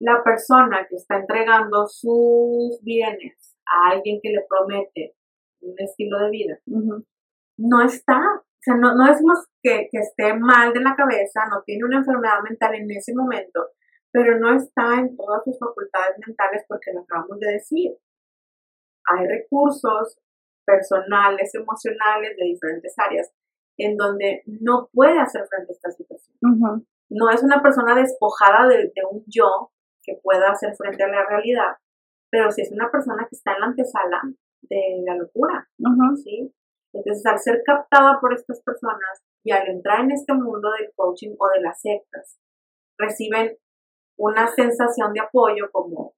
la 0.00 0.22
persona 0.22 0.86
que 0.88 0.94
está 0.96 1.16
entregando 1.16 1.88
sus 1.88 2.80
bienes 2.82 3.56
a 3.66 3.90
alguien 3.90 4.20
que 4.22 4.30
le 4.30 4.44
promete 4.48 5.16
un 5.60 5.74
estilo 5.78 6.18
de 6.20 6.30
vida, 6.30 6.58
no 7.58 7.82
está, 7.82 8.18
o 8.18 8.60
sea, 8.60 8.76
no, 8.76 8.94
no 8.94 9.06
decimos 9.06 9.46
que, 9.62 9.88
que 9.90 9.98
esté 9.98 10.34
mal 10.34 10.72
de 10.72 10.80
la 10.80 10.94
cabeza, 10.94 11.46
no 11.50 11.62
tiene 11.64 11.84
una 11.84 11.98
enfermedad 11.98 12.40
mental 12.48 12.74
en 12.74 12.90
ese 12.90 13.14
momento, 13.14 13.68
pero 14.12 14.38
no 14.38 14.54
está 14.56 14.94
en 14.94 15.16
todas 15.16 15.42
sus 15.44 15.58
facultades 15.58 16.16
mentales 16.26 16.64
porque 16.68 16.92
lo 16.92 17.00
acabamos 17.00 17.38
de 17.40 17.52
decir. 17.52 17.92
Hay 19.06 19.26
recursos 19.26 20.18
personales, 20.64 21.54
emocionales 21.54 22.36
de 22.36 22.44
diferentes 22.44 22.94
áreas 22.98 23.32
en 23.78 23.96
donde 23.96 24.42
no 24.46 24.88
puede 24.92 25.18
hacer 25.18 25.46
frente 25.46 25.72
a 25.72 25.74
esta 25.74 25.90
situación. 25.90 26.36
No 27.10 27.30
es 27.30 27.42
una 27.42 27.62
persona 27.62 27.94
despojada 27.94 28.68
de, 28.68 28.92
de 28.94 29.02
un 29.10 29.24
yo 29.26 29.72
que 30.02 30.18
pueda 30.22 30.50
hacer 30.50 30.74
frente 30.76 31.04
a 31.04 31.08
la 31.08 31.24
realidad, 31.26 31.76
pero 32.30 32.50
sí 32.50 32.62
es 32.62 32.72
una 32.72 32.90
persona 32.90 33.26
que 33.28 33.36
está 33.36 33.54
en 33.54 33.60
la 33.60 33.66
antesala 33.66 34.22
de 34.68 35.02
la 35.04 35.16
locura. 35.16 35.68
ujú. 35.78 36.16
¿sí? 36.16 36.54
Entonces, 36.92 37.26
al 37.26 37.38
ser 37.38 37.62
captada 37.64 38.18
por 38.20 38.32
estas 38.32 38.62
personas 38.62 39.22
y 39.44 39.52
al 39.52 39.68
entrar 39.68 40.00
en 40.00 40.12
este 40.12 40.32
mundo 40.34 40.70
del 40.78 40.90
coaching 40.94 41.34
o 41.38 41.48
de 41.54 41.60
las 41.60 41.80
sectas, 41.80 42.38
reciben 42.98 43.56
una 44.18 44.48
sensación 44.48 45.12
de 45.12 45.20
apoyo 45.20 45.70
como 45.70 46.14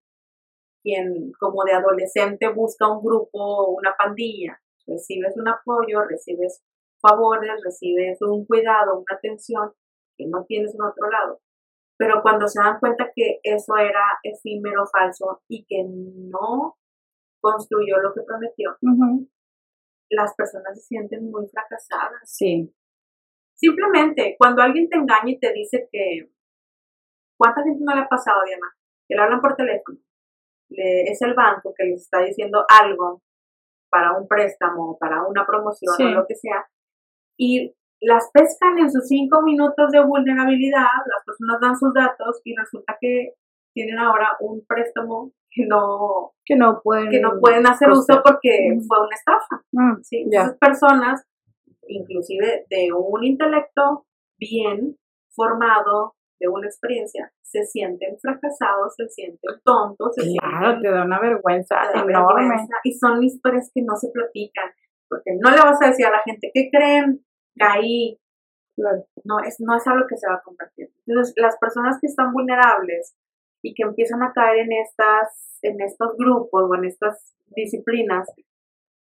quien 0.83 1.33
como 1.39 1.65
de 1.65 1.75
adolescente 1.75 2.49
busca 2.49 2.89
un 2.89 3.05
grupo 3.05 3.39
o 3.39 3.77
una 3.77 3.95
pandilla. 3.99 4.59
Recibes 4.87 5.37
un 5.37 5.49
apoyo, 5.49 6.03
recibes 6.09 6.63
favores, 7.01 7.53
recibes 7.63 8.21
un 8.23 8.47
cuidado, 8.47 8.99
una 8.99 9.17
atención 9.17 9.73
que 10.17 10.27
no 10.27 10.45
tienes 10.47 10.75
en 10.75 10.83
otro 10.83 11.11
lado. 11.11 11.41
Pero 11.99 12.23
cuando 12.23 12.49
se 12.49 12.61
dan 12.61 12.81
cuenta 12.81 13.13
que 13.15 13.41
eso 13.43 13.77
era 13.77 14.03
efímero, 14.23 14.87
falso 14.87 15.43
y 15.49 15.67
que 15.67 15.85
no 15.87 16.77
construyó 17.41 17.99
lo 17.99 18.13
que 18.15 18.23
prometió, 18.23 18.77
las 20.11 20.35
personas 20.35 20.75
se 20.81 20.87
sienten 20.87 21.31
muy 21.31 21.47
fracasadas. 21.49 22.21
Sí. 22.25 22.75
Simplemente, 23.55 24.37
cuando 24.39 24.63
alguien 24.63 24.89
te 24.89 24.97
engaña 24.97 25.31
y 25.31 25.39
te 25.39 25.53
dice 25.53 25.89
que, 25.93 26.31
¿cuánta 27.39 27.63
gente 27.63 27.85
no 27.85 27.95
le 27.95 28.01
ha 28.03 28.09
pasado, 28.09 28.41
Diana? 28.47 28.67
Que 29.09 29.15
le 29.15 29.23
hablan 29.23 29.41
por 29.41 29.55
teléfono. 29.57 29.99
Le- 30.71 31.05
es 31.11 31.21
el 31.23 31.35
banco 31.35 31.75
que 31.77 31.85
les 31.85 32.03
está 32.03 32.21
diciendo 32.23 32.65
algo 32.69 33.23
para 33.91 34.17
un 34.17 34.27
préstamo, 34.27 34.97
para 34.99 35.27
una 35.27 35.47
promoción 35.47 35.95
Sí. 35.97 36.05
o 36.05 36.09
lo 36.11 36.27
que 36.27 36.35
sea, 36.37 36.69
y 37.39 37.75
las 38.01 38.31
pescan 38.33 38.79
en 38.79 38.91
sus 38.91 39.07
cinco 39.09 39.43
minutos 39.43 39.91
de 39.91 40.03
vulnerabilidad, 40.05 40.89
las 41.07 41.25
personas 41.27 41.61
dan 41.61 41.77
sus 41.77 41.93
datos 41.93 42.41
y 42.45 42.57
resulta 42.57 42.97
que 43.01 43.35
tienen 43.85 43.99
ahora 43.99 44.37
un 44.41 44.65
préstamo 44.67 45.33
que 45.51 45.67
no, 45.67 46.33
Que 46.45 46.57
no 46.57 46.81
pueden. 46.83 47.11
que 47.11 47.21
no 47.21 47.39
pueden 47.41 47.67
hacer 47.67 47.89
uso 47.91 47.99
costear. 48.01 48.23
porque 48.23 48.69
Ujú. 48.77 48.85
fue 48.87 48.99
una 49.01 49.15
estafa. 49.15 49.65
Mm, 49.73 50.03
¿sí? 50.03 50.27
Esas 50.31 50.57
personas, 50.59 51.25
inclusive 51.89 52.67
de 52.69 52.89
un 52.93 53.25
intelecto 53.25 54.07
bien 54.39 54.97
formado, 55.35 56.15
de 56.41 56.49
una 56.49 56.67
experiencia, 56.67 57.31
se 57.43 57.65
sienten 57.65 58.17
fracasados, 58.19 58.95
se 58.97 59.09
sienten 59.09 59.57
tontos, 59.65 60.15
se 60.15 60.23
Claro, 60.23 60.67
sienten 60.71 60.83
te 60.83 60.91
da 60.91 61.05
una 61.05 61.21
vergüenza 61.21 61.75
da 61.93 62.01
enorme. 62.01 62.43
vergüenza, 62.49 62.75
y 62.85 62.93
son 62.93 63.23
historias 63.23 63.71
que 63.75 63.83
no 63.83 63.95
se 63.97 64.09
platican, 64.11 64.71
porque 65.09 65.33
no 65.39 65.51
le 65.51 65.57
vas 65.61 65.83
a 65.83 65.89
decir 65.89 66.07
a 66.07 66.11
la 66.11 66.23
gente, 66.25 66.51
¿qué 66.55 66.71
creen? 66.73 67.25
Caí, 67.59 68.19
no 69.25 69.41
es, 69.41 69.57
no 69.61 69.77
es 69.77 69.87
algo 69.87 70.07
que 70.09 70.17
se 70.17 70.29
va 70.29 70.37
a 70.37 70.43
compartir. 70.43 70.89
Entonces, 71.07 71.35
las 71.37 71.59
personas 71.59 71.99
que 72.01 72.07
están 72.07 72.33
vulnerables 72.33 73.15
y 73.63 73.75
que 73.75 73.83
empiezan 73.83 74.23
a 74.23 74.33
caer 74.33 74.61
en 74.61 74.73
estas, 74.73 75.59
en 75.63 75.81
estos 75.81 76.17
grupos 76.17 76.65
o 76.69 76.75
en 76.75 76.85
estas 76.85 77.35
disciplinas, 77.49 78.29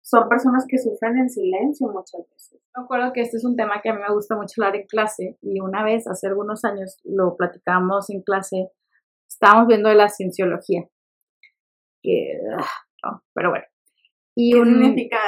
son 0.03 0.29
personas 0.29 0.67
que 0.69 0.79
sufren 0.79 1.17
en 1.17 1.31
silencio 1.31 1.89
muchas 1.89 2.29
veces. 2.31 2.61
Me 2.77 2.83
acuerdo 2.85 3.13
que 3.13 3.23
este 3.23 3.39
es 3.39 3.45
un 3.45 3.57
tema 3.57 3.81
que 3.83 3.89
a 3.89 3.95
mí 3.95 4.01
me 4.07 4.15
gusta 4.15 4.37
mucho 4.37 4.55
hablar 4.63 4.77
en 4.77 4.87
clase 4.87 5.39
y 5.41 5.61
una 5.61 5.83
vez, 5.83 6.07
hace 6.07 6.27
algunos 6.27 6.65
años, 6.65 6.99
lo 7.05 7.37
platicamos 7.37 8.11
en 8.11 8.23
clase, 8.23 8.69
estábamos 9.27 9.67
viendo 9.67 9.89
de 9.89 9.95
la 9.95 10.09
cienciología. 10.11 10.83
Que, 12.03 12.39
ah, 12.59 12.67
no, 13.03 13.23
pero 13.33 13.51
bueno. 13.51 13.65
Y 14.37 14.53
¿Qué 14.53 14.61
un, 14.61 14.67
significa 14.67 15.19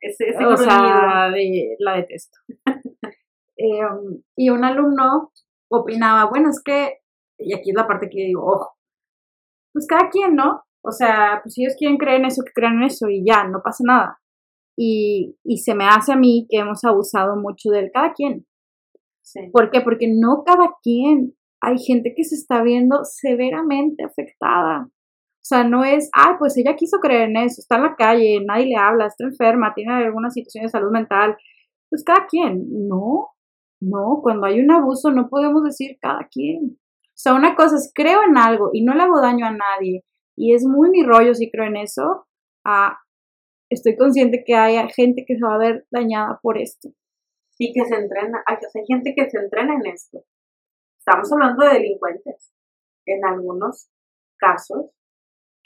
ese, 0.00 0.28
ese 0.28 0.44
o 0.44 0.56
sea, 0.56 1.30
de- 1.30 1.76
la 1.78 1.96
detesto. 1.96 2.38
Eh, 3.58 3.80
y 4.36 4.50
un 4.50 4.64
alumno 4.64 5.32
opinaba, 5.70 6.26
bueno, 6.28 6.50
es 6.50 6.62
que, 6.62 6.98
y 7.38 7.54
aquí 7.54 7.70
es 7.70 7.76
la 7.76 7.86
parte 7.86 8.08
que 8.10 8.24
digo, 8.26 8.42
ojo, 8.44 8.74
pues 9.72 9.86
cada 9.86 10.08
quien, 10.10 10.34
¿no? 10.36 10.62
O 10.82 10.90
sea, 10.92 11.40
pues 11.42 11.54
si 11.54 11.62
ellos 11.64 11.74
quieren 11.78 11.98
creer 11.98 12.20
en 12.20 12.26
eso, 12.26 12.42
que 12.44 12.52
crean 12.52 12.76
en 12.76 12.84
eso 12.84 13.08
y 13.08 13.24
ya, 13.26 13.44
no 13.48 13.60
pasa 13.64 13.84
nada. 13.86 14.18
y, 14.76 15.36
y 15.44 15.58
se 15.58 15.74
me 15.74 15.86
hace 15.86 16.12
a 16.12 16.16
mí 16.16 16.46
que 16.50 16.58
hemos 16.58 16.84
abusado 16.84 17.36
mucho 17.36 17.70
del 17.70 17.90
cada 17.92 18.12
quien. 18.12 18.46
Sí. 19.22 19.40
¿Por 19.52 19.70
qué? 19.70 19.80
Porque 19.80 20.08
no 20.08 20.44
cada 20.44 20.70
quien. 20.82 21.34
Hay 21.62 21.78
gente 21.78 22.14
que 22.16 22.24
se 22.24 22.36
está 22.36 22.62
viendo 22.62 23.00
severamente 23.04 24.04
afectada. 24.04 24.86
O 24.86 25.48
sea, 25.48 25.64
no 25.64 25.84
es, 25.84 26.10
ay, 26.12 26.34
pues 26.38 26.56
ella 26.58 26.76
quiso 26.76 26.98
creer 27.00 27.30
en 27.30 27.36
eso, 27.38 27.60
está 27.60 27.76
en 27.76 27.82
la 27.84 27.96
calle, 27.96 28.44
nadie 28.46 28.66
le 28.66 28.76
habla, 28.76 29.06
está 29.06 29.24
enferma, 29.24 29.74
tiene 29.74 29.94
alguna 29.94 30.30
situación 30.30 30.64
de 30.64 30.70
salud 30.70 30.90
mental. 30.92 31.36
Pues 31.90 32.04
cada 32.04 32.26
quien. 32.26 32.66
No, 32.88 33.28
no, 33.80 34.20
cuando 34.22 34.46
hay 34.46 34.60
un 34.60 34.70
abuso 34.70 35.10
no 35.10 35.28
podemos 35.28 35.64
decir 35.64 35.98
cada 36.00 36.28
quien. 36.30 36.78
O 37.16 37.18
sea, 37.18 37.34
una 37.34 37.56
cosa 37.56 37.76
es 37.76 37.90
creo 37.94 38.22
en 38.22 38.36
algo 38.36 38.70
y 38.74 38.84
no 38.84 38.94
le 38.94 39.02
hago 39.02 39.22
daño 39.22 39.46
a 39.46 39.50
nadie 39.50 40.04
y 40.36 40.54
es 40.54 40.66
muy 40.66 40.90
mi 40.90 41.02
rollo 41.02 41.34
si 41.34 41.50
creo 41.50 41.64
en 41.64 41.76
eso, 41.76 42.26
a 42.64 42.98
estoy 43.70 43.96
consciente 43.96 44.44
que 44.44 44.54
hay 44.54 44.76
gente 44.90 45.24
que 45.26 45.36
se 45.36 45.44
va 45.44 45.54
a 45.54 45.58
ver 45.58 45.86
dañada 45.90 46.38
por 46.42 46.58
esto. 46.58 46.90
Y 47.58 47.72
que 47.72 47.86
se 47.86 47.94
entrena, 47.94 48.44
hay, 48.46 48.56
hay 48.56 48.86
gente 48.86 49.14
que 49.16 49.30
se 49.30 49.38
entrena 49.38 49.76
en 49.76 49.86
esto. 49.86 50.24
Estamos 50.98 51.32
hablando 51.32 51.64
de 51.64 51.72
delincuentes. 51.72 52.52
En 53.06 53.24
algunos 53.24 53.88
casos, 54.36 54.90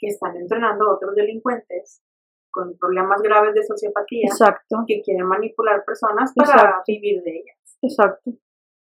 que 0.01 0.07
están 0.07 0.35
entrenando 0.37 0.85
a 0.85 0.95
otros 0.95 1.15
delincuentes 1.15 2.01
con 2.49 2.77
problemas 2.77 3.21
graves 3.21 3.53
de 3.53 3.63
sociopatía, 3.63 4.27
Exacto, 4.27 4.83
que 4.87 5.01
quieren 5.01 5.25
manipular 5.25 5.83
personas 5.85 6.33
para 6.35 6.51
Exacto. 6.51 6.83
vivir 6.87 7.21
de 7.23 7.31
ellas. 7.31 7.77
exacto. 7.81 8.31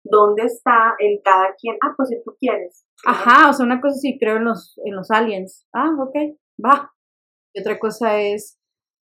¿Dónde 0.03 0.43
está 0.43 0.95
el 0.99 1.21
cada 1.23 1.55
quien? 1.59 1.77
Ah, 1.83 1.93
pues 1.95 2.09
si 2.09 2.21
tú 2.23 2.35
quieres. 2.39 2.85
Ajá, 3.05 3.49
o 3.49 3.53
sea, 3.53 3.65
una 3.65 3.81
cosa 3.81 3.95
sí 3.95 4.17
creo 4.19 4.37
en 4.37 4.45
los, 4.45 4.79
en 4.85 4.95
los 4.95 5.11
aliens. 5.11 5.67
Ah, 5.73 5.91
ok, 5.99 6.15
va. 6.63 6.91
Y 7.53 7.61
otra 7.61 7.79
cosa 7.79 8.19
es, 8.19 8.59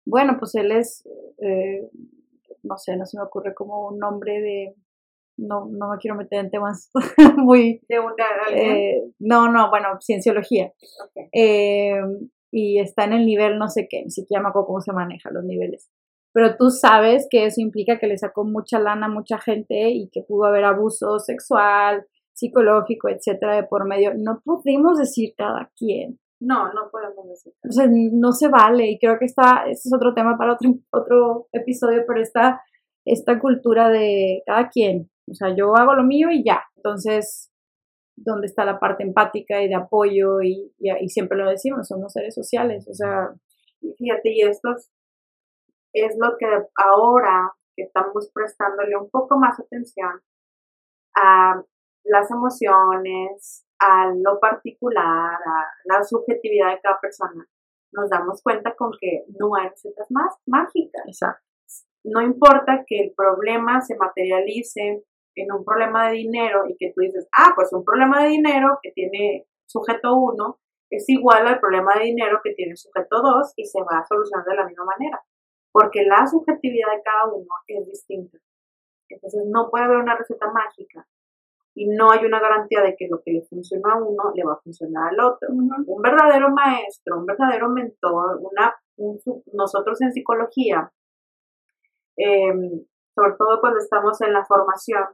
bueno, 0.06 0.36
pues 0.38 0.54
él 0.54 0.72
es, 0.72 1.04
eh, 1.42 1.88
no 2.62 2.76
sé, 2.78 2.96
no 2.96 3.06
se 3.06 3.18
me 3.18 3.24
ocurre 3.24 3.54
como 3.54 3.88
un 3.88 3.98
nombre 3.98 4.40
de, 4.40 4.74
no, 5.36 5.66
no 5.70 5.90
me 5.90 5.98
quiero 5.98 6.16
meter 6.16 6.40
en 6.40 6.50
temas 6.50 6.90
muy, 7.36 7.80
De 7.88 8.00
un 8.00 8.14
de 8.16 8.22
alguien. 8.46 8.76
eh, 8.76 9.12
no, 9.18 9.50
no, 9.50 9.70
bueno, 9.70 9.88
cienciología. 10.00 10.72
Ok. 11.04 11.28
Eh, 11.32 12.00
y 12.50 12.80
está 12.80 13.04
en 13.04 13.12
el 13.12 13.26
nivel 13.26 13.58
no 13.58 13.68
sé 13.68 13.86
qué, 13.90 14.02
ni 14.02 14.10
siquiera 14.10 14.42
me 14.42 14.48
acuerdo 14.48 14.68
cómo 14.68 14.80
se 14.80 14.92
manejan 14.92 15.34
los 15.34 15.44
niveles. 15.44 15.90
Pero 16.32 16.56
tú 16.56 16.70
sabes 16.70 17.26
que 17.30 17.46
eso 17.46 17.60
implica 17.60 17.98
que 17.98 18.06
le 18.06 18.18
sacó 18.18 18.44
mucha 18.44 18.78
lana 18.78 19.06
a 19.06 19.10
mucha 19.10 19.38
gente 19.38 19.90
y 19.90 20.08
que 20.10 20.22
pudo 20.22 20.44
haber 20.44 20.64
abuso 20.64 21.18
sexual, 21.18 22.06
psicológico, 22.34 23.08
etcétera, 23.08 23.56
de 23.56 23.64
por 23.64 23.86
medio. 23.86 24.12
No 24.14 24.40
podemos 24.44 24.98
decir 24.98 25.34
cada 25.36 25.70
quien. 25.76 26.18
No, 26.40 26.72
no 26.72 26.88
podemos 26.90 27.28
decir. 27.28 27.52
O 27.68 27.72
sea, 27.72 27.86
no 27.90 28.32
se 28.32 28.48
vale. 28.48 28.90
Y 28.90 28.98
creo 28.98 29.18
que 29.18 29.24
está, 29.24 29.64
este 29.66 29.88
es 29.88 29.92
otro 29.92 30.14
tema 30.14 30.36
para 30.38 30.54
otro, 30.54 30.70
otro 30.92 31.48
episodio, 31.52 32.04
pero 32.06 32.20
esta, 32.20 32.62
esta 33.04 33.40
cultura 33.40 33.88
de 33.88 34.42
cada 34.46 34.68
quien. 34.68 35.10
O 35.30 35.34
sea, 35.34 35.54
yo 35.54 35.76
hago 35.76 35.94
lo 35.94 36.04
mío 36.04 36.30
y 36.30 36.44
ya. 36.44 36.62
Entonces, 36.76 37.50
¿dónde 38.16 38.46
está 38.46 38.64
la 38.64 38.78
parte 38.78 39.02
empática 39.02 39.62
y 39.62 39.68
de 39.68 39.74
apoyo? 39.74 40.40
Y, 40.42 40.72
y, 40.78 40.90
y 41.00 41.08
siempre 41.08 41.38
lo 41.38 41.50
decimos, 41.50 41.88
somos 41.88 42.12
seres 42.12 42.34
sociales. 42.34 42.86
O 42.88 42.94
sea, 42.94 43.34
Y 43.80 43.94
fíjate, 43.94 44.32
y 44.32 44.42
esto 44.42 44.70
es, 45.92 46.16
lo 46.18 46.36
que 46.38 46.46
ahora 46.76 47.52
que 47.76 47.84
estamos 47.84 48.30
prestándole 48.32 48.96
un 48.96 49.10
poco 49.10 49.38
más 49.38 49.58
atención 49.58 50.20
a 51.14 51.62
las 52.04 52.30
emociones, 52.30 53.66
a 53.78 54.12
lo 54.14 54.40
particular, 54.40 55.34
a 55.34 55.64
la 55.84 56.02
subjetividad 56.02 56.70
de 56.70 56.80
cada 56.80 56.98
persona, 57.00 57.46
nos 57.92 58.10
damos 58.10 58.42
cuenta 58.42 58.74
con 58.74 58.90
que 59.00 59.24
no 59.38 59.54
hay 59.56 59.68
recetas 59.68 60.10
más 60.10 60.36
mágicas. 60.46 61.02
exacto. 61.06 61.44
No 62.04 62.22
importa 62.22 62.84
que 62.86 63.00
el 63.00 63.12
problema 63.14 63.80
se 63.80 63.96
materialice 63.96 65.04
en 65.34 65.52
un 65.52 65.64
problema 65.64 66.08
de 66.08 66.16
dinero 66.16 66.64
y 66.68 66.76
que 66.76 66.92
tú 66.94 67.02
dices, 67.02 67.28
ah, 67.36 67.52
pues 67.54 67.72
un 67.72 67.84
problema 67.84 68.22
de 68.22 68.30
dinero 68.30 68.78
que 68.82 68.92
tiene 68.92 69.46
sujeto 69.66 70.16
1 70.16 70.58
es 70.90 71.08
igual 71.08 71.46
al 71.46 71.60
problema 71.60 71.94
de 71.94 72.04
dinero 72.04 72.40
que 72.42 72.54
tiene 72.54 72.76
sujeto 72.76 73.20
2 73.20 73.52
y 73.56 73.66
se 73.66 73.80
va 73.80 73.98
a 73.98 74.06
solucionar 74.06 74.46
de 74.46 74.56
la 74.56 74.66
misma 74.66 74.84
manera, 74.84 75.22
porque 75.72 76.04
la 76.04 76.26
subjetividad 76.26 76.96
de 76.96 77.02
cada 77.02 77.32
uno 77.32 77.48
es 77.66 77.86
distinta. 77.86 78.38
Entonces 79.08 79.42
no 79.46 79.70
puede 79.70 79.84
haber 79.84 79.98
una 79.98 80.16
receta 80.16 80.50
mágica 80.52 81.06
y 81.74 81.86
no 81.88 82.10
hay 82.10 82.24
una 82.24 82.40
garantía 82.40 82.82
de 82.82 82.96
que 82.96 83.06
lo 83.08 83.22
que 83.22 83.32
le 83.32 83.42
funcionó 83.42 83.90
a 83.90 83.96
uno 83.96 84.32
le 84.34 84.44
va 84.44 84.54
a 84.54 84.60
funcionar 84.60 85.10
al 85.12 85.20
otro. 85.20 85.48
Un 85.50 86.02
verdadero 86.02 86.50
maestro, 86.50 87.18
un 87.18 87.26
verdadero 87.26 87.68
mentor, 87.68 88.38
una, 88.40 88.74
un 88.96 89.18
nosotros 89.52 90.00
en 90.02 90.12
psicología, 90.12 90.92
eh, 92.16 92.52
sobre 93.14 93.32
todo 93.38 93.60
cuando 93.60 93.78
estamos 93.78 94.20
en 94.22 94.32
la 94.32 94.44
formación, 94.44 95.04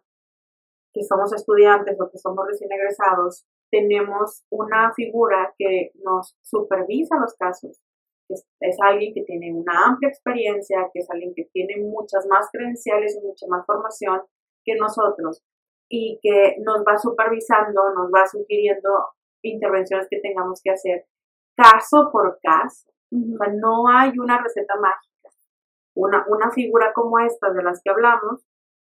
que 0.94 1.02
somos 1.02 1.32
estudiantes 1.32 2.00
o 2.00 2.08
que 2.10 2.18
somos 2.18 2.46
recién 2.46 2.70
egresados, 2.72 3.44
tenemos 3.70 4.44
una 4.50 4.92
figura 4.94 5.52
que 5.58 5.90
nos 6.02 6.36
supervisa 6.42 7.18
los 7.18 7.34
casos. 7.34 7.80
Es, 8.34 8.46
es 8.60 8.76
alguien 8.82 9.14
que 9.14 9.22
tiene 9.22 9.52
una 9.54 9.86
amplia 9.86 10.08
experiencia, 10.08 10.90
que 10.92 11.00
es 11.00 11.10
alguien 11.10 11.32
que 11.34 11.48
tiene 11.52 11.76
muchas 11.82 12.26
más 12.26 12.48
credenciales 12.52 13.16
y 13.16 13.26
mucha 13.26 13.46
más 13.48 13.64
formación 13.64 14.20
que 14.64 14.74
nosotros 14.76 15.42
y 15.88 16.18
que 16.22 16.56
nos 16.64 16.82
va 16.82 16.98
supervisando, 16.98 17.92
nos 17.94 18.10
va 18.10 18.26
sugiriendo 18.26 18.90
intervenciones 19.42 20.08
que 20.10 20.20
tengamos 20.20 20.60
que 20.62 20.70
hacer 20.70 21.06
caso 21.56 22.10
por 22.10 22.38
caso. 22.42 22.90
O 23.12 23.36
sea, 23.38 23.52
no 23.52 23.88
hay 23.88 24.18
una 24.18 24.42
receta 24.42 24.74
mágica. 24.76 25.30
Una, 25.94 26.24
una 26.28 26.50
figura 26.50 26.92
como 26.92 27.20
esta 27.20 27.52
de 27.52 27.62
las 27.62 27.80
que 27.82 27.90
hablamos 27.90 28.44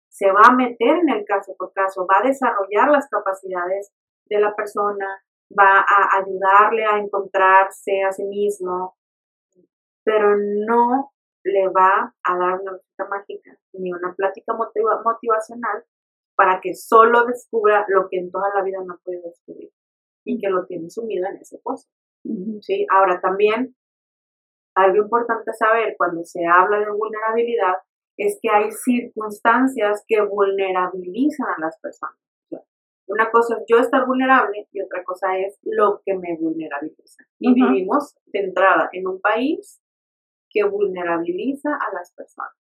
se 0.09 0.33
va 0.33 0.43
a 0.49 0.53
meter 0.55 0.97
en 0.97 1.11
el 1.11 1.25
caso 1.25 1.55
por 1.57 1.73
caso, 1.73 2.07
va 2.07 2.21
a 2.21 2.27
desarrollar 2.27 2.91
las 2.91 3.09
capacidades 3.09 3.93
de 4.25 4.41
la 4.41 4.55
persona, 4.57 5.07
va 5.57 5.81
a 5.81 6.19
ayudarle 6.19 6.85
a 6.85 6.99
encontrarse 6.99 8.03
a 8.03 8.13
sí 8.13 8.25
mismo, 8.25 8.96
pero 10.07 10.37
no 10.37 11.13
le 11.43 11.69
va 11.69 12.15
a 12.23 12.39
dar 12.39 12.61
una 12.61 12.73
receta 12.73 13.09
mágica 13.11 13.59
ni 13.73 13.93
una 13.93 14.15
plática 14.15 14.55
motiva- 14.55 15.03
motivacional 15.05 15.85
para 16.37 16.61
que 16.61 16.75
solo 16.75 17.25
descubra 17.27 17.85
lo 17.89 18.09
que 18.09 18.19
en 18.19 18.31
toda 18.31 18.55
la 18.55 18.63
vida 18.63 18.79
no 18.87 18.95
ha 18.95 18.99
podido 18.99 19.25
descubrir 19.25 19.71
y 20.25 20.39
que 20.39 20.49
lo 20.49 20.65
tiene 20.67 20.91
sumido 20.91 21.27
en 21.27 21.39
ese 21.39 21.59
pozo. 21.59 21.89
¿sí? 22.61 22.87
Ahora 22.89 23.21
también, 23.21 23.75
algo 24.77 25.03
importante 25.03 25.53
saber 25.55 25.97
cuando 25.99 26.25
se 26.25 26.47
habla 26.47 26.79
de 26.79 26.91
vulnerabilidad 26.91 27.75
es 28.17 28.39
que 28.41 28.49
hay 28.49 28.71
circunstancias 28.71 30.05
que 30.07 30.21
vulnerabilizan 30.23 31.49
a 31.57 31.61
las 31.61 31.79
personas. 31.81 32.17
Una 33.09 33.31
cosa 33.31 33.57
es 33.57 33.65
yo 33.69 33.79
estar 33.79 34.05
vulnerable 34.07 34.69
y 34.73 34.81
otra 34.83 35.05
cosa 35.05 35.39
es 35.39 35.59
lo 35.63 36.03
que 36.05 36.15
me 36.15 36.37
vulnerabiliza. 36.37 37.25
Y 37.39 37.51
Ujú. 37.51 37.73
vivimos 37.73 38.17
de 38.27 38.41
entrada 38.41 38.89
en 38.93 39.07
un 39.07 39.21
país 39.21 39.81
que 40.57 40.65
vulnerabiliza 40.65 41.69
a 41.75 41.93
las 41.93 42.13
personas. 42.15 42.57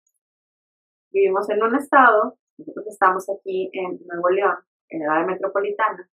Vivimos 1.13 1.49
en 1.49 1.63
un 1.63 1.75
estado, 1.75 2.37
nosotros 2.57 2.87
estamos 2.87 3.25
aquí 3.29 3.69
en 3.71 3.99
Nuevo 4.05 4.29
León, 4.29 4.57
en 4.89 5.03
el 5.03 5.09
área 5.09 5.25
metropolitana, 5.25 6.09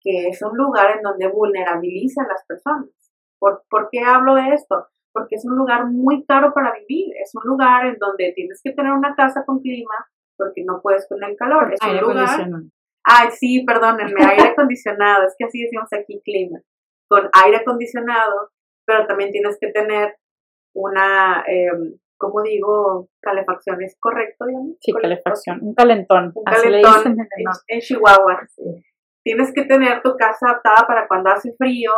que 0.00 0.28
es 0.28 0.40
un 0.40 0.56
lugar 0.56 0.96
en 0.96 1.02
donde 1.02 1.28
vulnerabiliza 1.28 2.22
a 2.22 2.28
las 2.28 2.42
personas. 2.46 2.88
¿Por, 3.38 3.64
¿Por 3.68 3.90
qué 3.90 4.00
hablo 4.00 4.34
de 4.36 4.54
esto? 4.54 4.86
Porque 5.12 5.36
es 5.36 5.44
un 5.44 5.56
lugar 5.56 5.84
muy 5.86 6.24
caro 6.24 6.54
para 6.54 6.72
vivir, 6.72 7.14
es 7.22 7.34
un 7.34 7.42
lugar 7.44 7.86
en 7.86 7.98
donde 7.98 8.32
tienes 8.34 8.62
que 8.64 8.72
tener 8.72 8.92
una 8.92 9.14
casa 9.14 9.44
con 9.44 9.60
clima 9.60 10.08
porque 10.38 10.64
no 10.64 10.80
puedes 10.80 11.06
con 11.06 11.22
el 11.22 11.36
calor, 11.36 11.74
es 11.74 11.80
Aire 11.82 12.02
un 12.02 12.14
lugar... 12.14 12.48
Ay, 13.04 13.28
sí, 13.32 13.64
perdónenme, 13.64 14.24
aire 14.24 14.48
acondicionado, 14.48 15.26
es 15.26 15.34
que 15.36 15.44
así 15.44 15.62
decimos 15.62 15.88
aquí 15.92 16.20
clima, 16.24 16.60
con 17.08 17.28
aire 17.44 17.58
acondicionado, 17.58 18.50
pero 18.86 19.06
también 19.06 19.32
tienes 19.32 19.58
que 19.60 19.70
tener 19.72 20.16
una, 20.78 21.44
eh, 21.46 21.70
¿cómo 22.16 22.42
digo? 22.42 23.08
Calefacción, 23.20 23.82
¿es 23.82 23.96
correcto? 23.98 24.46
digamos? 24.46 24.76
Sí, 24.80 24.92
calefacción. 24.92 25.58
Un 25.62 25.74
calentón. 25.74 26.32
Un 26.34 26.42
así 26.46 26.68
le 26.68 26.82
calentón 26.82 27.14
dicen 27.14 27.28
en 27.36 27.46
en, 27.66 27.80
Chihuahua. 27.80 28.40
Tienes 29.24 29.52
que 29.52 29.64
tener 29.64 30.02
tu 30.02 30.16
casa 30.16 30.50
adaptada 30.50 30.86
para 30.86 31.08
cuando 31.08 31.30
hace 31.30 31.52
frío. 31.56 31.92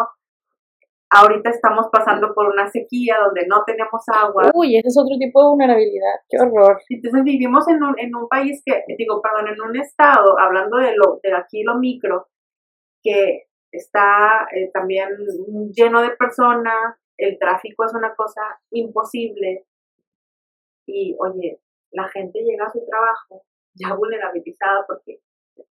Ahorita 1.12 1.50
estamos 1.50 1.88
pasando 1.90 2.32
por 2.34 2.46
una 2.46 2.70
sequía 2.70 3.18
donde 3.24 3.46
no 3.46 3.64
tenemos 3.66 4.02
agua. 4.14 4.50
Uy, 4.54 4.76
ese 4.76 4.88
es 4.88 4.96
otro 4.96 5.16
tipo 5.18 5.42
de 5.42 5.48
vulnerabilidad. 5.48 6.14
Qué 6.28 6.38
horror. 6.38 6.80
Entonces 6.88 7.24
vivimos 7.24 7.66
en 7.68 7.82
un, 7.82 7.98
en 7.98 8.14
un 8.14 8.28
país 8.28 8.62
que, 8.64 8.84
digo, 8.96 9.20
perdón, 9.20 9.52
en 9.52 9.60
un 9.60 9.76
estado, 9.76 10.38
hablando 10.38 10.78
de 10.78 10.94
lo 10.94 11.18
de 11.22 11.34
aquí 11.34 11.64
lo 11.64 11.78
micro, 11.78 12.28
que 13.02 13.44
está 13.72 14.46
eh, 14.54 14.70
también 14.72 15.08
lleno 15.72 16.02
de 16.02 16.10
personas, 16.10 16.96
el 17.20 17.38
tráfico 17.38 17.84
es 17.84 17.94
una 17.94 18.14
cosa 18.14 18.40
imposible. 18.70 19.66
Y 20.86 21.16
oye, 21.20 21.60
la 21.92 22.08
gente 22.08 22.40
llega 22.40 22.66
a 22.66 22.70
su 22.70 22.84
trabajo 22.86 23.42
ya 23.74 23.94
vulnerabilizada 23.94 24.84
porque 24.86 25.20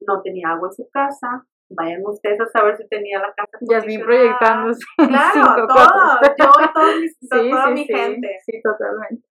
no 0.01 0.23
tenía 0.23 0.51
agua 0.51 0.69
en 0.69 0.75
su 0.75 0.89
casa. 0.91 1.45
Vayan 1.71 2.01
ustedes 2.05 2.41
a 2.41 2.47
saber 2.47 2.77
si 2.77 2.89
tenía 2.89 3.19
la 3.19 3.33
casa 3.35 3.59
Yasmin 3.61 4.01
proyectándose. 4.01 4.81
Claro, 4.97 5.67
todo. 5.67 6.21
Yo 6.39 7.03
y 7.03 7.09
Sí, 7.09 7.51
toda 7.51 7.67
sí, 7.67 7.73
mi 7.73 7.85
sí, 7.85 7.95
gente. 7.95 8.29
Sí, 8.47 8.63
totalmente. 8.63 9.27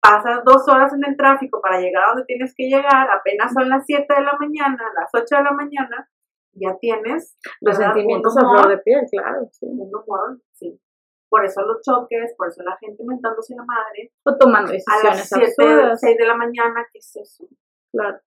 pasas 0.00 0.42
dos 0.44 0.66
horas 0.68 0.92
en 0.94 1.04
el 1.04 1.16
tráfico 1.16 1.60
para 1.60 1.80
llegar 1.80 2.04
a 2.04 2.08
donde 2.08 2.24
tienes 2.24 2.54
que 2.56 2.68
llegar, 2.68 3.08
apenas 3.10 3.52
son 3.52 3.68
las 3.68 3.84
7 3.84 4.06
de 4.08 4.22
la 4.22 4.32
mañana, 4.38 4.78
las 4.94 5.10
8 5.12 5.36
de 5.36 5.42
la 5.42 5.52
mañana, 5.52 6.08
ya 6.54 6.76
tienes 6.80 7.36
los 7.60 7.76
sentimientos 7.76 8.36
a 8.36 8.40
flor 8.40 8.68
de 8.68 8.78
piel, 8.78 9.02
claro, 9.10 9.48
sí. 9.52 9.66
Un 9.66 9.94
humor, 9.94 10.40
sí. 10.54 10.80
Por 11.28 11.44
eso 11.44 11.62
los 11.62 11.82
choques, 11.82 12.34
por 12.36 12.48
eso 12.48 12.62
la 12.62 12.76
gente 12.78 13.04
mentándose 13.04 13.54
la 13.54 13.64
madre. 13.64 14.12
O 14.24 14.36
tomando 14.36 14.72
decisiones 14.72 15.32
a 15.32 15.38
las 15.38 15.54
7, 15.56 15.96
6 15.96 16.16
de 16.16 16.26
la 16.26 16.34
mañana, 16.34 16.86
¿qué 16.92 16.98
es 16.98 17.16
eso? 17.16 17.46
Claro. 17.92 18.18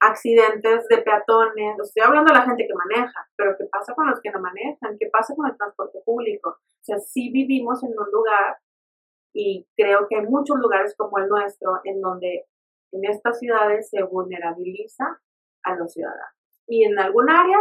Accidentes 0.00 0.88
de 0.88 0.98
peatones, 0.98 1.78
estoy 1.78 2.02
hablando 2.02 2.32
de 2.32 2.38
la 2.38 2.46
gente 2.46 2.66
que 2.66 2.74
maneja, 2.74 3.28
pero 3.36 3.54
¿qué 3.58 3.66
pasa 3.66 3.94
con 3.94 4.08
los 4.08 4.20
que 4.20 4.30
no 4.30 4.40
manejan? 4.40 4.96
¿Qué 4.98 5.08
pasa 5.12 5.34
con 5.36 5.46
el 5.46 5.56
transporte 5.56 6.00
público? 6.04 6.50
O 6.50 6.84
sea, 6.84 6.98
sí 6.98 7.30
vivimos 7.30 7.82
en 7.84 7.90
un 7.90 8.10
lugar 8.10 8.58
y 9.34 9.66
creo 9.76 10.06
que 10.08 10.16
hay 10.16 10.26
muchos 10.26 10.56
lugares 10.58 10.94
como 10.96 11.18
el 11.18 11.28
nuestro 11.28 11.80
en 11.84 12.00
donde 12.00 12.46
en 12.92 13.04
estas 13.04 13.38
ciudades 13.38 13.90
se 13.90 14.02
vulnerabiliza 14.04 15.20
a 15.64 15.74
los 15.74 15.92
ciudadanos. 15.92 16.62
Y 16.66 16.84
en 16.84 16.98
algún 16.98 17.28
área 17.28 17.58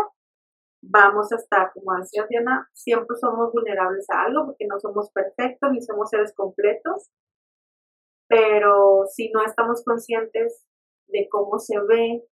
vamos 0.89 1.31
a 1.31 1.37
estar, 1.37 1.71
como 1.73 1.95
decía 1.97 2.25
Diana, 2.29 2.69
siempre 2.73 3.15
somos 3.19 3.51
vulnerables 3.53 4.09
a 4.09 4.23
algo 4.23 4.47
porque 4.47 4.67
no 4.67 4.79
somos 4.79 5.11
perfectos 5.11 5.71
ni 5.71 5.81
somos 5.81 6.09
seres 6.09 6.33
completos, 6.33 7.09
pero 8.27 9.05
si 9.07 9.31
no 9.31 9.43
estamos 9.43 9.83
conscientes 9.83 10.65
de 11.07 11.27
cómo 11.29 11.59
se 11.59 11.79
ve, 11.79 12.23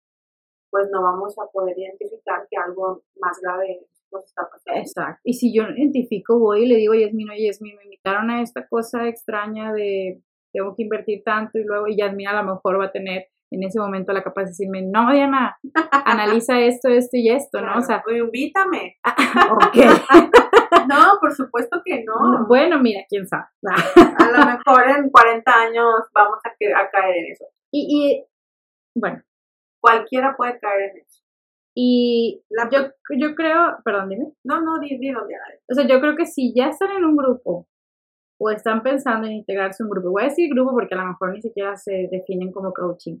pues 0.69 0.89
no 0.91 1.01
vamos 1.01 1.37
a 1.39 1.47
poder 1.51 1.77
identificar 1.77 2.47
que 2.49 2.57
algo 2.57 3.03
más 3.19 3.39
grave 3.41 3.85
nos 4.11 4.25
está 4.25 4.49
pasando. 4.49 4.79
Exacto. 4.79 5.21
Y 5.23 5.33
si 5.33 5.53
yo 5.53 5.63
identifico, 5.63 6.39
voy 6.39 6.63
y 6.63 6.67
le 6.67 6.75
digo, 6.75 6.93
Yasmin, 6.93 7.29
oye, 7.29 7.47
Yasmin, 7.47 7.77
me 7.77 7.83
invitaron 7.83 8.29
a 8.29 8.41
esta 8.41 8.67
cosa 8.67 9.07
extraña 9.07 9.73
de 9.73 10.21
tengo 10.51 10.75
que 10.75 10.83
invertir 10.83 11.23
tanto 11.23 11.57
y 11.57 11.63
luego 11.63 11.87
y 11.87 11.97
Yasmin 11.97 12.27
a 12.27 12.41
lo 12.41 12.55
mejor 12.55 12.79
va 12.79 12.85
a 12.85 12.91
tener 12.91 13.27
en 13.51 13.63
ese 13.63 13.79
momento 13.79 14.13
la 14.13 14.23
capacidad 14.23 14.45
de 14.45 14.51
decirme, 14.51 14.81
no, 14.81 15.11
Diana, 15.11 15.57
analiza 16.05 16.59
esto, 16.59 16.87
esto 16.87 17.17
y 17.17 17.29
esto, 17.29 17.61
¿no? 17.61 17.77
O 17.77 17.81
sea, 17.81 18.01
invítame. 18.09 18.97
¿Por 19.49 19.71
No, 20.87 21.19
por 21.19 21.33
supuesto 21.33 21.81
que 21.85 22.03
no. 22.03 22.47
Bueno, 22.47 22.79
mira, 22.79 23.01
quién 23.07 23.27
sabe. 23.27 23.45
a 23.63 24.31
lo 24.31 24.45
mejor 24.45 24.89
en 24.89 25.09
40 25.09 25.53
años 25.53 25.85
vamos 26.13 26.39
a, 26.43 26.49
caer 26.89 27.15
en 27.17 27.31
eso. 27.31 27.45
Y, 27.71 27.87
y, 27.89 28.25
bueno. 28.95 29.21
Cualquiera 29.81 30.35
puede 30.37 30.59
caer 30.59 30.91
en 30.91 30.97
eso. 31.01 31.21
Y 31.75 32.43
yo, 32.71 32.89
yo 33.17 33.35
creo, 33.35 33.77
perdón, 33.83 34.09
dime. 34.09 34.33
No, 34.43 34.61
no, 34.61 34.79
dime, 34.79 35.15
O 35.15 35.73
sea, 35.73 35.87
yo 35.87 35.99
creo 35.99 36.15
que 36.15 36.25
si 36.25 36.53
ya 36.53 36.67
están 36.67 36.91
en 36.91 37.05
un 37.05 37.15
grupo 37.15 37.67
o 38.39 38.49
están 38.49 38.83
pensando 38.83 39.27
en 39.27 39.33
integrarse 39.33 39.81
en 39.81 39.87
un 39.87 39.91
grupo, 39.91 40.11
voy 40.11 40.23
a 40.23 40.27
decir 40.27 40.49
grupo 40.49 40.71
porque 40.71 40.95
a 40.95 40.97
lo 40.97 41.07
mejor 41.07 41.31
ni 41.31 41.41
siquiera 41.41 41.75
se 41.77 42.09
definen 42.11 42.51
como 42.51 42.73
coaching, 42.73 43.19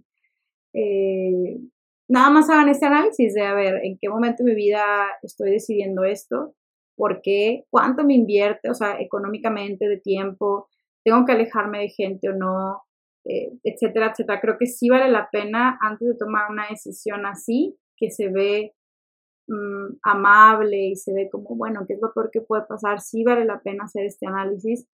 eh, 0.73 1.59
nada 2.07 2.29
más 2.29 2.49
hagan 2.49 2.69
este 2.69 2.85
análisis 2.85 3.33
de, 3.33 3.41
a 3.41 3.53
ver, 3.53 3.81
en 3.83 3.97
qué 3.99 4.09
momento 4.09 4.43
de 4.43 4.51
mi 4.51 4.55
vida 4.55 4.83
estoy 5.23 5.51
decidiendo 5.51 6.03
esto, 6.03 6.55
por 6.95 7.21
qué, 7.21 7.65
cuánto 7.69 8.03
me 8.03 8.13
invierte, 8.13 8.69
o 8.69 8.73
sea, 8.73 8.99
económicamente, 8.99 9.87
de 9.87 9.97
tiempo, 9.97 10.67
tengo 11.03 11.25
que 11.25 11.31
alejarme 11.31 11.79
de 11.79 11.89
gente 11.89 12.29
o 12.29 12.33
no, 12.33 12.83
eh, 13.25 13.53
etcétera, 13.63 14.11
etcétera. 14.11 14.41
Creo 14.41 14.57
que 14.57 14.67
sí 14.67 14.89
vale 14.89 15.09
la 15.09 15.29
pena 15.31 15.77
antes 15.81 16.07
de 16.07 16.15
tomar 16.15 16.51
una 16.51 16.67
decisión 16.69 17.25
así, 17.25 17.77
que 17.97 18.11
se 18.11 18.29
ve 18.29 18.73
mm, 19.47 19.97
amable 20.03 20.87
y 20.87 20.95
se 20.95 21.13
ve 21.13 21.29
como, 21.31 21.55
bueno, 21.55 21.85
¿qué 21.87 21.93
es 21.93 22.01
lo 22.01 22.13
peor 22.13 22.29
que 22.31 22.41
puede 22.41 22.63
pasar? 22.67 22.99
Sí 22.99 23.23
vale 23.23 23.45
la 23.45 23.61
pena 23.61 23.85
hacer 23.85 24.05
este 24.05 24.27
análisis. 24.27 24.87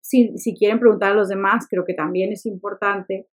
Si, 0.00 0.36
si 0.38 0.54
quieren 0.56 0.80
preguntar 0.80 1.12
a 1.12 1.14
los 1.14 1.28
demás, 1.28 1.66
creo 1.68 1.84
que 1.84 1.94
también 1.94 2.32
es 2.32 2.46
importante 2.46 3.28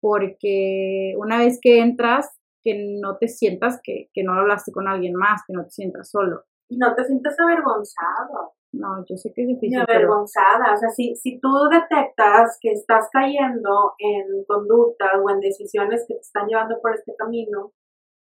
porque 0.00 1.14
una 1.18 1.38
vez 1.38 1.58
que 1.60 1.80
entras, 1.80 2.38
que 2.62 2.98
no 3.00 3.16
te 3.18 3.28
sientas 3.28 3.80
que, 3.82 4.10
que 4.12 4.22
no 4.22 4.32
hablaste 4.34 4.72
con 4.72 4.88
alguien 4.88 5.14
más, 5.14 5.42
que 5.46 5.52
no 5.52 5.64
te 5.64 5.70
sientas 5.70 6.10
solo. 6.10 6.44
Y 6.68 6.76
no 6.76 6.94
te 6.94 7.04
sientas 7.04 7.38
avergonzado. 7.40 8.52
No, 8.72 9.04
yo 9.08 9.16
sé 9.16 9.32
que 9.34 9.42
es 9.42 9.48
difícil. 9.48 9.80
avergonzada. 9.80 10.74
O 10.74 10.76
sea, 10.76 10.90
si, 10.90 11.16
si 11.16 11.40
tú 11.40 11.48
detectas 11.70 12.58
que 12.60 12.72
estás 12.72 13.08
cayendo 13.10 13.94
en 13.98 14.44
conductas 14.46 15.12
o 15.22 15.30
en 15.30 15.40
decisiones 15.40 16.04
que 16.06 16.14
te 16.14 16.20
están 16.20 16.46
llevando 16.46 16.78
por 16.82 16.94
este 16.94 17.14
camino, 17.16 17.72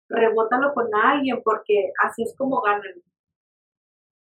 rebótalo 0.09 0.75
con 0.75 0.89
alguien 0.95 1.41
porque 1.43 1.93
así 2.05 2.23
es 2.25 2.35
como 2.37 2.61
ganan. 2.61 3.03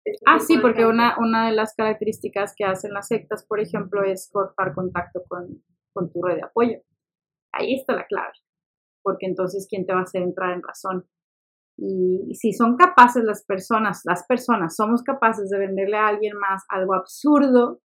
Este 0.05 0.25
ah, 0.27 0.39
sí, 0.41 0.59
porque 0.59 0.87
una, 0.87 1.17
una 1.19 1.47
de 1.47 1.53
las 1.53 1.75
características 1.75 2.55
que 2.57 2.65
hacen 2.65 2.93
las 2.93 3.09
sectas, 3.09 3.45
por 3.47 3.61
ejemplo, 3.61 4.03
es 4.03 4.29
cortar 4.33 4.75
contacto 4.75 5.23
con, 5.29 5.63
con 5.93 6.11
tu 6.11 6.23
red 6.23 6.37
de 6.37 6.43
apoyo. 6.43 6.79
Ahí 7.59 7.75
está 7.75 7.95
la 7.95 8.07
clave, 8.07 8.33
porque 9.03 9.27
entonces, 9.27 9.67
¿quién 9.69 9.85
te 9.85 9.93
va 9.93 10.01
a 10.01 10.03
hacer 10.03 10.23
entrar 10.23 10.53
en 10.53 10.63
razón? 10.63 11.09
Y, 11.77 12.35
si 12.35 12.53
son 12.53 12.77
capaces 12.77 13.25
las 13.25 13.45
personas, 13.45 14.03
las 14.05 14.25
personas, 14.27 14.77
somos 14.77 15.03
capaces 15.03 15.51
de 15.51 15.59
venderle 15.59 15.97
a 15.97 16.09
alguien 16.09 16.37
más 16.37 16.65
algo 16.69 16.95
absurdo, 16.95 17.81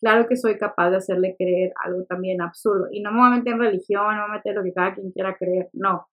claro 0.00 0.26
que 0.28 0.36
soy 0.36 0.58
capaz 0.58 0.90
de 0.90 0.96
hacerle 0.96 1.36
creer 1.38 1.72
algo 1.84 2.04
también 2.04 2.40
absurdo. 2.40 2.86
Y 2.90 3.02
no 3.02 3.12
me 3.12 3.18
voy 3.18 3.26
a 3.28 3.36
meter 3.38 3.54
en 3.54 3.60
religión, 3.60 4.02
no 4.02 4.12
me 4.12 4.20
voy 4.20 4.30
a 4.30 4.36
meter 4.38 4.54
lo 4.54 4.62
que 4.62 4.72
cada 4.72 4.94
quien 4.94 5.12
quiera 5.12 5.36
creer, 5.36 5.70
no. 5.72 6.06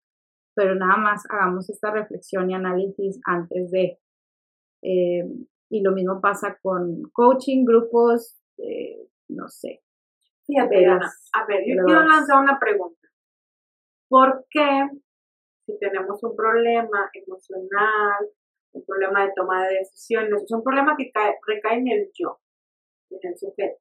Pero 0.54 0.74
nada 0.74 0.96
más 0.96 1.22
hagamos 1.30 1.70
esta 1.70 1.90
reflexión 1.90 2.50
y 2.50 2.54
análisis 2.54 3.20
antes 3.26 3.70
de. 3.70 3.98
Eh, 4.82 5.24
y 5.70 5.80
lo 5.80 5.92
mismo 5.92 6.20
pasa 6.20 6.58
con 6.62 7.02
coaching, 7.12 7.64
grupos, 7.64 8.42
eh, 8.58 9.08
no 9.28 9.48
sé, 9.48 9.82
Fíjate, 10.46 10.86
a 10.86 11.46
ver, 11.46 11.62
yo 11.66 11.84
quiero 11.84 12.02
lanzar 12.02 12.42
una 12.42 12.58
pregunta. 12.58 13.08
¿Por 14.08 14.44
qué 14.50 14.88
si 15.66 15.78
tenemos 15.78 16.22
un 16.22 16.34
problema 16.36 17.10
emocional, 17.14 18.28
un 18.72 18.84
problema 18.84 19.24
de 19.24 19.32
toma 19.34 19.66
de 19.66 19.78
decisiones, 19.78 20.42
es 20.42 20.50
un 20.50 20.62
problema 20.62 20.96
que 20.96 21.12
recae 21.46 21.78
en 21.78 21.88
el 21.88 22.10
yo, 22.14 22.40
en 23.10 23.18
el 23.22 23.38
sujeto? 23.38 23.80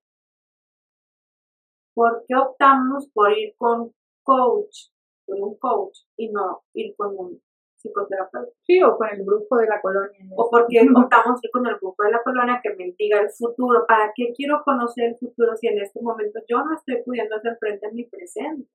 ¿Por 1.93 2.23
qué 2.27 2.35
optamos 2.35 3.09
por 3.13 3.37
ir 3.37 3.55
con 3.57 3.93
coach, 4.23 4.91
con 5.25 5.41
un 5.41 5.57
coach 5.57 5.99
y 6.15 6.31
no 6.31 6.63
ir 6.73 6.95
con 6.95 7.17
un 7.17 7.41
psicoterapeuta. 7.81 8.51
Sí, 8.63 8.81
o 8.81 8.95
con 8.95 9.09
el 9.09 9.25
grupo 9.25 9.57
de 9.57 9.67
la 9.67 9.81
colonia. 9.81 10.19
O 10.35 10.49
porque 10.49 10.81
optamos 10.95 11.41
con 11.51 11.67
el 11.67 11.75
grupo 11.75 12.03
de 12.03 12.11
la 12.11 12.23
colonia 12.23 12.59
que 12.61 12.75
me 12.75 12.93
diga 12.97 13.19
el 13.19 13.29
futuro. 13.29 13.85
¿Para 13.87 14.11
qué 14.15 14.31
quiero 14.35 14.61
conocer 14.63 15.05
el 15.05 15.17
futuro 15.17 15.55
si 15.55 15.67
en 15.67 15.79
este 15.79 16.01
momento 16.01 16.39
yo 16.47 16.63
no 16.63 16.75
estoy 16.75 17.01
pudiendo 17.03 17.35
hacer 17.35 17.57
frente 17.59 17.87
a 17.87 17.91
mi 17.91 18.05
presente? 18.05 18.69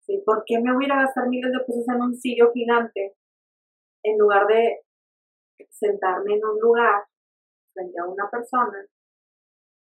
¿Sí? 0.00 0.22
¿Por 0.24 0.44
qué 0.46 0.60
me 0.60 0.72
voy 0.72 0.84
a 0.84 0.86
ir 0.86 0.92
a 0.92 1.02
gastar 1.02 1.28
miles 1.28 1.52
de 1.52 1.60
pesos 1.60 1.88
en 1.88 2.00
un 2.00 2.14
sitio 2.14 2.52
gigante 2.52 3.14
en 4.04 4.18
lugar 4.18 4.46
de 4.46 4.82
sentarme 5.70 6.34
en 6.34 6.44
un 6.44 6.60
lugar 6.60 7.04
frente 7.74 7.98
a 7.98 8.06
una 8.06 8.30
persona 8.30 8.86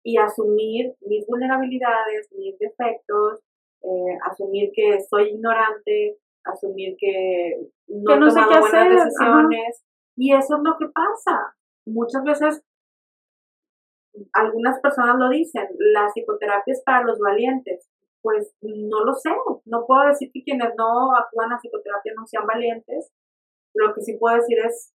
y 0.03 0.16
asumir 0.16 0.95
mis 1.03 1.26
vulnerabilidades, 1.26 2.29
mis 2.33 2.59
defectos, 2.59 3.41
eh, 3.83 4.18
asumir 4.29 4.70
que 4.74 5.01
soy 5.01 5.31
ignorante, 5.31 6.18
asumir 6.45 6.97
que 6.99 7.70
no, 7.89 8.14
he 8.14 8.18
tomado 8.18 8.61
buenas 8.61 9.05
decisiones. 9.05 9.84
Y 10.16 10.34
eso 10.34 10.57
es 10.57 10.62
lo 10.62 10.76
que 10.78 10.86
pasa. 10.93 11.55
Muchas 11.86 12.24
veces, 12.24 12.62
algunas 14.32 14.80
personas 14.80 15.16
lo 15.16 15.28
dicen, 15.28 15.68
la 15.78 16.09
psicoterapia 16.09 16.72
es 16.72 16.82
para 16.84 17.05
los 17.05 17.18
valientes. 17.18 17.89
Pues 18.20 18.53
no 18.62 19.05
lo 19.05 19.14
sé, 19.14 19.30
no 19.64 19.86
puedo 19.86 20.09
decir 20.09 20.30
que 20.32 20.43
quienes 20.43 20.74
no 20.76 21.14
actúan 21.14 21.53
a 21.53 21.59
psicoterapia 21.59 22.12
no 22.16 22.26
sean 22.26 22.47
valientes. 22.47 23.12
Lo 23.74 23.95
que 23.95 24.01
sí 24.03 24.16
puedo 24.18 24.36
decir 24.36 24.59
es 24.59 24.93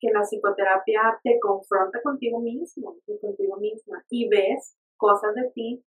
que 0.00 0.10
la 0.10 0.22
psicoterapia 0.22 1.20
te 1.22 1.38
confronta 1.38 2.00
contigo 2.02 2.40
mismo 2.40 2.96
y 3.06 3.18
contigo 3.20 3.56
misma 3.58 4.02
y 4.08 4.28
ves 4.28 4.74
cosas 4.96 5.34
de 5.34 5.50
ti 5.50 5.84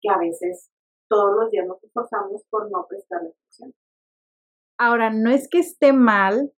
que 0.00 0.10
a 0.10 0.18
veces 0.18 0.70
todos 1.08 1.34
los 1.36 1.50
días 1.50 1.66
nos 1.66 1.82
esforzamos 1.82 2.44
por 2.50 2.70
no 2.70 2.86
prestarle 2.86 3.30
atención. 3.30 3.72
Ahora, 4.78 5.10
no 5.10 5.30
es 5.30 5.48
que 5.50 5.58
esté 5.58 5.92
mal 5.92 6.52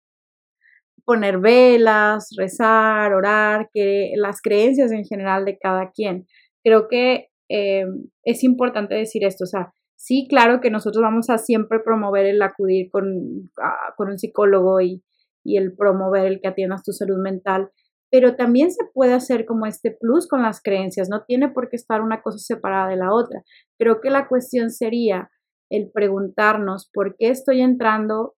poner 1.05 1.39
velas, 1.39 2.29
rezar, 2.37 3.13
orar, 3.13 3.69
que 3.73 4.11
las 4.15 4.41
creencias 4.41 4.91
en 4.91 5.05
general 5.05 5.43
de 5.45 5.57
cada 5.57 5.91
quien. 5.91 6.27
Creo 6.63 6.87
que 6.87 7.29
eh, 7.49 7.85
es 8.23 8.43
importante 8.43 8.93
decir 8.93 9.23
esto, 9.23 9.45
o 9.45 9.47
sea, 9.47 9.73
sí, 9.95 10.27
claro 10.29 10.61
que 10.61 10.69
nosotros 10.69 11.01
vamos 11.01 11.29
a 11.31 11.39
siempre 11.39 11.79
promover 11.79 12.27
el 12.27 12.41
acudir 12.41 12.91
con, 12.91 13.49
con 13.97 14.09
un 14.09 14.19
psicólogo 14.19 14.81
y, 14.81 15.03
y 15.43 15.57
el 15.57 15.75
promover 15.75 16.27
el 16.27 16.41
que 16.41 16.49
atiendas 16.49 16.83
tu 16.83 16.91
salud 16.91 17.17
mental, 17.17 17.71
pero 18.11 18.35
también 18.35 18.71
se 18.71 18.85
puede 18.93 19.13
hacer 19.13 19.45
como 19.45 19.65
este 19.65 19.97
plus 19.99 20.27
con 20.27 20.43
las 20.43 20.61
creencias, 20.61 21.09
no 21.09 21.23
tiene 21.25 21.49
por 21.49 21.69
qué 21.69 21.75
estar 21.75 22.01
una 22.01 22.21
cosa 22.21 22.37
separada 22.37 22.87
de 22.87 22.97
la 22.97 23.13
otra. 23.13 23.41
Creo 23.79 23.99
que 23.99 24.09
la 24.09 24.27
cuestión 24.27 24.69
sería 24.69 25.31
el 25.69 25.91
preguntarnos 25.91 26.89
por 26.93 27.15
qué 27.17 27.29
estoy 27.29 27.61
entrando, 27.61 28.35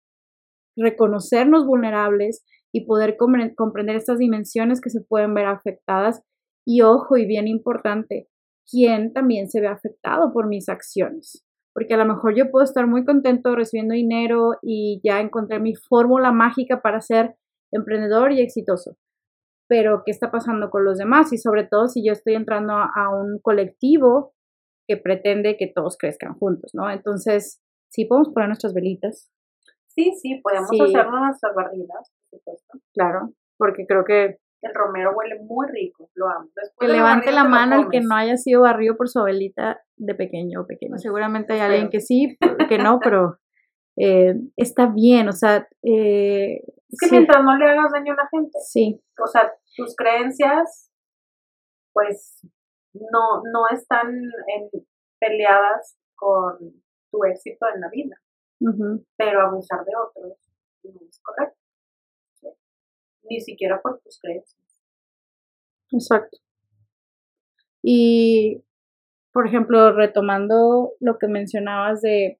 reconocernos 0.76 1.66
vulnerables 1.66 2.46
y 2.74 2.86
poder 2.86 3.18
comprender 3.18 3.96
estas 3.96 4.20
dimensiones 4.20 4.82
que 4.82 4.90
se 4.90 5.02
pueden 5.02 5.34
ver 5.34 5.46
afectadas. 5.46 6.22
Y 6.66 6.82
ojo, 6.82 7.18
y 7.18 7.26
bien 7.26 7.48
importante, 7.48 8.28
quién 8.70 9.14
también 9.14 9.50
se 9.50 9.62
ve 9.62 9.68
afectado 9.68 10.32
por 10.32 10.48
mis 10.48 10.70
acciones. 10.70 11.44
Porque 11.74 11.94
a 11.94 11.98
lo 11.98 12.06
mejor 12.06 12.36
yo 12.36 12.52
puedo 12.52 12.64
estar 12.64 12.88
muy 12.88 13.06
contento 13.06 13.56
recibiendo 13.56 13.94
dinero 13.94 14.58
y 14.62 15.02
ya 15.04 15.22
encontré 15.22 15.60
mi 15.60 15.74
fórmula 15.76 16.32
mágica 16.32 16.82
para 16.82 17.02
ser 17.02 17.36
emprendedor 17.72 18.32
y 18.34 18.42
exitoso. 18.42 18.98
Pero, 19.68 20.04
¿qué 20.06 20.12
está 20.12 20.32
pasando 20.32 20.70
con 20.70 20.84
los 20.84 20.98
demás? 20.98 21.32
Y 21.32 21.38
sobre 21.38 21.66
todo 21.66 21.88
si 21.88 22.06
yo 22.06 22.12
estoy 22.12 22.36
entrando 22.36 22.74
a 22.74 23.10
un 23.10 23.40
colectivo 23.42 24.34
que 24.88 24.98
pretende 24.98 25.58
que 25.58 25.68
todos 25.68 25.98
crezcan 25.98 26.34
juntos, 26.34 26.72
¿no? 26.74 26.90
Entonces, 26.90 27.62
sí 27.90 28.06
podemos 28.06 28.30
poner 28.34 28.50
nuestras 28.50 28.74
velitas. 28.74 29.32
Sí, 29.88 30.14
sí, 30.22 30.40
podemos 30.42 30.70
hacer 30.72 31.08
nuestras 31.08 31.56
barridas, 31.56 32.12
por 32.30 32.40
supuesto. 32.40 32.80
Claro, 32.94 33.34
porque 33.58 33.86
creo 33.86 34.06
que 34.06 34.40
el 34.62 34.74
romero 34.76 35.14
huele 35.16 35.40
muy 35.44 35.68
rico, 35.68 36.10
lo 36.14 36.30
amo. 36.30 36.50
que 36.80 36.88
levante 36.88 37.32
la, 37.32 37.44
mano 37.44 37.82
el 37.82 37.90
que 37.90 38.00
no 38.00 38.16
haya 38.16 38.38
sido 38.38 38.62
barrido 38.62 38.96
por 38.96 39.10
su 39.10 39.20
abuelita 39.20 39.82
de 39.98 40.16
pequeño 40.16 40.62
o 40.62 40.68
pequeño. 40.68 40.92
Pues 40.92 41.02
seguramente 41.02 41.54
hay 41.54 41.62
alguien 41.62 41.90
que 41.90 42.00
sí, 42.00 42.38
que 42.70 42.78
no, 42.78 43.00
pero 43.00 43.40
eh, 43.98 44.36
está 44.56 44.88
bien, 44.88 45.30
o 45.30 45.34
sea... 45.34 45.68
Eh, 45.84 46.62
es 46.90 47.00
que 47.00 47.12
mientras 47.12 47.44
no 47.44 47.58
le 47.58 47.70
hagas 47.70 47.92
daño 47.92 48.14
a 48.14 48.18
la 48.18 48.28
gente. 48.30 48.60
Sí. 48.68 49.02
O 49.24 49.28
sea, 49.28 49.52
tus 49.76 49.96
creencias, 49.96 50.92
pues, 51.94 52.42
no, 52.94 53.42
no 53.52 53.70
están 53.72 54.10
en, 54.14 54.70
peleadas 55.20 55.98
con 56.16 56.84
tu 57.12 57.24
éxito 57.26 57.66
en 57.74 57.82
la 57.82 57.90
vida. 57.90 58.16
Pero 59.18 59.42
abusar 59.42 59.84
de 59.86 59.92
otros 59.96 60.38
no 60.84 61.00
es 61.10 61.20
correcto 61.24 61.62
ni 63.32 63.40
siquiera 63.40 63.82
por 63.82 64.00
tus 64.02 64.20
creencias. 64.20 64.62
Exacto. 65.92 66.38
Y, 67.82 68.64
por 69.34 69.48
ejemplo, 69.48 69.94
retomando 69.94 70.94
lo 71.00 71.18
que 71.18 71.28
mencionabas 71.28 72.02
de 72.02 72.40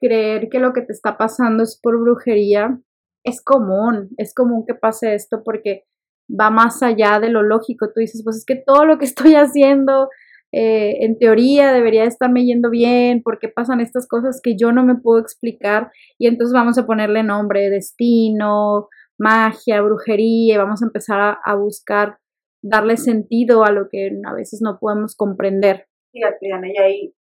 creer 0.00 0.48
que 0.48 0.58
lo 0.58 0.72
que 0.72 0.82
te 0.82 0.92
está 0.92 1.16
pasando 1.16 1.62
es 1.62 1.78
por 1.80 1.98
brujería, 2.00 2.80
es 3.22 3.42
común, 3.42 4.10
es 4.18 4.34
común 4.34 4.64
que 4.66 4.74
pase 4.74 5.14
esto 5.14 5.42
porque 5.44 5.84
va 6.28 6.50
más 6.50 6.82
allá 6.82 7.20
de 7.20 7.28
lo 7.28 7.42
lógico. 7.42 7.88
Tú 7.92 8.00
dices, 8.00 8.22
pues 8.24 8.36
es 8.36 8.44
que 8.44 8.56
todo 8.56 8.84
lo 8.84 8.98
que 8.98 9.04
estoy 9.06 9.34
haciendo, 9.34 10.08
eh, 10.52 11.04
en 11.04 11.18
teoría 11.18 11.72
debería 11.72 12.04
estarme 12.04 12.44
yendo 12.44 12.70
bien, 12.70 13.22
porque 13.22 13.48
pasan 13.48 13.80
estas 13.80 14.06
cosas 14.06 14.40
que 14.42 14.56
yo 14.56 14.72
no 14.72 14.84
me 14.84 14.94
puedo 14.94 15.18
explicar 15.18 15.90
y 16.18 16.28
entonces 16.28 16.54
vamos 16.54 16.78
a 16.78 16.86
ponerle 16.86 17.22
nombre, 17.22 17.70
destino, 17.70 18.88
magia, 19.18 19.80
brujería, 19.82 20.54
y 20.54 20.58
vamos 20.58 20.82
a 20.82 20.86
empezar 20.86 21.38
a, 21.44 21.54
buscar 21.56 22.18
darle 22.62 22.96
sentido 22.96 23.64
a 23.64 23.70
lo 23.70 23.88
que 23.88 24.10
a 24.24 24.32
veces 24.32 24.60
no 24.62 24.78
podemos 24.78 25.16
comprender. 25.16 25.88
Fíjate, 26.12 26.38
Diana, 26.40 26.68
y 26.72 26.76
ahí 26.78 27.14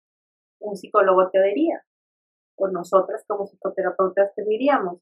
un 0.61 0.77
psicólogo 0.77 1.31
te 1.31 1.43
diría, 1.43 1.83
o 2.57 2.69
nosotras 2.69 3.25
como 3.27 3.47
psicoterapeutas 3.47 4.35
te 4.35 4.45
diríamos, 4.45 5.01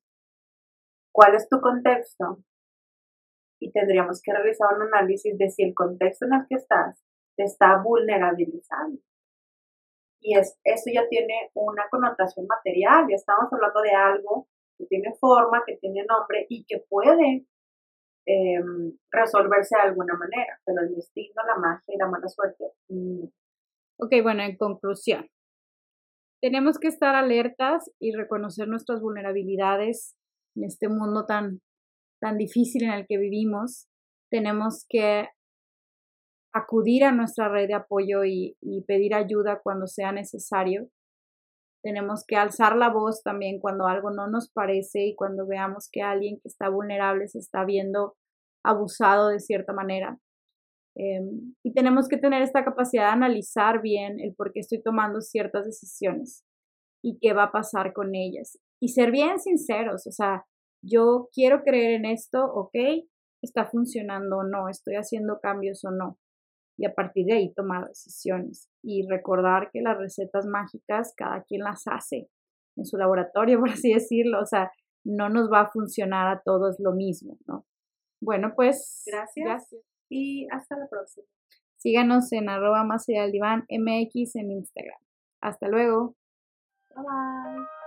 ¿cuál 1.12 1.34
es 1.34 1.48
tu 1.48 1.60
contexto? 1.60 2.38
Y 3.60 3.72
tendríamos 3.72 4.20
que 4.22 4.32
realizar 4.32 4.68
un 4.76 4.82
análisis 4.82 5.36
de 5.36 5.50
si 5.50 5.64
el 5.64 5.74
contexto 5.74 6.26
en 6.26 6.34
el 6.34 6.46
que 6.48 6.56
estás 6.56 7.02
te 7.36 7.44
está 7.44 7.80
vulnerabilizando. 7.82 9.00
Y 10.20 10.36
es, 10.36 10.58
eso 10.64 10.90
ya 10.92 11.08
tiene 11.08 11.50
una 11.54 11.84
connotación 11.90 12.46
material, 12.46 13.06
ya 13.08 13.14
estamos 13.14 13.52
hablando 13.52 13.80
de 13.80 13.90
algo 13.90 14.48
que 14.76 14.86
tiene 14.86 15.14
forma, 15.20 15.62
que 15.66 15.76
tiene 15.76 16.04
nombre 16.04 16.46
y 16.48 16.64
que 16.66 16.84
puede 16.88 17.46
em, 18.26 18.92
resolverse 19.10 19.76
de 19.76 19.82
alguna 19.82 20.14
manera, 20.14 20.60
pero 20.64 20.82
el 20.82 20.94
destino, 20.94 21.42
la 21.46 21.56
magia 21.56 21.94
y 21.94 21.98
la 21.98 22.08
mala 22.08 22.28
suerte. 22.28 22.64
Ok, 24.00 24.12
bueno, 24.22 24.42
en 24.42 24.56
conclusión, 24.56 25.28
tenemos 26.40 26.78
que 26.78 26.88
estar 26.88 27.14
alertas 27.14 27.90
y 27.98 28.12
reconocer 28.12 28.68
nuestras 28.68 29.00
vulnerabilidades 29.00 30.16
en 30.56 30.64
este 30.64 30.88
mundo 30.88 31.26
tan, 31.26 31.60
tan 32.20 32.36
difícil 32.38 32.84
en 32.84 32.92
el 32.92 33.06
que 33.06 33.18
vivimos. 33.18 33.88
Tenemos 34.30 34.84
que 34.88 35.28
acudir 36.54 37.04
a 37.04 37.12
nuestra 37.12 37.48
red 37.48 37.68
de 37.68 37.74
apoyo 37.74 38.24
y 38.24 38.56
pedir 38.86 39.14
ayuda 39.14 39.60
cuando 39.62 39.86
sea 39.86 40.12
necesario. 40.12 40.88
Tenemos 41.82 42.24
que 42.26 42.36
alzar 42.36 42.76
la 42.76 42.90
voz 42.90 43.22
también 43.22 43.60
cuando 43.60 43.86
algo 43.86 44.10
no 44.10 44.26
nos 44.28 44.50
parece 44.50 45.06
y 45.06 45.14
cuando 45.14 45.46
veamos 45.46 45.88
que 45.90 46.02
alguien 46.02 46.40
que 46.40 46.48
está 46.48 46.68
vulnerable 46.68 47.28
se 47.28 47.38
está 47.38 47.64
viendo 47.64 48.16
abusado 48.64 49.28
de 49.28 49.38
cierta 49.38 49.72
manera. 49.72 50.18
Em, 50.96 51.54
y 51.62 51.72
tenemos 51.72 52.08
que 52.08 52.16
tener 52.16 52.42
esta 52.42 52.64
capacidad 52.64 53.04
de 53.06 53.12
analizar 53.12 53.80
bien 53.80 54.18
el 54.18 54.34
por 54.34 54.52
qué 54.52 54.60
estoy 54.60 54.82
tomando 54.82 55.20
ciertas 55.20 55.64
decisiones 55.64 56.44
y 57.04 57.18
qué 57.20 57.32
va 57.32 57.44
a 57.44 57.52
pasar 57.52 57.92
con 57.92 58.16
ellas. 58.16 58.58
Y 58.82 58.88
ser 58.88 59.12
bien 59.12 59.38
sinceros, 59.38 60.06
o 60.08 60.10
sea, 60.10 60.44
yo 60.82 61.28
quiero 61.32 61.62
creer 61.62 61.92
en 61.92 62.04
esto, 62.06 62.44
ok, 62.44 62.74
está 63.42 63.66
funcionando 63.66 64.38
o 64.38 64.44
no, 64.44 64.68
estoy 64.68 64.94
haciendo 64.94 65.40
cambios 65.40 65.84
o 65.84 65.90
no 65.90 66.18
y 66.78 66.86
a 66.86 66.94
partir 66.94 67.26
de 67.26 67.34
ahí 67.34 67.52
tomar 67.52 67.88
decisiones 67.88 68.70
y 68.82 69.06
recordar 69.08 69.70
que 69.72 69.82
las 69.82 69.98
recetas 69.98 70.46
mágicas 70.46 71.12
cada 71.16 71.42
quien 71.42 71.62
las 71.62 71.82
hace 71.86 72.28
en 72.76 72.86
su 72.86 72.96
laboratorio, 72.96 73.58
por 73.60 73.70
así 73.70 73.92
decirlo, 73.92 74.40
o 74.40 74.46
sea, 74.46 74.70
no 75.04 75.28
nos 75.28 75.50
va 75.50 75.62
a 75.62 75.70
funcionar 75.70 76.28
a 76.28 76.40
todos 76.42 76.76
lo 76.78 76.92
mismo, 76.92 77.36
¿no? 77.46 77.66
Bueno, 78.20 78.52
pues 78.54 79.04
gracias, 79.06 79.74
y 80.08 80.46
hasta 80.50 80.76
la 80.76 80.88
próxima. 80.88 81.26
Síganos 81.76 82.32
en 82.32 82.48
arroba 82.48 82.82
más 82.84 83.08
allá 83.08 83.22
del 83.22 83.32
diván 83.32 83.64
MX 83.68 84.36
en 84.36 84.50
Instagram. 84.50 84.98
Hasta 85.40 85.68
luego. 85.68 86.16
Bye 86.94 87.04
bye. 87.04 87.77